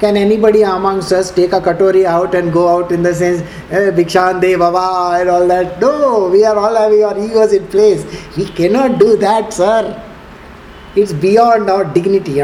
Can 0.00 0.16
anybody 0.16 0.62
amongst 0.62 1.12
us 1.12 1.30
take 1.30 1.52
a 1.52 1.60
katori 1.60 2.04
out 2.04 2.34
and 2.34 2.52
go 2.52 2.68
out 2.68 2.90
in 2.90 3.04
the 3.04 3.14
sense, 3.14 3.40
hey, 3.70 3.92
Bhikshan 3.92 4.40
De 4.40 4.56
Baba 4.56 5.20
and 5.20 5.30
all 5.30 5.46
that? 5.46 5.80
No, 5.80 6.28
we 6.30 6.44
are 6.44 6.56
all 6.56 6.74
having 6.74 7.04
our 7.04 7.16
egos 7.18 7.52
in 7.52 7.68
place. 7.68 8.04
We 8.36 8.46
cannot 8.46 8.98
do 8.98 9.16
that, 9.18 9.52
sir. 9.52 10.02
It's 10.96 11.12
beyond 11.12 11.70
our 11.70 11.84
dignity. 11.84 12.42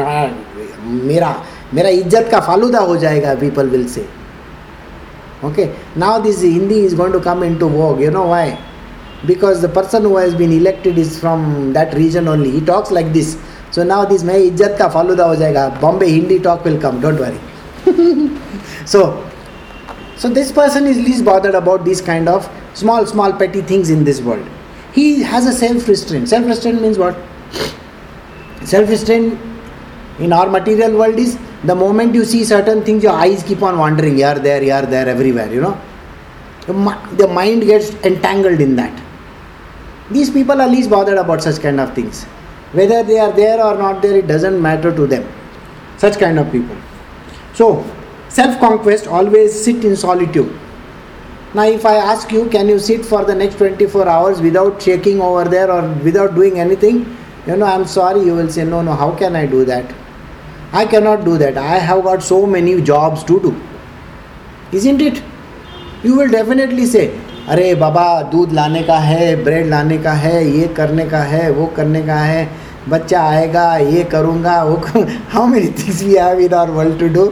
मेरा 0.87 1.35
मेरा 1.73 1.89
इज्जत 2.01 2.27
का 2.31 2.39
फालूदा 2.49 2.79
हो 2.79 2.97
जाएगा 2.97 3.33
people 3.45 3.69
will 3.69 3.87
से 3.93 4.07
Okay, 5.43 5.75
now 5.97 6.19
this 6.19 6.41
Hindi 6.41 6.85
is 6.85 6.93
going 6.93 7.11
to 7.11 7.19
come 7.19 7.43
into 7.43 7.67
vogue. 7.67 7.99
You 7.99 8.11
know 8.11 8.27
why? 8.27 8.57
Because 9.27 9.61
the 9.61 9.67
person 9.67 10.03
who 10.03 10.15
has 10.15 10.33
been 10.33 10.53
elected 10.53 10.97
is 10.97 11.19
from 11.19 11.73
that 11.73 11.93
region 11.95 12.29
only. 12.29 12.49
He 12.51 12.61
talks 12.61 12.91
like 12.91 13.11
this. 13.11 13.37
So 13.71 13.83
now 13.83 14.05
this 14.05 14.23
मैं 14.23 14.37
इज्जत 14.37 14.75
का 14.79 14.87
फालूदा 14.93 15.25
हो 15.25 15.35
जाएगा. 15.35 15.81
Bombay 15.81 16.09
Hindi 16.11 16.39
talk 16.39 16.63
will 16.63 16.79
come. 16.79 17.01
Don't 17.01 17.19
worry. 17.19 17.39
so, 18.85 19.29
so 20.15 20.29
this 20.29 20.51
person 20.51 20.87
is 20.87 20.97
least 20.97 21.25
bothered 21.25 21.55
about 21.55 21.83
these 21.83 22.01
kind 22.01 22.29
of 22.29 22.49
small, 22.73 23.05
small 23.05 23.33
petty 23.33 23.61
things 23.61 23.89
in 23.89 24.05
this 24.05 24.21
world. 24.21 24.47
He 24.93 25.23
has 25.23 25.45
a 25.45 25.51
self-restraint. 25.51 26.29
Self-restraint 26.29 26.81
means 26.81 26.97
what? 26.97 27.17
Self-restraint 28.63 29.37
in 30.19 30.31
our 30.31 30.49
material 30.49 30.97
world 30.97 31.19
is 31.19 31.37
the 31.64 31.74
moment 31.74 32.14
you 32.14 32.24
see 32.24 32.44
certain 32.44 32.84
things, 32.84 33.02
your 33.02 33.12
eyes 33.12 33.42
keep 33.42 33.62
on 33.62 33.78
wandering 33.78 34.16
here, 34.16 34.34
there, 34.34 34.60
here, 34.60 34.82
there, 34.82 35.08
everywhere, 35.08 35.52
you 35.52 35.60
know. 35.60 35.80
The 36.66 37.26
mind 37.26 37.62
gets 37.62 37.94
entangled 38.04 38.60
in 38.60 38.76
that. 38.76 39.02
These 40.10 40.30
people 40.30 40.60
are 40.60 40.68
least 40.68 40.90
bothered 40.90 41.18
about 41.18 41.42
such 41.42 41.60
kind 41.60 41.80
of 41.80 41.94
things. 41.94 42.24
Whether 42.72 43.02
they 43.02 43.18
are 43.18 43.32
there 43.32 43.64
or 43.64 43.76
not 43.76 44.02
there, 44.02 44.16
it 44.18 44.26
doesn't 44.26 44.60
matter 44.60 44.94
to 44.94 45.06
them. 45.06 45.26
Such 45.96 46.18
kind 46.18 46.38
of 46.38 46.52
people. 46.52 46.76
So, 47.54 47.84
self 48.28 48.60
conquest 48.60 49.06
always 49.06 49.64
sit 49.64 49.84
in 49.84 49.96
solitude. 49.96 50.56
Now, 51.54 51.64
if 51.64 51.86
I 51.86 51.96
ask 51.96 52.30
you, 52.30 52.48
can 52.50 52.68
you 52.68 52.78
sit 52.78 53.04
for 53.04 53.24
the 53.24 53.34
next 53.34 53.56
24 53.56 54.06
hours 54.06 54.40
without 54.40 54.80
shaking 54.82 55.20
over 55.20 55.44
there 55.44 55.72
or 55.72 55.88
without 56.04 56.34
doing 56.34 56.60
anything? 56.60 57.16
You 57.46 57.56
know, 57.56 57.64
I'm 57.64 57.86
sorry, 57.86 58.24
you 58.24 58.34
will 58.34 58.50
say, 58.50 58.64
no, 58.64 58.82
no, 58.82 58.94
how 58.94 59.16
can 59.16 59.34
I 59.34 59.46
do 59.46 59.64
that? 59.64 59.90
I 60.72 60.84
cannot 60.86 61.24
do 61.24 61.38
that. 61.38 61.56
I 61.56 61.78
have 61.78 62.04
got 62.04 62.22
so 62.22 62.46
many 62.46 62.80
jobs 62.82 63.24
to 63.24 63.40
do. 63.40 63.56
Isn't 64.72 65.00
it? 65.00 65.22
You 66.02 66.14
will 66.14 66.28
definitely 66.28 66.86
say, 66.86 67.08
अरे 67.48 67.74
बाबा 67.74 68.30
दूध 68.30 68.52
लाने 68.52 68.82
का 68.82 68.98
है 68.98 69.34
bread 69.44 69.66
लाने 69.66 69.96
का 69.98 70.12
है 70.14 70.44
ये 70.48 70.66
करने 70.76 71.04
का 71.08 71.18
है 71.24 71.50
वो 71.50 71.66
करने 71.76 72.02
का 72.06 72.16
है 72.20 72.48
बच्चा 72.88 73.20
आएगा 73.20 73.64
ये 73.76 74.02
करूँगा 74.12 74.62
वो 74.64 74.76
करूँ 74.86 75.04
how 75.32 75.46
many 75.46 75.68
things 75.78 76.02
we 76.02 76.14
have 76.14 76.40
in 76.40 76.54
our 76.54 76.70
world 76.70 76.98
to 77.00 77.08
do 77.14 77.24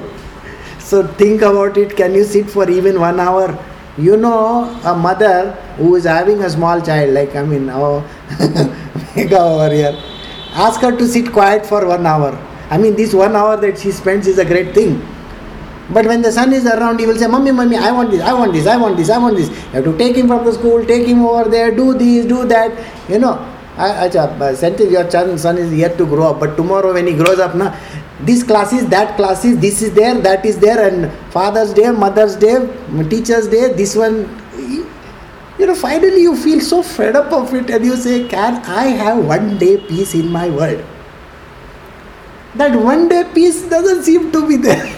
so 0.90 1.02
think 1.20 1.44
about 1.44 1.78
it 1.78 1.92
can 1.96 2.16
you 2.16 2.24
sit 2.24 2.48
for 2.50 2.70
even 2.70 2.96
one 2.98 3.20
hour 3.20 3.56
you 4.00 4.16
know 4.16 4.32
a 4.84 4.94
mother 5.04 5.52
who 5.80 5.96
is 5.96 6.08
having 6.08 6.40
a 6.40 6.48
small 6.56 6.80
child 6.88 7.14
like 7.14 7.36
I 7.36 7.44
mean 7.44 7.70
oh 7.70 7.94
my god 8.40 9.44
over 9.44 9.74
year 9.74 9.98
ask her 10.66 10.96
to 10.96 11.06
sit 11.08 11.32
quiet 11.32 11.64
for 11.64 11.84
one 11.84 12.06
hour 12.06 12.38
I 12.70 12.78
mean, 12.78 12.96
this 12.96 13.14
one 13.14 13.36
hour 13.36 13.56
that 13.56 13.78
she 13.78 13.92
spends 13.92 14.26
is 14.26 14.38
a 14.38 14.44
great 14.44 14.74
thing. 14.74 15.00
But 15.90 16.04
when 16.06 16.20
the 16.20 16.32
son 16.32 16.52
is 16.52 16.66
around, 16.66 16.98
he 16.98 17.06
will 17.06 17.16
say, 17.16 17.28
Mummy, 17.28 17.52
Mummy, 17.52 17.76
I 17.76 17.92
want 17.92 18.10
this, 18.10 18.20
I 18.20 18.32
want 18.32 18.52
this, 18.52 18.66
I 18.66 18.76
want 18.76 18.96
this, 18.96 19.08
I 19.08 19.18
want 19.18 19.36
this. 19.36 19.48
You 19.48 19.54
have 19.72 19.84
to 19.84 19.96
take 19.96 20.16
him 20.16 20.26
from 20.26 20.44
the 20.44 20.52
school, 20.52 20.84
take 20.84 21.06
him 21.06 21.24
over 21.24 21.48
there, 21.48 21.70
do 21.74 21.94
this, 21.94 22.26
do 22.26 22.44
that. 22.46 22.72
You 23.08 23.20
know, 23.20 23.34
i 23.78 23.90
uh, 23.90 24.08
uh, 24.08 24.52
Senthil, 24.54 24.90
your 24.90 25.38
son 25.38 25.58
is 25.58 25.72
yet 25.72 25.96
to 25.98 26.06
grow 26.06 26.30
up, 26.30 26.40
but 26.40 26.56
tomorrow 26.56 26.92
when 26.94 27.06
he 27.06 27.14
grows 27.14 27.38
up, 27.38 27.54
na, 27.54 27.76
this 28.20 28.42
class 28.42 28.72
is, 28.72 28.86
that 28.88 29.16
class 29.16 29.44
is, 29.44 29.58
this 29.60 29.80
is 29.82 29.92
there, 29.94 30.14
that 30.14 30.44
is 30.44 30.58
there, 30.58 30.88
and 30.88 31.12
Father's 31.30 31.72
Day, 31.72 31.90
Mother's 31.90 32.34
Day, 32.34 32.56
Teacher's 33.08 33.46
Day, 33.46 33.72
this 33.72 33.94
one. 33.94 34.42
You 35.58 35.66
know, 35.66 35.74
finally 35.74 36.20
you 36.20 36.36
feel 36.36 36.60
so 36.60 36.82
fed 36.82 37.16
up 37.16 37.32
of 37.32 37.54
it 37.54 37.70
and 37.70 37.82
you 37.82 37.96
say, 37.96 38.28
Can 38.28 38.56
I 38.66 38.88
have 38.88 39.24
one 39.24 39.56
day 39.56 39.78
peace 39.78 40.14
in 40.14 40.30
my 40.30 40.50
world? 40.50 40.84
That 42.58 42.74
one 42.76 43.08
day 43.08 43.24
peace 43.34 43.62
doesn't 43.68 44.02
seem 44.04 44.32
to 44.32 44.46
be 44.48 44.56
there. 44.56 44.94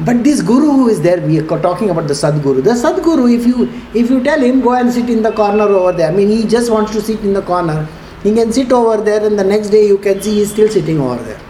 but 0.00 0.22
this 0.24 0.42
guru 0.42 0.70
who 0.72 0.88
is 0.88 1.00
there, 1.00 1.20
we 1.20 1.38
are 1.40 1.60
talking 1.60 1.90
about 1.90 2.08
the 2.08 2.14
Sadguru. 2.14 2.62
The 2.62 2.70
Sadguru, 2.70 3.32
if 3.32 3.46
you 3.46 3.68
if 3.94 4.10
you 4.10 4.22
tell 4.22 4.40
him 4.40 4.60
go 4.60 4.74
and 4.74 4.92
sit 4.92 5.10
in 5.10 5.22
the 5.22 5.32
corner 5.32 5.64
over 5.64 5.92
there, 5.92 6.10
I 6.10 6.14
mean 6.14 6.28
he 6.28 6.46
just 6.46 6.70
wants 6.70 6.92
to 6.92 7.02
sit 7.02 7.20
in 7.20 7.32
the 7.32 7.42
corner. 7.42 7.88
He 8.22 8.34
can 8.34 8.52
sit 8.52 8.72
over 8.72 9.02
there, 9.02 9.24
and 9.24 9.38
the 9.38 9.44
next 9.44 9.70
day 9.70 9.86
you 9.86 9.98
can 9.98 10.20
see 10.20 10.34
he's 10.40 10.50
still 10.52 10.68
sitting 10.68 11.00
over 11.00 11.22
there. 11.22 11.40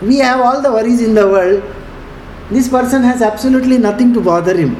We 0.00 0.18
have 0.18 0.40
all 0.40 0.60
the 0.60 0.72
worries 0.72 1.00
in 1.00 1.14
the 1.14 1.28
world. 1.28 1.62
This 2.50 2.68
person 2.68 3.02
has 3.02 3.22
absolutely 3.22 3.78
nothing 3.78 4.12
to 4.14 4.20
bother 4.20 4.56
him. 4.56 4.74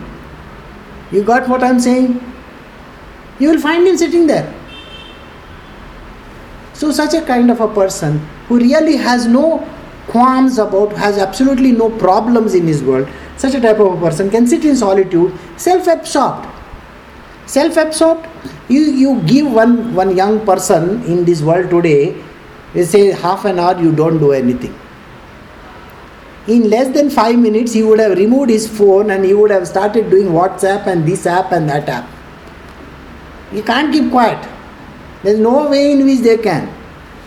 You 1.13 1.23
got 1.23 1.49
what 1.49 1.63
I'm 1.63 1.79
saying? 1.79 2.21
You 3.39 3.51
will 3.51 3.61
find 3.61 3.87
him 3.87 3.97
sitting 3.97 4.27
there. 4.27 4.53
So, 6.83 6.91
such 6.91 7.15
a 7.15 7.23
kind 7.23 7.49
of 7.49 7.61
a 7.61 7.69
person 7.73 8.19
who 8.49 8.59
really 8.59 8.97
has 8.97 9.29
no 9.29 9.65
qualms 10.09 10.59
about, 10.59 10.93
has 10.95 11.17
absolutely 11.17 11.71
no 11.71 11.89
problems 11.97 12.57
in 12.57 12.67
his 12.67 12.83
world, 12.83 13.09
such 13.37 13.55
a 13.55 13.61
type 13.61 13.79
of 13.79 13.93
a 13.93 14.01
person 14.05 14.31
can 14.31 14.49
sit 14.49 14.65
in 14.65 14.75
solitude, 14.75 15.33
self 15.57 15.87
absorbed. 15.87 16.49
Self 17.47 17.77
absorbed, 17.77 18.27
you, 18.69 18.81
you 18.81 19.23
give 19.29 19.53
one, 19.53 19.95
one 19.95 20.17
young 20.17 20.45
person 20.45 21.05
in 21.05 21.25
this 21.25 21.41
world 21.41 21.71
today, 21.71 22.21
they 22.75 22.85
say 22.85 23.13
half 23.13 23.45
an 23.45 23.61
hour 23.61 23.81
you 23.81 23.93
don't 23.93 24.19
do 24.19 24.33
anything. 24.33 24.75
in 26.49 26.69
less 26.71 26.89
than 26.95 27.11
five 27.17 27.39
minutes 27.39 27.75
he 27.79 27.85
would 27.85 28.01
have 28.01 28.17
removed 28.19 28.51
his 28.51 28.67
phone 28.79 29.13
and 29.17 29.25
he 29.25 29.35
would 29.41 29.53
have 29.53 29.69
started 29.69 30.11
doing 30.11 30.33
WhatsApp 30.39 30.89
and 30.89 31.07
this 31.07 31.27
app 31.27 31.53
and 31.53 31.69
that 31.69 31.89
app. 31.89 32.11
You 33.53 33.63
can't 33.63 33.93
keep 33.93 34.11
quiet. 34.11 34.49
There's 35.23 35.39
no 35.39 35.69
way 35.69 35.93
in 35.93 36.05
which 36.05 36.21
they 36.21 36.39
can. 36.39 36.73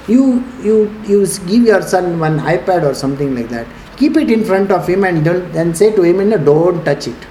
You 0.08 0.44
you 0.62 0.76
you 1.06 1.26
give 1.48 1.64
your 1.64 1.82
son 1.82 2.20
one 2.20 2.40
iPad 2.40 2.84
or 2.84 2.94
something 2.94 3.36
like 3.36 3.50
that. 3.50 3.68
Keep 3.98 4.18
it 4.18 4.30
in 4.30 4.44
front 4.44 4.72
of 4.72 4.88
him 4.88 5.04
and 5.04 5.24
don't 5.24 5.56
and 5.56 5.78
say 5.78 5.96
to 5.96 6.02
him, 6.04 6.30
no, 6.30 6.38
don't 6.38 6.84
touch 6.84 7.08
it. 7.08 7.28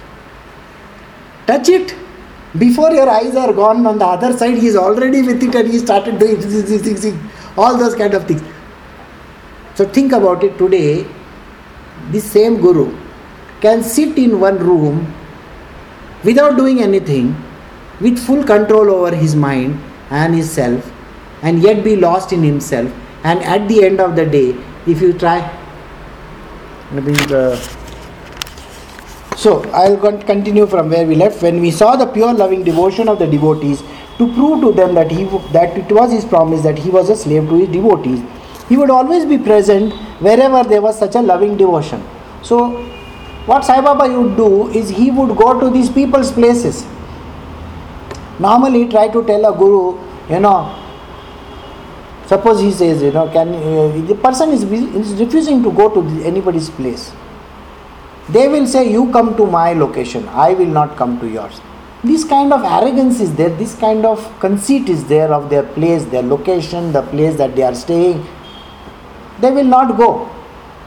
Touch 1.47 1.69
it. 1.69 1.95
Before 2.57 2.91
your 2.91 3.09
eyes 3.09 3.35
are 3.35 3.53
gone 3.53 3.85
on 3.85 3.97
the 3.97 4.05
other 4.05 4.35
side, 4.37 4.57
he's 4.57 4.75
already 4.75 5.21
with 5.21 5.43
it 5.43 5.53
and 5.53 5.67
he 5.67 5.79
started 5.79 6.19
doing 6.19 7.29
all 7.57 7.77
those 7.77 7.95
kind 7.95 8.13
of 8.13 8.25
things. 8.25 8.41
So 9.75 9.85
think 9.85 10.13
about 10.13 10.43
it 10.43 10.57
today 10.57 11.05
this 12.11 12.31
same 12.31 12.57
Guru 12.61 12.95
can 13.61 13.83
sit 13.83 14.17
in 14.17 14.39
one 14.39 14.59
room 14.59 15.13
without 16.23 16.55
doing 16.57 16.81
anything, 16.81 17.35
with 17.99 18.19
full 18.19 18.43
control 18.43 18.89
over 18.89 19.15
his 19.15 19.35
mind 19.35 19.79
and 20.09 20.35
his 20.35 20.49
self, 20.51 20.91
and 21.41 21.61
yet 21.61 21.83
be 21.83 21.95
lost 21.95 22.31
in 22.33 22.43
himself. 22.43 22.91
And 23.23 23.41
at 23.43 23.67
the 23.67 23.83
end 23.83 23.99
of 23.99 24.15
the 24.15 24.25
day, 24.25 24.55
if 24.85 25.01
you 25.01 25.13
try, 25.13 25.39
I. 26.91 27.33
Uh, 27.33 27.55
so 29.35 29.63
I'll 29.71 29.97
continue 29.97 30.65
from 30.65 30.89
where 30.89 31.05
we 31.05 31.15
left. 31.15 31.41
When 31.41 31.59
we 31.59 31.71
saw 31.71 31.95
the 31.95 32.05
pure 32.05 32.33
loving 32.33 32.63
devotion 32.63 33.09
of 33.09 33.19
the 33.19 33.27
devotees 33.27 33.81
to 34.17 34.33
prove 34.33 34.61
to 34.61 34.71
them 34.71 34.95
that 34.95 35.11
he 35.11 35.25
that 35.51 35.77
it 35.77 35.91
was 35.91 36.11
his 36.11 36.23
promise 36.23 36.61
that 36.63 36.77
he 36.77 36.89
was 36.89 37.09
a 37.09 37.15
slave 37.15 37.49
to 37.49 37.57
his 37.57 37.69
devotees, 37.69 38.21
he 38.69 38.77
would 38.77 38.89
always 38.89 39.25
be 39.25 39.37
present 39.37 39.93
wherever 40.19 40.63
there 40.63 40.81
was 40.81 40.97
such 40.97 41.15
a 41.15 41.21
loving 41.21 41.57
devotion. 41.57 42.03
So, 42.41 42.83
what 43.45 43.65
Sai 43.65 43.81
Baba 43.81 44.07
would 44.17 44.37
do 44.37 44.69
is 44.69 44.89
he 44.89 45.11
would 45.11 45.35
go 45.37 45.59
to 45.59 45.69
these 45.69 45.89
people's 45.89 46.31
places. 46.31 46.85
Normally, 48.39 48.87
try 48.87 49.07
to 49.09 49.23
tell 49.25 49.45
a 49.45 49.57
guru, 49.57 49.97
you 50.29 50.39
know, 50.39 50.73
suppose 52.27 52.61
he 52.61 52.71
says, 52.71 53.01
you 53.01 53.11
know, 53.11 53.29
can 53.29 53.49
uh, 53.49 54.05
the 54.07 54.15
person 54.15 54.49
is, 54.51 54.63
is 54.63 55.13
refusing 55.19 55.63
to 55.63 55.71
go 55.71 55.89
to 55.89 56.23
anybody's 56.23 56.69
place. 56.69 57.11
They 58.29 58.47
will 58.47 58.65
say, 58.67 58.91
You 58.91 59.11
come 59.11 59.37
to 59.37 59.45
my 59.45 59.73
location, 59.73 60.27
I 60.29 60.53
will 60.53 60.67
not 60.67 60.97
come 60.97 61.19
to 61.19 61.27
yours. 61.27 61.61
This 62.03 62.23
kind 62.23 62.53
of 62.53 62.63
arrogance 62.63 63.19
is 63.19 63.35
there, 63.35 63.49
this 63.49 63.75
kind 63.75 64.05
of 64.05 64.39
conceit 64.39 64.89
is 64.89 65.05
there 65.05 65.33
of 65.33 65.49
their 65.49 65.63
place, 65.63 66.05
their 66.05 66.23
location, 66.23 66.91
the 66.91 67.01
place 67.01 67.35
that 67.37 67.55
they 67.55 67.63
are 67.63 67.73
staying 67.73 68.25
they 69.39 69.51
will 69.51 69.65
not 69.65 69.97
go. 69.97 70.29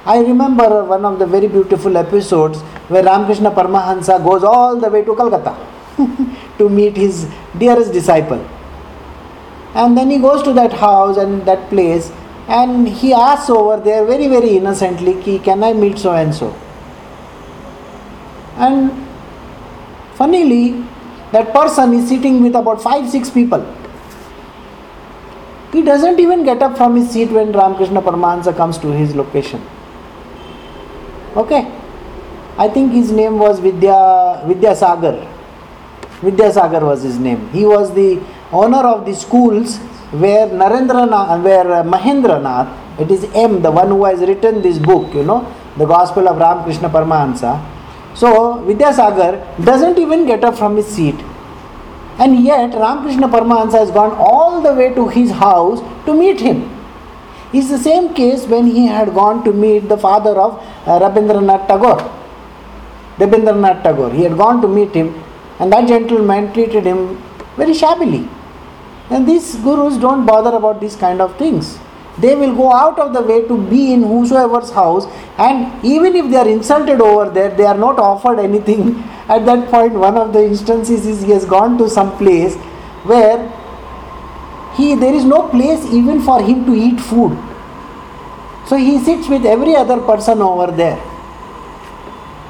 I 0.06 0.18
remember 0.20 0.84
one 0.84 1.04
of 1.04 1.18
the 1.18 1.26
very 1.26 1.48
beautiful 1.48 1.96
episodes 1.96 2.60
where 2.88 3.02
Ramakrishna 3.02 3.50
Paramahansa 3.50 4.24
goes 4.24 4.42
all 4.42 4.76
the 4.76 4.88
way 4.88 5.04
to 5.04 5.14
Calcutta 5.14 5.54
to 6.58 6.68
meet 6.68 6.96
his 6.96 7.26
dearest 7.56 7.92
disciple. 7.92 8.44
And 9.74 9.96
then 9.96 10.10
he 10.10 10.18
goes 10.18 10.42
to 10.42 10.52
that 10.54 10.72
house 10.72 11.16
and 11.16 11.44
that 11.46 11.68
place 11.70 12.10
and 12.48 12.88
he 12.88 13.12
asks 13.12 13.50
over 13.50 13.82
there 13.82 14.04
very, 14.06 14.26
very 14.26 14.56
innocently, 14.56 15.38
Can 15.40 15.62
I 15.62 15.72
meet 15.72 15.98
so 15.98 16.12
and 16.12 16.34
so? 16.34 16.56
And 18.56 18.90
funnily, 20.14 20.84
that 21.32 21.52
person 21.52 21.92
is 21.92 22.08
sitting 22.08 22.42
with 22.42 22.54
about 22.54 22.82
five, 22.82 23.08
six 23.08 23.30
people. 23.30 23.62
He 25.72 25.82
doesn't 25.82 26.18
even 26.18 26.44
get 26.44 26.62
up 26.62 26.78
from 26.78 26.96
his 26.96 27.10
seat 27.10 27.30
when 27.30 27.52
Ramakrishna 27.52 28.00
Paramahansa 28.00 28.56
comes 28.56 28.78
to 28.78 28.88
his 28.88 29.14
location. 29.14 29.62
Okay? 31.36 31.70
I 32.56 32.68
think 32.68 32.92
his 32.92 33.12
name 33.12 33.38
was 33.38 33.60
Vidya 33.60 34.42
Vidya 34.46 34.74
Sagar. 34.74 35.37
Vidya 36.22 36.52
Sagar 36.52 36.84
was 36.84 37.02
his 37.02 37.18
name. 37.18 37.48
He 37.50 37.64
was 37.64 37.94
the 37.94 38.20
owner 38.52 38.78
of 38.78 39.06
the 39.06 39.14
schools 39.14 39.78
where 40.10 40.48
Narendranath, 40.48 41.42
where 41.42 41.84
Mahendranath, 41.84 43.00
it 43.00 43.10
is 43.10 43.24
M, 43.34 43.62
the 43.62 43.70
one 43.70 43.88
who 43.88 44.04
has 44.04 44.20
written 44.20 44.62
this 44.62 44.78
book, 44.78 45.14
you 45.14 45.22
know, 45.22 45.54
the 45.76 45.86
Gospel 45.86 46.28
of 46.28 46.38
Ramakrishna 46.38 46.88
Paramahansa. 46.88 47.64
So 48.14 48.64
Vidyasagar 48.66 49.64
doesn't 49.64 49.98
even 49.98 50.26
get 50.26 50.42
up 50.42 50.56
from 50.56 50.76
his 50.76 50.86
seat. 50.86 51.14
And 52.18 52.42
yet, 52.42 52.74
Ramakrishna 52.74 53.28
Paramahansa 53.28 53.78
has 53.78 53.90
gone 53.92 54.12
all 54.18 54.60
the 54.60 54.74
way 54.74 54.92
to 54.94 55.08
his 55.08 55.30
house 55.30 55.80
to 56.06 56.14
meet 56.14 56.40
him. 56.40 56.68
It's 57.52 57.68
the 57.68 57.78
same 57.78 58.12
case 58.12 58.44
when 58.46 58.66
he 58.66 58.86
had 58.86 59.14
gone 59.14 59.44
to 59.44 59.52
meet 59.52 59.88
the 59.88 59.96
father 59.96 60.30
of 60.30 60.58
uh, 60.86 60.98
Rabindranath 60.98 61.68
Tagore. 61.68 62.00
Rabindranath 63.18 63.82
Tagore. 63.84 64.12
He 64.12 64.24
had 64.24 64.36
gone 64.36 64.60
to 64.62 64.68
meet 64.68 64.92
him, 64.92 65.14
and 65.58 65.72
that 65.72 65.88
gentleman 65.88 66.52
treated 66.52 66.84
him 66.84 67.22
very 67.56 67.74
shabbily. 67.74 68.28
And 69.10 69.26
these 69.26 69.56
gurus 69.56 69.96
don't 69.96 70.26
bother 70.26 70.56
about 70.56 70.80
these 70.80 70.96
kind 70.96 71.20
of 71.20 71.36
things. 71.38 71.78
They 72.18 72.34
will 72.34 72.54
go 72.54 72.72
out 72.72 72.98
of 72.98 73.12
the 73.12 73.22
way 73.22 73.46
to 73.46 73.56
be 73.70 73.92
in 73.92 74.02
whosoever's 74.02 74.70
house, 74.70 75.06
and 75.38 75.84
even 75.84 76.16
if 76.16 76.30
they 76.30 76.36
are 76.36 76.48
insulted 76.48 77.00
over 77.00 77.30
there, 77.30 77.50
they 77.50 77.64
are 77.64 77.78
not 77.78 77.98
offered 77.98 78.38
anything 78.40 79.02
at 79.28 79.44
that 79.44 79.68
point, 79.68 79.92
one 79.92 80.16
of 80.16 80.32
the 80.32 80.42
instances 80.42 81.06
is 81.06 81.22
he 81.22 81.32
has 81.32 81.44
gone 81.44 81.76
to 81.78 81.88
some 81.88 82.16
place 82.16 82.54
where 83.04 83.38
he 84.74 84.94
there 84.94 85.14
is 85.14 85.24
no 85.24 85.48
place 85.48 85.84
even 85.92 86.22
for 86.22 86.42
him 86.42 86.64
to 86.64 86.74
eat 86.74 86.98
food. 86.98 87.36
So 88.68 88.76
he 88.76 88.98
sits 89.04 89.28
with 89.28 89.44
every 89.44 89.76
other 89.76 90.00
person 90.00 90.40
over 90.40 90.72
there. 90.72 90.96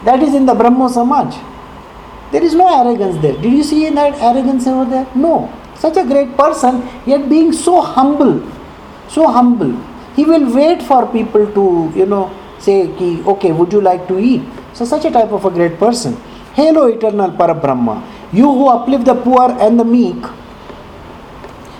That 0.04 0.22
is 0.22 0.34
in 0.34 0.46
the 0.46 0.54
Brahmo 0.54 0.88
Samaj. 0.88 1.34
There 2.30 2.42
is 2.42 2.54
no 2.54 2.68
arrogance 2.68 3.20
there. 3.22 3.34
Did 3.34 3.52
you 3.52 3.62
see 3.62 3.88
that 3.90 4.14
arrogance 4.20 4.66
over 4.66 4.88
there? 4.88 5.06
No. 5.14 5.52
Such 5.76 5.96
a 5.96 6.04
great 6.04 6.36
person, 6.36 6.86
yet 7.06 7.28
being 7.28 7.52
so 7.52 7.80
humble, 7.80 8.42
so 9.08 9.28
humble. 9.28 9.72
He 10.16 10.24
will 10.24 10.52
wait 10.52 10.82
for 10.82 11.06
people 11.06 11.46
to, 11.52 11.92
you 11.94 12.06
know, 12.06 12.34
say, 12.58 12.88
okay, 12.88 13.52
would 13.52 13.72
you 13.72 13.80
like 13.80 14.08
to 14.08 14.18
eat? 14.18 14.42
So, 14.74 14.84
such 14.84 15.04
a 15.04 15.10
type 15.10 15.30
of 15.30 15.44
a 15.44 15.50
great 15.50 15.78
person. 15.78 16.14
Hello, 16.54 16.86
eternal 16.86 17.30
Parabrahma, 17.30 18.02
you 18.32 18.50
who 18.50 18.68
uplift 18.68 19.04
the 19.04 19.14
poor 19.14 19.52
and 19.60 19.78
the 19.78 19.84
meek 19.84 20.16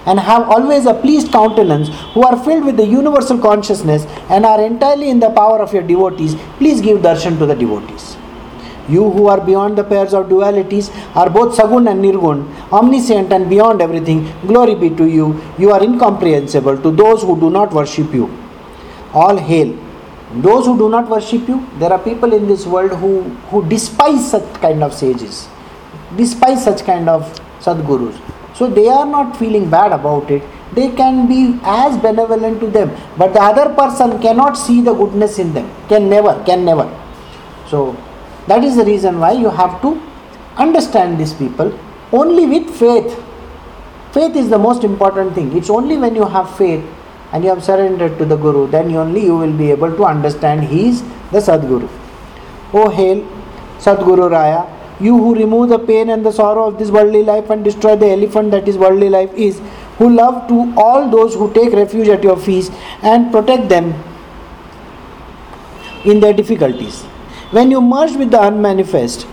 and 0.06 0.20
have 0.20 0.48
always 0.48 0.86
a 0.86 0.94
pleased 0.94 1.32
countenance, 1.32 1.88
who 2.14 2.22
are 2.22 2.42
filled 2.42 2.64
with 2.64 2.76
the 2.76 2.86
universal 2.86 3.38
consciousness 3.38 4.06
and 4.30 4.46
are 4.46 4.64
entirely 4.64 5.10
in 5.10 5.20
the 5.20 5.30
power 5.30 5.60
of 5.60 5.74
your 5.74 5.82
devotees, 5.82 6.34
please 6.56 6.80
give 6.80 6.98
darshan 6.98 7.38
to 7.38 7.44
the 7.44 7.54
devotees. 7.54 8.17
You 8.88 9.10
who 9.10 9.26
are 9.28 9.40
beyond 9.40 9.76
the 9.76 9.84
pairs 9.84 10.14
of 10.14 10.28
dualities 10.28 10.90
are 11.16 11.28
both 11.30 11.56
Sagun 11.56 11.90
and 11.90 12.02
Nirgun, 12.04 12.46
omniscient 12.72 13.32
and 13.32 13.48
beyond 13.50 13.82
everything. 13.82 14.32
Glory 14.46 14.74
be 14.74 14.90
to 14.90 15.06
you. 15.06 15.40
You 15.58 15.72
are 15.72 15.82
incomprehensible 15.82 16.78
to 16.78 16.90
those 16.90 17.22
who 17.22 17.38
do 17.38 17.50
not 17.50 17.72
worship 17.72 18.12
you. 18.12 18.30
All 19.12 19.36
hail 19.36 19.76
those 20.32 20.66
who 20.66 20.76
do 20.76 20.90
not 20.90 21.08
worship 21.08 21.48
you, 21.48 21.66
there 21.78 21.90
are 21.90 21.98
people 21.98 22.34
in 22.34 22.46
this 22.46 22.66
world 22.66 22.92
who, 22.92 23.22
who 23.50 23.66
despise 23.66 24.30
such 24.30 24.52
kind 24.60 24.82
of 24.82 24.92
sages, 24.92 25.48
despise 26.16 26.64
such 26.64 26.84
kind 26.84 27.08
of 27.08 27.22
sadgurus. 27.60 28.20
So 28.54 28.68
they 28.68 28.88
are 28.88 29.06
not 29.06 29.36
feeling 29.38 29.70
bad 29.70 29.92
about 29.92 30.30
it. 30.30 30.42
They 30.74 30.90
can 30.90 31.26
be 31.26 31.58
as 31.62 31.96
benevolent 31.96 32.60
to 32.60 32.66
them, 32.66 32.94
but 33.16 33.32
the 33.32 33.40
other 33.40 33.74
person 33.74 34.20
cannot 34.20 34.58
see 34.58 34.82
the 34.82 34.92
goodness 34.92 35.38
in 35.38 35.54
them. 35.54 35.70
Can 35.88 36.10
never, 36.10 36.42
can 36.44 36.62
never. 36.64 36.86
So 37.68 37.96
that 38.48 38.64
is 38.64 38.76
the 38.76 38.84
reason 38.84 39.18
why 39.20 39.32
you 39.32 39.50
have 39.50 39.80
to 39.82 40.00
understand 40.56 41.18
these 41.18 41.32
people 41.32 41.78
only 42.12 42.46
with 42.46 42.70
faith. 42.70 43.22
Faith 44.12 44.36
is 44.36 44.48
the 44.48 44.58
most 44.58 44.84
important 44.84 45.34
thing. 45.34 45.56
It's 45.56 45.70
only 45.70 45.98
when 45.98 46.14
you 46.14 46.24
have 46.24 46.56
faith 46.56 46.84
and 47.32 47.44
you 47.44 47.50
have 47.50 47.62
surrendered 47.62 48.18
to 48.18 48.24
the 48.24 48.36
Guru, 48.36 48.70
then 48.70 48.94
only 48.96 49.24
you 49.24 49.36
will 49.36 49.52
be 49.56 49.70
able 49.70 49.94
to 49.94 50.04
understand 50.04 50.64
He 50.64 50.88
is 50.88 51.02
the 51.30 51.38
Sadguru. 51.38 51.88
O 52.72 52.88
hail 52.88 53.20
Sadguru 53.78 54.30
Raya, 54.30 54.66
you 55.00 55.16
who 55.16 55.34
remove 55.34 55.68
the 55.68 55.78
pain 55.78 56.08
and 56.10 56.24
the 56.24 56.32
sorrow 56.32 56.68
of 56.68 56.78
this 56.78 56.90
worldly 56.90 57.22
life 57.22 57.50
and 57.50 57.62
destroy 57.62 57.96
the 57.96 58.06
elephant 58.06 58.50
that 58.50 58.66
is 58.66 58.78
worldly 58.78 59.10
life 59.10 59.32
is, 59.34 59.60
who 59.98 60.08
love 60.08 60.48
to 60.48 60.72
all 60.76 61.08
those 61.10 61.34
who 61.34 61.52
take 61.52 61.72
refuge 61.72 62.08
at 62.08 62.24
your 62.24 62.36
feet 62.36 62.70
and 63.02 63.30
protect 63.30 63.68
them 63.68 63.92
in 66.04 66.20
their 66.20 66.32
difficulties. 66.32 67.04
When 67.50 67.70
you 67.70 67.80
merged 67.80 68.18
with 68.18 68.30
the 68.30 68.42
unmanifest, 68.42 69.26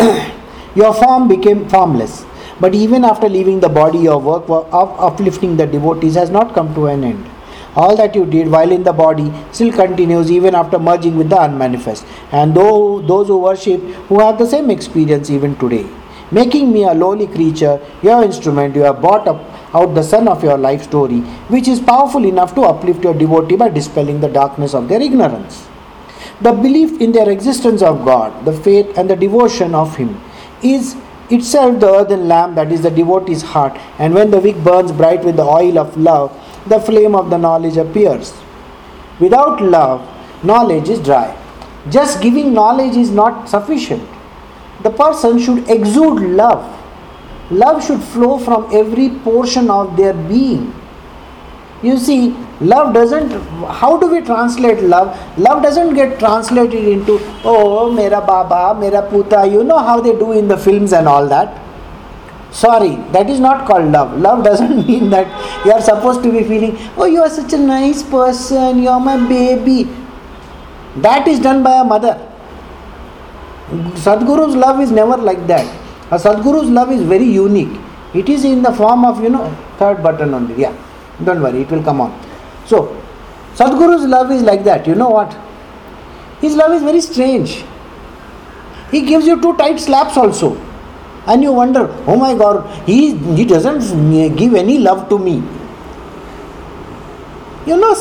your 0.74 0.94
form 0.94 1.28
became 1.28 1.68
formless 1.68 2.24
but 2.58 2.74
even 2.74 3.04
after 3.04 3.28
leaving 3.28 3.60
the 3.60 3.68
body, 3.68 3.98
your 3.98 4.18
work 4.18 4.48
of 4.48 4.98
uplifting 4.98 5.56
the 5.58 5.66
devotees 5.66 6.14
has 6.14 6.30
not 6.30 6.54
come 6.54 6.74
to 6.74 6.86
an 6.86 7.04
end. 7.04 7.30
All 7.74 7.94
that 7.96 8.14
you 8.14 8.24
did 8.24 8.50
while 8.50 8.72
in 8.72 8.82
the 8.82 8.94
body 8.94 9.30
still 9.52 9.70
continues 9.70 10.30
even 10.30 10.54
after 10.54 10.78
merging 10.78 11.18
with 11.18 11.28
the 11.28 11.38
unmanifest. 11.38 12.06
And 12.32 12.54
though 12.54 13.02
those 13.02 13.26
who 13.26 13.36
worship, 13.36 13.82
who 14.08 14.20
have 14.20 14.38
the 14.38 14.46
same 14.46 14.70
experience 14.70 15.28
even 15.28 15.54
today, 15.56 15.86
making 16.30 16.72
me 16.72 16.84
a 16.84 16.94
lowly 16.94 17.26
creature, 17.26 17.78
your 18.02 18.24
instrument, 18.24 18.74
you 18.74 18.82
have 18.82 19.02
brought 19.02 19.28
up 19.28 19.42
out 19.74 19.94
the 19.94 20.02
sun 20.02 20.26
of 20.26 20.42
your 20.42 20.56
life 20.56 20.84
story, 20.84 21.20
which 21.52 21.68
is 21.68 21.78
powerful 21.78 22.24
enough 22.24 22.54
to 22.54 22.62
uplift 22.62 23.04
your 23.04 23.12
devotee 23.12 23.56
by 23.56 23.68
dispelling 23.68 24.20
the 24.22 24.28
darkness 24.28 24.72
of 24.72 24.88
their 24.88 25.02
ignorance. 25.02 25.66
The 26.40 26.52
belief 26.52 27.00
in 27.00 27.12
their 27.12 27.30
existence 27.30 27.80
of 27.80 28.04
God, 28.04 28.44
the 28.44 28.52
faith 28.52 28.98
and 28.98 29.08
the 29.08 29.16
devotion 29.16 29.74
of 29.74 29.96
Him, 29.96 30.20
is 30.62 30.96
itself 31.30 31.80
the 31.80 31.90
earthen 31.90 32.28
lamp 32.28 32.54
that 32.56 32.70
is 32.70 32.82
the 32.82 32.90
devotee's 32.90 33.42
heart, 33.42 33.76
and 33.98 34.14
when 34.14 34.30
the 34.30 34.38
wick 34.38 34.56
burns 34.62 34.92
bright 34.92 35.24
with 35.24 35.36
the 35.36 35.42
oil 35.42 35.78
of 35.78 35.96
love, 35.96 36.30
the 36.66 36.78
flame 36.78 37.14
of 37.14 37.30
the 37.30 37.38
knowledge 37.38 37.76
appears. 37.76 38.34
Without 39.18 39.62
love, 39.62 40.06
knowledge 40.44 40.88
is 40.90 41.00
dry. 41.00 41.34
Just 41.88 42.20
giving 42.20 42.52
knowledge 42.52 42.96
is 42.96 43.10
not 43.10 43.48
sufficient. 43.48 44.06
The 44.82 44.90
person 44.90 45.38
should 45.38 45.68
exude 45.70 46.20
love. 46.20 46.72
Love 47.50 47.84
should 47.84 48.02
flow 48.02 48.38
from 48.38 48.68
every 48.74 49.08
portion 49.08 49.70
of 49.70 49.96
their 49.96 50.12
being. 50.12 50.74
You 51.82 51.98
see, 51.98 52.34
love 52.60 52.94
doesn't, 52.94 53.30
how 53.68 53.98
do 53.98 54.06
we 54.08 54.22
translate 54.22 54.82
love? 54.82 55.08
Love 55.38 55.62
doesn't 55.62 55.94
get 55.94 56.18
translated 56.18 56.84
into, 56.84 57.18
oh, 57.44 57.92
mera 57.92 58.20
baba, 58.20 58.78
mera 58.78 59.02
puta, 59.08 59.46
you 59.46 59.62
know 59.62 59.78
how 59.78 60.00
they 60.00 60.12
do 60.12 60.32
in 60.32 60.48
the 60.48 60.56
films 60.56 60.92
and 60.92 61.06
all 61.06 61.28
that. 61.28 61.62
Sorry, 62.50 62.96
that 63.12 63.28
is 63.28 63.40
not 63.40 63.66
called 63.66 63.92
love. 63.92 64.18
Love 64.18 64.42
doesn't 64.42 64.86
mean 64.88 65.10
that 65.10 65.26
you 65.66 65.72
are 65.72 65.82
supposed 65.82 66.22
to 66.22 66.32
be 66.32 66.42
feeling, 66.44 66.78
oh, 66.96 67.04
you 67.04 67.20
are 67.20 67.28
such 67.28 67.52
a 67.52 67.58
nice 67.58 68.02
person, 68.02 68.82
you 68.82 68.88
are 68.88 69.00
my 69.00 69.16
baby. 69.28 69.88
That 70.96 71.28
is 71.28 71.40
done 71.40 71.62
by 71.62 71.80
a 71.80 71.84
mother. 71.84 72.14
Sadguru's 73.96 74.54
love 74.56 74.80
is 74.80 74.90
never 74.90 75.16
like 75.16 75.46
that. 75.46 75.66
A 76.10 76.16
Sadguru's 76.16 76.70
love 76.70 76.90
is 76.90 77.02
very 77.02 77.24
unique. 77.24 77.80
It 78.14 78.28
is 78.28 78.44
in 78.44 78.62
the 78.62 78.72
form 78.72 79.04
of, 79.04 79.22
you 79.22 79.28
know, 79.28 79.54
third 79.76 80.02
button 80.02 80.32
only. 80.32 80.54
Yeah, 80.54 80.72
don't 81.24 81.40
worry, 81.40 81.62
it 81.62 81.70
will 81.70 81.82
come 81.82 82.00
on. 82.00 82.12
So, 82.66 83.00
Sadguru's 83.54 84.04
love 84.04 84.30
is 84.30 84.42
like 84.42 84.64
that. 84.64 84.86
You 84.86 84.94
know 84.94 85.08
what? 85.08 85.36
His 86.40 86.54
love 86.54 86.72
is 86.72 86.82
very 86.82 87.00
strange. 87.00 87.64
He 88.90 89.02
gives 89.02 89.26
you 89.26 89.40
two 89.40 89.56
tight 89.56 89.80
slaps 89.80 90.16
also. 90.16 90.56
And 91.26 91.42
you 91.42 91.52
wonder, 91.52 91.88
oh 92.06 92.16
my 92.16 92.34
God, 92.34 92.68
he, 92.86 93.16
he 93.34 93.44
doesn't 93.44 94.36
give 94.36 94.54
any 94.54 94.78
love 94.78 95.08
to 95.08 95.18
me. 95.18 95.42
You 97.66 97.76
know, 97.76 97.94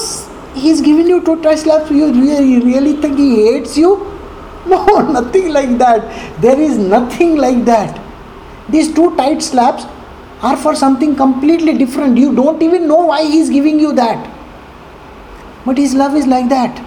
he's 0.53 0.81
giving 0.81 1.07
you 1.07 1.23
two 1.23 1.41
tight 1.41 1.59
slaps. 1.59 1.89
You 1.89 2.11
really, 2.13 2.59
really 2.59 3.01
think 3.01 3.17
he 3.17 3.45
hates 3.45 3.77
you? 3.77 4.11
No, 4.67 4.83
nothing 5.11 5.49
like 5.49 5.77
that. 5.77 6.41
There 6.41 6.59
is 6.59 6.77
nothing 6.77 7.35
like 7.35 7.65
that. 7.65 8.01
These 8.67 8.95
two 8.95 9.15
tight 9.15 9.43
slaps 9.43 9.85
are 10.49 10.55
for 10.55 10.75
something 10.75 11.15
completely 11.15 11.77
different. 11.77 12.17
You 12.17 12.33
don't 12.35 12.61
even 12.61 12.87
know 12.87 13.05
why 13.11 13.23
he's 13.23 13.49
giving 13.49 13.79
you 13.79 13.93
that. 13.93 14.31
But 15.65 15.77
his 15.77 15.93
love 15.93 16.15
is 16.15 16.27
like 16.27 16.49
that. 16.49 16.83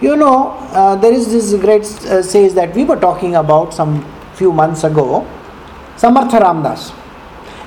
You 0.00 0.16
know, 0.16 0.50
uh, 0.80 0.96
there 0.96 1.12
is 1.12 1.30
this 1.32 1.54
great 1.60 1.82
uh, 2.04 2.22
says 2.22 2.54
that 2.54 2.74
we 2.74 2.84
were 2.84 3.00
talking 3.08 3.36
about 3.36 3.72
some 3.72 4.04
few 4.34 4.52
months 4.52 4.84
ago. 4.84 5.26
Samartha 5.96 6.40
Ramdas. 6.40 6.92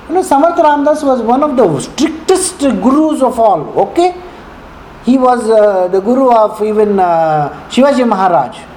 You 0.08 0.16
know, 0.16 0.22
Samartha 0.22 0.64
Ramdas 0.70 1.04
was 1.04 1.22
one 1.22 1.44
of 1.44 1.58
the 1.58 1.80
strictest 1.80 2.60
gurus 2.60 3.24
of 3.24 3.40
all. 3.40 3.62
Okay, 3.86 4.16
he 5.06 5.18
was 5.18 5.50
uh, 5.50 5.88
the 5.88 6.00
guru 6.00 6.32
of 6.32 6.62
even 6.62 7.00
uh, 7.00 7.50
Shivaji 7.70 8.08
Maharaj 8.08 8.70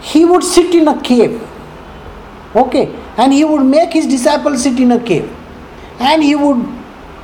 he 0.00 0.24
would 0.24 0.42
sit 0.42 0.74
in 0.74 0.88
a 0.88 1.00
cave. 1.02 1.40
Okay, 2.54 2.86
and 3.18 3.32
he 3.32 3.44
would 3.44 3.64
make 3.76 3.92
his 3.92 4.06
disciples 4.06 4.62
sit 4.62 4.78
in 4.80 4.92
a 4.92 5.02
cave. 5.02 5.28
And 5.98 6.22
he 6.22 6.34
would 6.34 6.66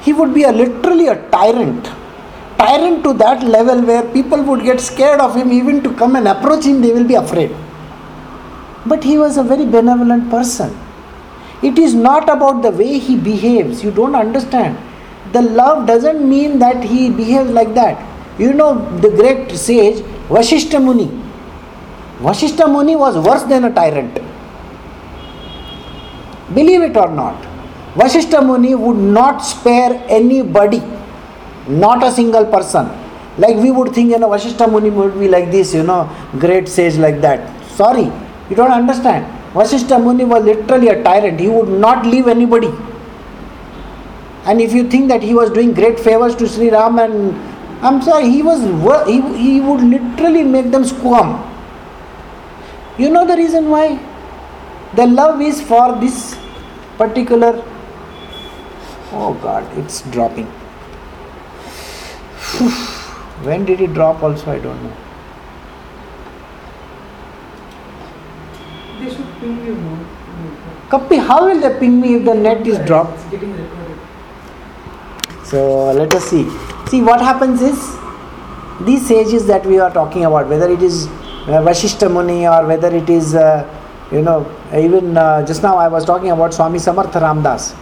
he 0.03 0.13
would 0.13 0.35
be 0.35 0.43
a 0.43 0.53
literally 0.53 1.07
a 1.09 1.17
tyrant. 1.31 1.85
Tyrant 2.59 3.03
to 3.05 3.13
that 3.15 3.43
level 3.43 3.81
where 3.83 4.03
people 4.17 4.43
would 4.43 4.63
get 4.63 4.81
scared 4.81 5.21
of 5.21 5.35
him, 5.35 5.53
even 5.53 5.83
to 5.83 5.93
come 5.95 6.17
and 6.17 6.29
approach 6.29 6.65
him, 6.65 6.81
they 6.83 6.93
will 6.93 7.09
be 7.13 7.15
afraid. 7.15 7.55
But 8.87 9.03
he 9.03 9.17
was 9.19 9.39
a 9.39 9.43
very 9.43 9.65
benevolent 9.65 10.29
person. 10.31 10.77
It 11.63 11.79
is 11.79 11.95
not 11.95 12.29
about 12.29 12.61
the 12.63 12.71
way 12.71 12.99
he 12.99 13.17
behaves. 13.17 13.83
You 13.83 13.91
don't 13.91 14.15
understand. 14.15 14.77
The 15.33 15.43
love 15.43 15.87
doesn't 15.87 16.29
mean 16.29 16.59
that 16.59 16.85
he 16.85 17.09
behaves 17.11 17.51
like 17.51 17.73
that. 17.75 17.97
You 18.39 18.53
know, 18.53 18.71
the 18.99 19.09
great 19.09 19.51
sage 19.53 20.03
Vashishta 20.29 20.83
Muni, 20.83 21.09
Vashishta 22.19 22.71
Muni 22.71 22.97
was 22.97 23.17
worse 23.17 23.45
than 23.45 23.65
a 23.65 23.75
tyrant. 23.75 24.19
Believe 26.53 26.83
it 26.83 26.97
or 26.97 27.11
not, 27.11 27.41
Vashishta 27.95 28.45
Muni 28.45 28.75
would 28.75 28.97
not 28.97 29.39
spare 29.39 30.05
anybody, 30.09 30.83
not 31.69 32.03
a 32.03 32.11
single 32.11 32.45
person. 32.45 32.91
Like 33.39 33.57
we 33.57 33.71
would 33.71 33.95
think, 33.95 34.11
you 34.11 34.19
know, 34.19 34.29
Vashishta 34.29 34.71
Muni 34.71 34.91
would 34.91 35.19
be 35.19 35.29
like 35.29 35.51
this, 35.51 35.73
you 35.73 35.83
know, 35.83 36.11
great 36.39 36.69
sage 36.69 36.97
like 36.97 37.21
that. 37.21 37.49
Sorry, 37.71 38.13
you 38.51 38.57
don't 38.57 38.73
understand. 38.73 39.25
Vashishta 39.55 40.03
Muni 40.03 40.25
was 40.25 40.45
literally 40.45 40.89
a 40.89 41.03
tyrant. 41.03 41.41
He 41.41 41.49
would 41.49 41.69
not 41.69 42.05
leave 42.05 42.29
anybody. 42.29 42.71
And 44.45 44.61
if 44.61 44.75
you 44.75 44.91
think 44.91 45.09
that 45.09 45.23
he 45.23 45.33
was 45.33 45.51
doing 45.51 45.73
great 45.73 45.99
favors 45.99 46.37
to 46.37 46.49
Sri 46.49 46.71
Ram 46.71 46.99
and 46.99 47.35
I'm 47.83 48.03
sorry, 48.03 48.29
he 48.29 48.43
was 48.43 48.61
he, 49.07 49.21
he 49.39 49.61
would 49.61 49.81
literally 49.81 50.43
make 50.43 50.71
them 50.71 50.85
squirm. 50.85 51.43
You 52.99 53.11
know 53.11 53.27
the 53.27 53.37
reason 53.37 53.71
why? 53.71 53.99
The 54.97 55.07
love 55.07 55.41
is 55.41 55.61
for 55.61 55.99
this 56.01 56.37
particular. 56.97 57.63
Oh 59.13 59.35
God, 59.43 59.79
it's 59.79 60.03
dropping. 60.11 60.47
when 63.49 63.65
did 63.65 63.81
it 63.81 63.95
drop, 63.95 64.23
also, 64.23 64.51
I 64.53 64.59
don't 64.59 64.83
know. 64.83 64.93
They 69.01 69.11
should 69.15 69.27
ping 69.41 69.67
you 69.67 69.75
more. 69.75 70.07
Kappi, 70.91 71.19
how 71.19 71.47
will 71.49 71.61
they 71.61 71.79
ping 71.81 72.01
me 72.01 72.15
if 72.17 72.25
the 72.25 72.35
net 72.35 72.67
is 72.67 72.79
dropped? 72.87 73.15
It's 73.15 73.31
getting 73.31 73.53
recorded. 73.53 73.99
So 75.45 75.93
let 75.93 76.15
us 76.15 76.25
see. 76.25 76.45
See 76.89 77.01
what 77.01 77.21
happens 77.21 77.63
is 77.63 77.97
these 78.87 79.07
sages 79.07 79.47
that 79.47 79.65
we 79.67 79.79
are 79.79 79.93
talking 79.93 80.25
about, 80.25 80.49
whether 80.49 80.71
it 80.71 80.83
is 80.83 81.07
uh, 81.07 81.63
Vashishta 81.69 82.11
Muni 82.13 82.47
or 82.47 82.67
whether 82.67 82.95
it 82.95 83.09
is, 83.09 83.35
uh, 83.35 83.65
you 84.13 84.23
know, 84.23 84.47
even 84.75 85.17
uh, 85.17 85.45
just 85.47 85.63
now 85.63 85.77
I 85.77 85.89
was 85.89 86.05
talking 86.05 86.31
about 86.31 86.55
Swami 86.55 86.79
Samartha 86.79 87.21
Ramdas. 87.21 87.75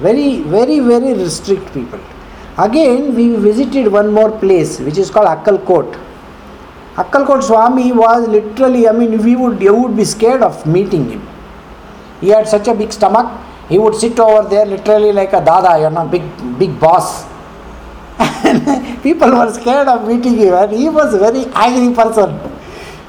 Very, 0.00 0.40
very, 0.42 0.80
very 0.80 1.28
strict 1.30 1.72
people. 1.72 2.00
Again, 2.58 3.14
we 3.14 3.36
visited 3.36 3.88
one 3.88 4.12
more 4.12 4.30
place 4.38 4.80
which 4.80 4.98
is 4.98 5.10
called 5.10 5.26
Akkalkot. 5.26 6.02
Akkalkot 6.96 7.42
Swami 7.42 7.92
was 7.92 8.28
literally, 8.28 8.88
I 8.88 8.92
mean, 8.92 9.22
we 9.22 9.36
would, 9.36 9.60
you 9.60 9.74
would 9.74 9.96
be 9.96 10.04
scared 10.04 10.42
of 10.42 10.64
meeting 10.66 11.10
him. 11.10 11.28
He 12.20 12.28
had 12.28 12.48
such 12.48 12.68
a 12.68 12.74
big 12.74 12.92
stomach, 12.92 13.26
he 13.68 13.78
would 13.78 13.94
sit 13.94 14.18
over 14.18 14.48
there 14.48 14.64
literally 14.64 15.12
like 15.12 15.32
a 15.32 15.44
dada, 15.44 15.80
you 15.82 15.90
know, 15.90 16.06
big, 16.06 16.22
big 16.58 16.78
boss. 16.78 17.26
People 19.02 19.30
were 19.32 19.52
scared 19.52 19.88
of 19.88 20.06
meeting 20.08 20.36
him, 20.36 20.54
and 20.54 20.72
he 20.72 20.88
was 20.88 21.12
a 21.14 21.18
very 21.18 21.44
angry 21.52 21.94
person. 21.94 22.55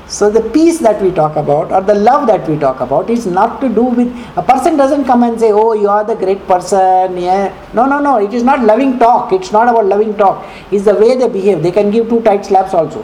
So 0.08 0.30
the 0.30 0.42
peace 0.52 0.80
that 0.80 1.02
we 1.02 1.12
talk 1.12 1.36
about 1.36 1.72
or 1.72 1.82
the 1.82 1.94
love 1.94 2.28
that 2.28 2.48
we 2.48 2.58
talk 2.58 2.80
about 2.80 3.10
is 3.10 3.26
not 3.26 3.60
to 3.60 3.68
do 3.68 3.84
with 3.84 4.08
a 4.38 4.42
person 4.42 4.78
doesn't 4.78 5.04
come 5.04 5.24
and 5.24 5.38
say, 5.38 5.52
Oh, 5.52 5.74
you 5.74 5.90
are 5.90 6.06
the 6.06 6.16
great 6.16 6.48
person. 6.48 7.18
Yeah. 7.18 7.54
No, 7.74 7.86
no, 7.86 8.00
no. 8.00 8.18
It 8.18 8.34
is 8.34 8.44
not 8.44 8.64
loving 8.64 9.00
talk. 9.00 9.34
It's 9.34 9.52
not 9.52 9.68
about 9.68 9.86
loving 9.86 10.16
talk. 10.16 10.46
It's 10.72 10.86
the 10.86 10.96
way 10.96 11.18
they 11.18 11.28
behave. 11.28 11.62
They 11.62 11.72
can 11.72 11.92
give 11.92 12.08
two 12.08 12.22
tight 12.22 12.46
slaps 12.46 12.74
also. 12.74 13.04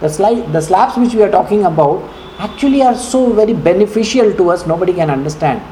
The 0.00 0.06
sli- 0.06 0.52
the 0.52 0.60
slaps 0.60 0.96
which 0.96 1.14
we 1.14 1.22
are 1.22 1.30
talking 1.30 1.64
about 1.64 2.08
actually 2.38 2.82
are 2.82 2.94
so 2.94 3.32
very 3.32 3.54
beneficial 3.54 4.32
to 4.34 4.50
us, 4.50 4.66
nobody 4.66 4.92
can 4.92 5.10
understand. 5.10 5.62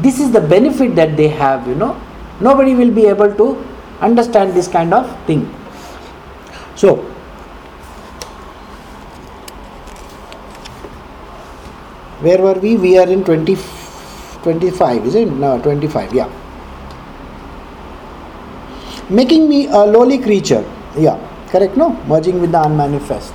This 0.00 0.20
is 0.20 0.30
the 0.32 0.40
benefit 0.40 0.94
that 0.96 1.16
they 1.16 1.28
have, 1.28 1.66
you 1.66 1.74
know. 1.74 2.00
Nobody 2.40 2.74
will 2.74 2.90
be 2.90 3.06
able 3.06 3.34
to 3.34 3.64
understand 4.00 4.54
this 4.54 4.68
kind 4.68 4.94
of 4.94 5.08
thing. 5.26 5.52
So 6.74 7.09
where 12.20 12.40
were 12.40 12.54
we? 12.54 12.76
We 12.76 12.98
are 12.98 13.08
in 13.08 13.24
20 13.24 13.56
25 14.42 15.06
is 15.06 15.14
it? 15.14 15.28
No 15.28 15.60
25 15.60 16.14
yeah. 16.14 16.28
Making 19.08 19.48
me 19.48 19.66
a 19.66 19.84
lowly 19.84 20.18
creature 20.18 20.64
yeah 20.96 21.18
correct 21.48 21.76
no? 21.76 21.90
Merging 22.06 22.40
with 22.40 22.52
the 22.52 22.62
unmanifest. 22.62 23.32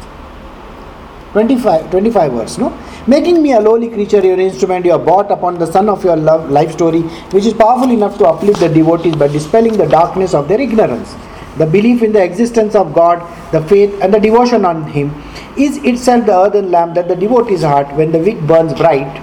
25 1.33 1.91
25 1.91 2.33
words 2.33 2.57
no? 2.57 2.69
Making 3.07 3.41
me 3.43 3.53
a 3.53 3.59
lowly 3.59 3.89
creature 3.89 4.23
your 4.25 4.39
instrument 4.39 4.85
you 4.85 4.93
are 4.93 4.99
bought 4.99 5.31
upon 5.31 5.59
the 5.59 5.65
sun 5.71 5.89
of 5.89 6.03
your 6.03 6.15
love 6.15 6.49
life 6.49 6.71
story 6.71 7.01
which 7.35 7.45
is 7.45 7.53
powerful 7.53 7.91
enough 7.91 8.17
to 8.19 8.25
uplift 8.25 8.59
the 8.59 8.69
devotees 8.69 9.15
by 9.15 9.27
dispelling 9.27 9.77
the 9.77 9.87
darkness 9.87 10.33
of 10.33 10.47
their 10.47 10.61
ignorance. 10.61 11.15
The 11.57 11.65
belief 11.65 12.01
in 12.03 12.11
the 12.11 12.23
existence 12.23 12.75
of 12.75 12.93
god 12.93 13.19
the 13.51 13.61
faith 13.67 13.97
and 14.01 14.13
the 14.13 14.19
devotion 14.19 14.65
on 14.65 14.87
him 14.87 15.11
is 15.57 15.77
itself 15.77 16.25
the 16.25 16.33
earthen 16.37 16.71
lamp 16.71 16.95
that 16.95 17.07
the 17.07 17.15
devotee's 17.15 17.61
heart, 17.63 17.93
when 17.95 18.11
the 18.11 18.19
wick 18.19 18.39
burns 18.41 18.73
bright 18.73 19.21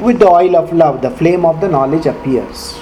with 0.00 0.18
the 0.18 0.28
oil 0.28 0.56
of 0.56 0.72
love, 0.72 1.00
the 1.02 1.10
flame 1.10 1.44
of 1.44 1.60
the 1.60 1.68
knowledge 1.68 2.06
appears. 2.06 2.78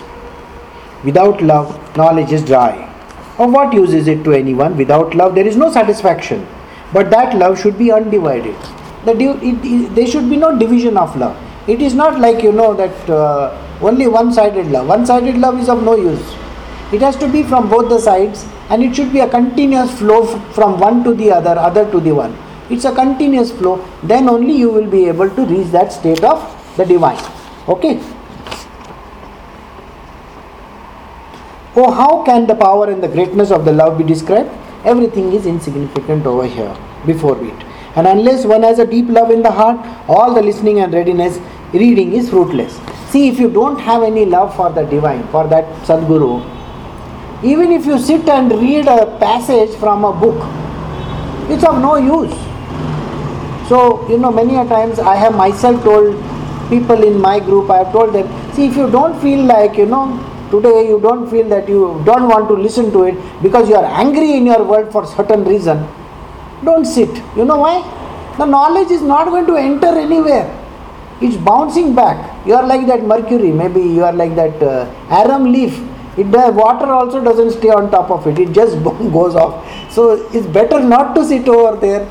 Without 1.04 1.42
love, 1.42 1.96
knowledge 1.96 2.32
is 2.32 2.44
dry. 2.44 2.90
Of 3.38 3.52
what 3.52 3.72
use 3.72 3.92
is 3.92 4.08
it 4.08 4.24
to 4.24 4.32
anyone? 4.32 4.76
Without 4.76 5.14
love, 5.14 5.34
there 5.34 5.46
is 5.46 5.56
no 5.56 5.70
satisfaction. 5.72 6.46
But 6.92 7.10
that 7.10 7.36
love 7.36 7.60
should 7.60 7.76
be 7.78 7.92
undivided. 7.92 8.56
The 9.04 9.14
div- 9.14 9.42
it, 9.42 9.58
it- 9.64 9.94
there 9.94 10.06
should 10.06 10.28
be 10.30 10.36
no 10.36 10.56
division 10.58 10.96
of 10.96 11.16
love. 11.16 11.36
It 11.68 11.80
is 11.82 11.94
not 11.94 12.20
like 12.20 12.42
you 12.42 12.52
know 12.52 12.74
that 12.74 13.10
uh, 13.10 13.58
only 13.82 14.06
one-sided 14.06 14.66
love. 14.68 14.86
One-sided 14.88 15.36
love 15.38 15.60
is 15.60 15.68
of 15.68 15.82
no 15.82 15.96
use. 15.96 16.34
It 16.92 17.00
has 17.02 17.16
to 17.16 17.28
be 17.28 17.42
from 17.42 17.68
both 17.68 17.88
the 17.88 17.98
sides, 17.98 18.44
and 18.70 18.82
it 18.82 18.94
should 18.94 19.12
be 19.12 19.20
a 19.20 19.28
continuous 19.28 19.90
flow 19.98 20.22
f- 20.28 20.54
from 20.54 20.78
one 20.78 21.02
to 21.04 21.14
the 21.14 21.30
other, 21.32 21.58
other 21.58 21.90
to 21.90 22.00
the 22.00 22.12
one. 22.12 22.36
It's 22.70 22.84
a 22.84 22.94
continuous 22.94 23.52
flow. 23.52 23.86
Then 24.02 24.28
only 24.28 24.56
you 24.56 24.70
will 24.70 24.90
be 24.90 25.06
able 25.06 25.28
to 25.28 25.44
reach 25.44 25.68
that 25.68 25.92
state 25.92 26.24
of 26.24 26.42
the 26.76 26.84
divine. 26.84 27.22
Okay. 27.68 28.00
Oh, 31.76 31.90
how 31.90 32.22
can 32.24 32.46
the 32.46 32.54
power 32.54 32.88
and 32.90 33.02
the 33.02 33.08
greatness 33.08 33.50
of 33.50 33.64
the 33.64 33.72
love 33.72 33.98
be 33.98 34.04
described? 34.04 34.50
Everything 34.84 35.32
is 35.32 35.46
insignificant 35.46 36.26
over 36.26 36.46
here 36.46 36.76
before 37.04 37.42
it. 37.44 37.64
And 37.96 38.06
unless 38.06 38.44
one 38.44 38.62
has 38.62 38.78
a 38.78 38.86
deep 38.86 39.08
love 39.08 39.30
in 39.30 39.42
the 39.42 39.50
heart, 39.50 39.78
all 40.08 40.34
the 40.34 40.42
listening 40.42 40.80
and 40.80 40.92
readiness, 40.92 41.38
reading 41.72 42.12
is 42.12 42.30
fruitless. 42.30 42.80
See, 43.10 43.28
if 43.28 43.38
you 43.38 43.50
don't 43.50 43.78
have 43.78 44.02
any 44.02 44.24
love 44.24 44.54
for 44.56 44.70
the 44.70 44.84
divine, 44.84 45.26
for 45.28 45.46
that 45.48 45.64
Sadguru, 45.86 46.42
even 47.44 47.72
if 47.72 47.86
you 47.86 47.98
sit 47.98 48.28
and 48.28 48.50
read 48.50 48.86
a 48.86 49.06
passage 49.18 49.76
from 49.78 50.04
a 50.04 50.12
book, 50.12 50.40
it's 51.50 51.64
of 51.64 51.80
no 51.80 51.96
use. 51.96 52.34
So, 53.68 54.06
you 54.08 54.18
know, 54.18 54.30
many 54.30 54.56
a 54.56 54.64
times 54.66 54.98
I 54.98 55.16
have 55.16 55.34
myself 55.34 55.82
told 55.82 56.14
people 56.68 57.02
in 57.02 57.20
my 57.20 57.40
group, 57.40 57.70
I 57.70 57.78
have 57.78 57.92
told 57.92 58.14
them, 58.14 58.28
see, 58.54 58.66
if 58.66 58.76
you 58.76 58.90
don't 58.90 59.20
feel 59.20 59.44
like, 59.44 59.76
you 59.76 59.86
know, 59.86 60.04
today 60.50 60.86
you 60.88 61.00
don't 61.00 61.28
feel 61.30 61.48
that 61.48 61.68
you 61.68 62.02
don't 62.04 62.28
want 62.28 62.48
to 62.48 62.54
listen 62.54 62.92
to 62.92 63.04
it 63.04 63.16
because 63.42 63.68
you 63.68 63.76
are 63.76 63.84
angry 63.84 64.32
in 64.34 64.46
your 64.46 64.62
world 64.64 64.92
for 64.92 65.06
certain 65.06 65.44
reason, 65.44 65.86
don't 66.64 66.84
sit. 66.84 67.10
You 67.36 67.44
know 67.44 67.58
why? 67.58 67.76
The 68.36 68.44
knowledge 68.44 68.90
is 68.90 69.02
not 69.02 69.26
going 69.26 69.46
to 69.46 69.56
enter 69.56 69.86
anywhere. 69.86 70.46
It's 71.20 71.36
bouncing 71.36 71.94
back. 71.94 72.46
You 72.46 72.54
are 72.54 72.66
like 72.66 72.86
that 72.88 73.04
mercury, 73.04 73.50
maybe 73.50 73.80
you 73.80 74.04
are 74.04 74.12
like 74.12 74.34
that 74.36 74.62
uh, 74.62 74.90
arum 75.08 75.50
leaf. 75.52 75.80
It 76.18 76.30
does, 76.30 76.54
water 76.54 76.86
also 76.86 77.22
doesn't 77.24 77.52
stay 77.52 77.70
on 77.70 77.90
top 77.90 78.10
of 78.10 78.26
it. 78.26 78.38
It 78.38 78.52
just 78.52 78.82
goes 78.84 79.34
off. 79.34 79.64
So 79.92 80.28
it's 80.32 80.46
better 80.46 80.80
not 80.80 81.14
to 81.14 81.24
sit 81.24 81.48
over 81.48 81.80
there. 81.80 82.06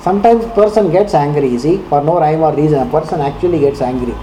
Sometimes 0.00 0.44
person 0.54 0.90
gets 0.90 1.14
angry. 1.14 1.58
See, 1.58 1.78
for 1.88 2.02
no 2.02 2.18
rhyme 2.20 2.42
or 2.42 2.54
reason, 2.54 2.78
a 2.78 2.90
person 2.90 3.20
actually 3.20 3.60
gets 3.60 3.80
angry. 3.80 4.14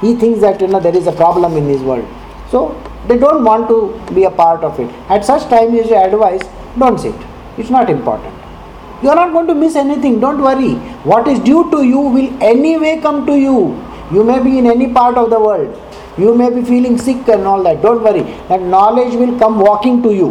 He 0.00 0.14
thinks 0.14 0.40
that 0.40 0.60
you 0.60 0.68
know 0.68 0.80
there 0.80 0.96
is 0.96 1.06
a 1.06 1.12
problem 1.12 1.56
in 1.56 1.68
his 1.68 1.82
world. 1.82 2.06
So 2.50 2.80
they 3.08 3.18
don't 3.18 3.44
want 3.44 3.68
to 3.68 4.14
be 4.14 4.24
a 4.24 4.30
part 4.30 4.62
of 4.62 4.78
it. 4.78 4.90
At 5.08 5.24
such 5.24 5.48
time, 5.48 5.74
you 5.74 5.82
should 5.82 5.92
advise, 5.92 6.42
don't 6.78 6.98
sit. 6.98 7.14
It's 7.58 7.70
not 7.70 7.90
important. 7.90 8.34
You 9.02 9.10
are 9.10 9.16
not 9.16 9.32
going 9.32 9.46
to 9.48 9.54
miss 9.54 9.76
anything. 9.76 10.20
Don't 10.20 10.40
worry. 10.40 10.74
What 11.10 11.28
is 11.28 11.38
due 11.40 11.70
to 11.70 11.82
you 11.82 11.98
will 11.98 12.42
anyway 12.42 13.00
come 13.00 13.26
to 13.26 13.36
you. 13.38 13.82
You 14.12 14.24
may 14.24 14.42
be 14.42 14.58
in 14.58 14.66
any 14.66 14.92
part 14.92 15.18
of 15.18 15.30
the 15.30 15.40
world. 15.40 15.82
You 16.16 16.34
may 16.34 16.48
be 16.50 16.62
feeling 16.64 16.96
sick 16.96 17.28
and 17.28 17.46
all 17.46 17.62
that. 17.64 17.82
Don't 17.82 18.02
worry. 18.02 18.22
That 18.48 18.62
knowledge 18.62 19.14
will 19.14 19.38
come 19.38 19.58
walking 19.60 20.02
to 20.02 20.14
you. 20.14 20.28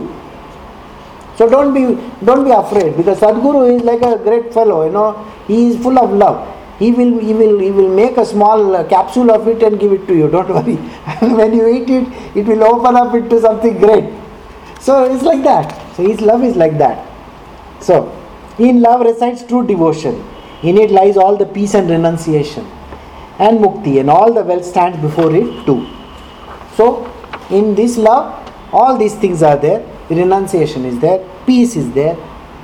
So 1.38 1.50
don't 1.50 1.74
be 1.74 1.84
don't 2.26 2.44
be 2.46 2.52
afraid 2.52 2.96
because 2.98 3.20
Sadguru 3.20 3.76
is 3.76 3.84
like 3.84 4.02
a 4.02 4.18
great 4.18 4.54
fellow. 4.54 4.86
You 4.86 4.92
know 4.92 5.08
he 5.48 5.68
is 5.68 5.82
full 5.82 6.00
of 6.00 6.12
love. 6.12 6.52
He 6.80 6.92
will 6.92 7.20
he 7.20 7.34
will 7.34 7.60
he 7.60 7.72
will 7.72 7.94
make 7.94 8.18
a 8.18 8.26
small 8.26 8.84
capsule 8.86 9.32
of 9.32 9.48
it 9.48 9.64
and 9.64 9.80
give 9.80 9.92
it 9.92 10.08
to 10.08 10.16
you. 10.16 10.30
Don't 10.30 10.50
worry. 10.50 10.76
when 11.40 11.54
you 11.54 11.68
eat 11.68 11.90
it, 11.90 12.08
it 12.36 12.46
will 12.46 12.64
open 12.64 12.96
up 12.96 13.14
into 13.14 13.42
something 13.42 13.78
great. 13.80 14.14
So 14.80 15.12
it's 15.12 15.24
like 15.24 15.44
that. 15.44 15.96
So 15.96 16.04
his 16.04 16.22
love 16.22 16.44
is 16.44 16.56
like 16.56 16.78
that. 16.78 17.08
So 17.82 18.12
in 18.60 18.82
love 18.82 19.02
resides 19.02 19.44
true 19.44 19.66
devotion. 19.66 20.24
In 20.64 20.78
it 20.78 20.90
lies 20.92 21.18
all 21.18 21.36
the 21.38 21.46
peace 21.46 21.74
and 21.74 21.90
renunciation 21.90 22.66
and 23.40 23.60
mukti 23.60 24.00
and 24.00 24.10
all 24.10 24.34
the 24.34 24.44
wealth 24.44 24.66
stands 24.66 24.98
before 25.00 25.36
it 25.36 25.66
too. 25.66 25.88
So 26.76 27.12
in 27.50 27.76
this 27.76 27.98
love, 27.98 28.42
all 28.74 28.98
these 28.98 29.16
things 29.16 29.44
are 29.44 29.58
there. 29.58 29.86
Renunciation 30.10 30.86
is 30.86 31.00
there, 31.00 31.28
peace 31.46 31.76
is 31.76 31.92
there, 31.94 32.16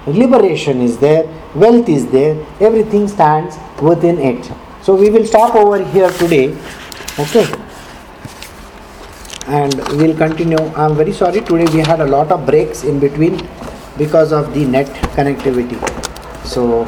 liberation 0.06 0.82
is 0.82 0.98
there, 0.98 1.26
wealth 1.56 1.89
is 1.89 2.08
there, 2.12 2.36
everything 2.60 3.08
stands 3.08 3.58
within 3.82 4.20
it. 4.20 4.52
So 4.82 4.96
we 4.96 5.10
will 5.10 5.26
stop 5.26 5.56
over 5.56 5.84
here 5.84 6.10
today. 6.12 6.58
Okay. 7.20 7.46
And 9.48 9.76
we'll 9.98 10.16
continue. 10.16 10.58
I'm 10.76 10.96
very 10.96 11.12
sorry 11.12 11.42
today 11.42 11.66
we 11.74 11.80
had 11.80 12.00
a 12.00 12.06
lot 12.06 12.32
of 12.32 12.46
breaks 12.46 12.84
in 12.84 13.00
between 13.00 13.48
because 13.98 14.32
of 14.32 14.54
the 14.54 14.66
net 14.66 14.88
connectivity. 15.16 15.78
So 16.46 16.86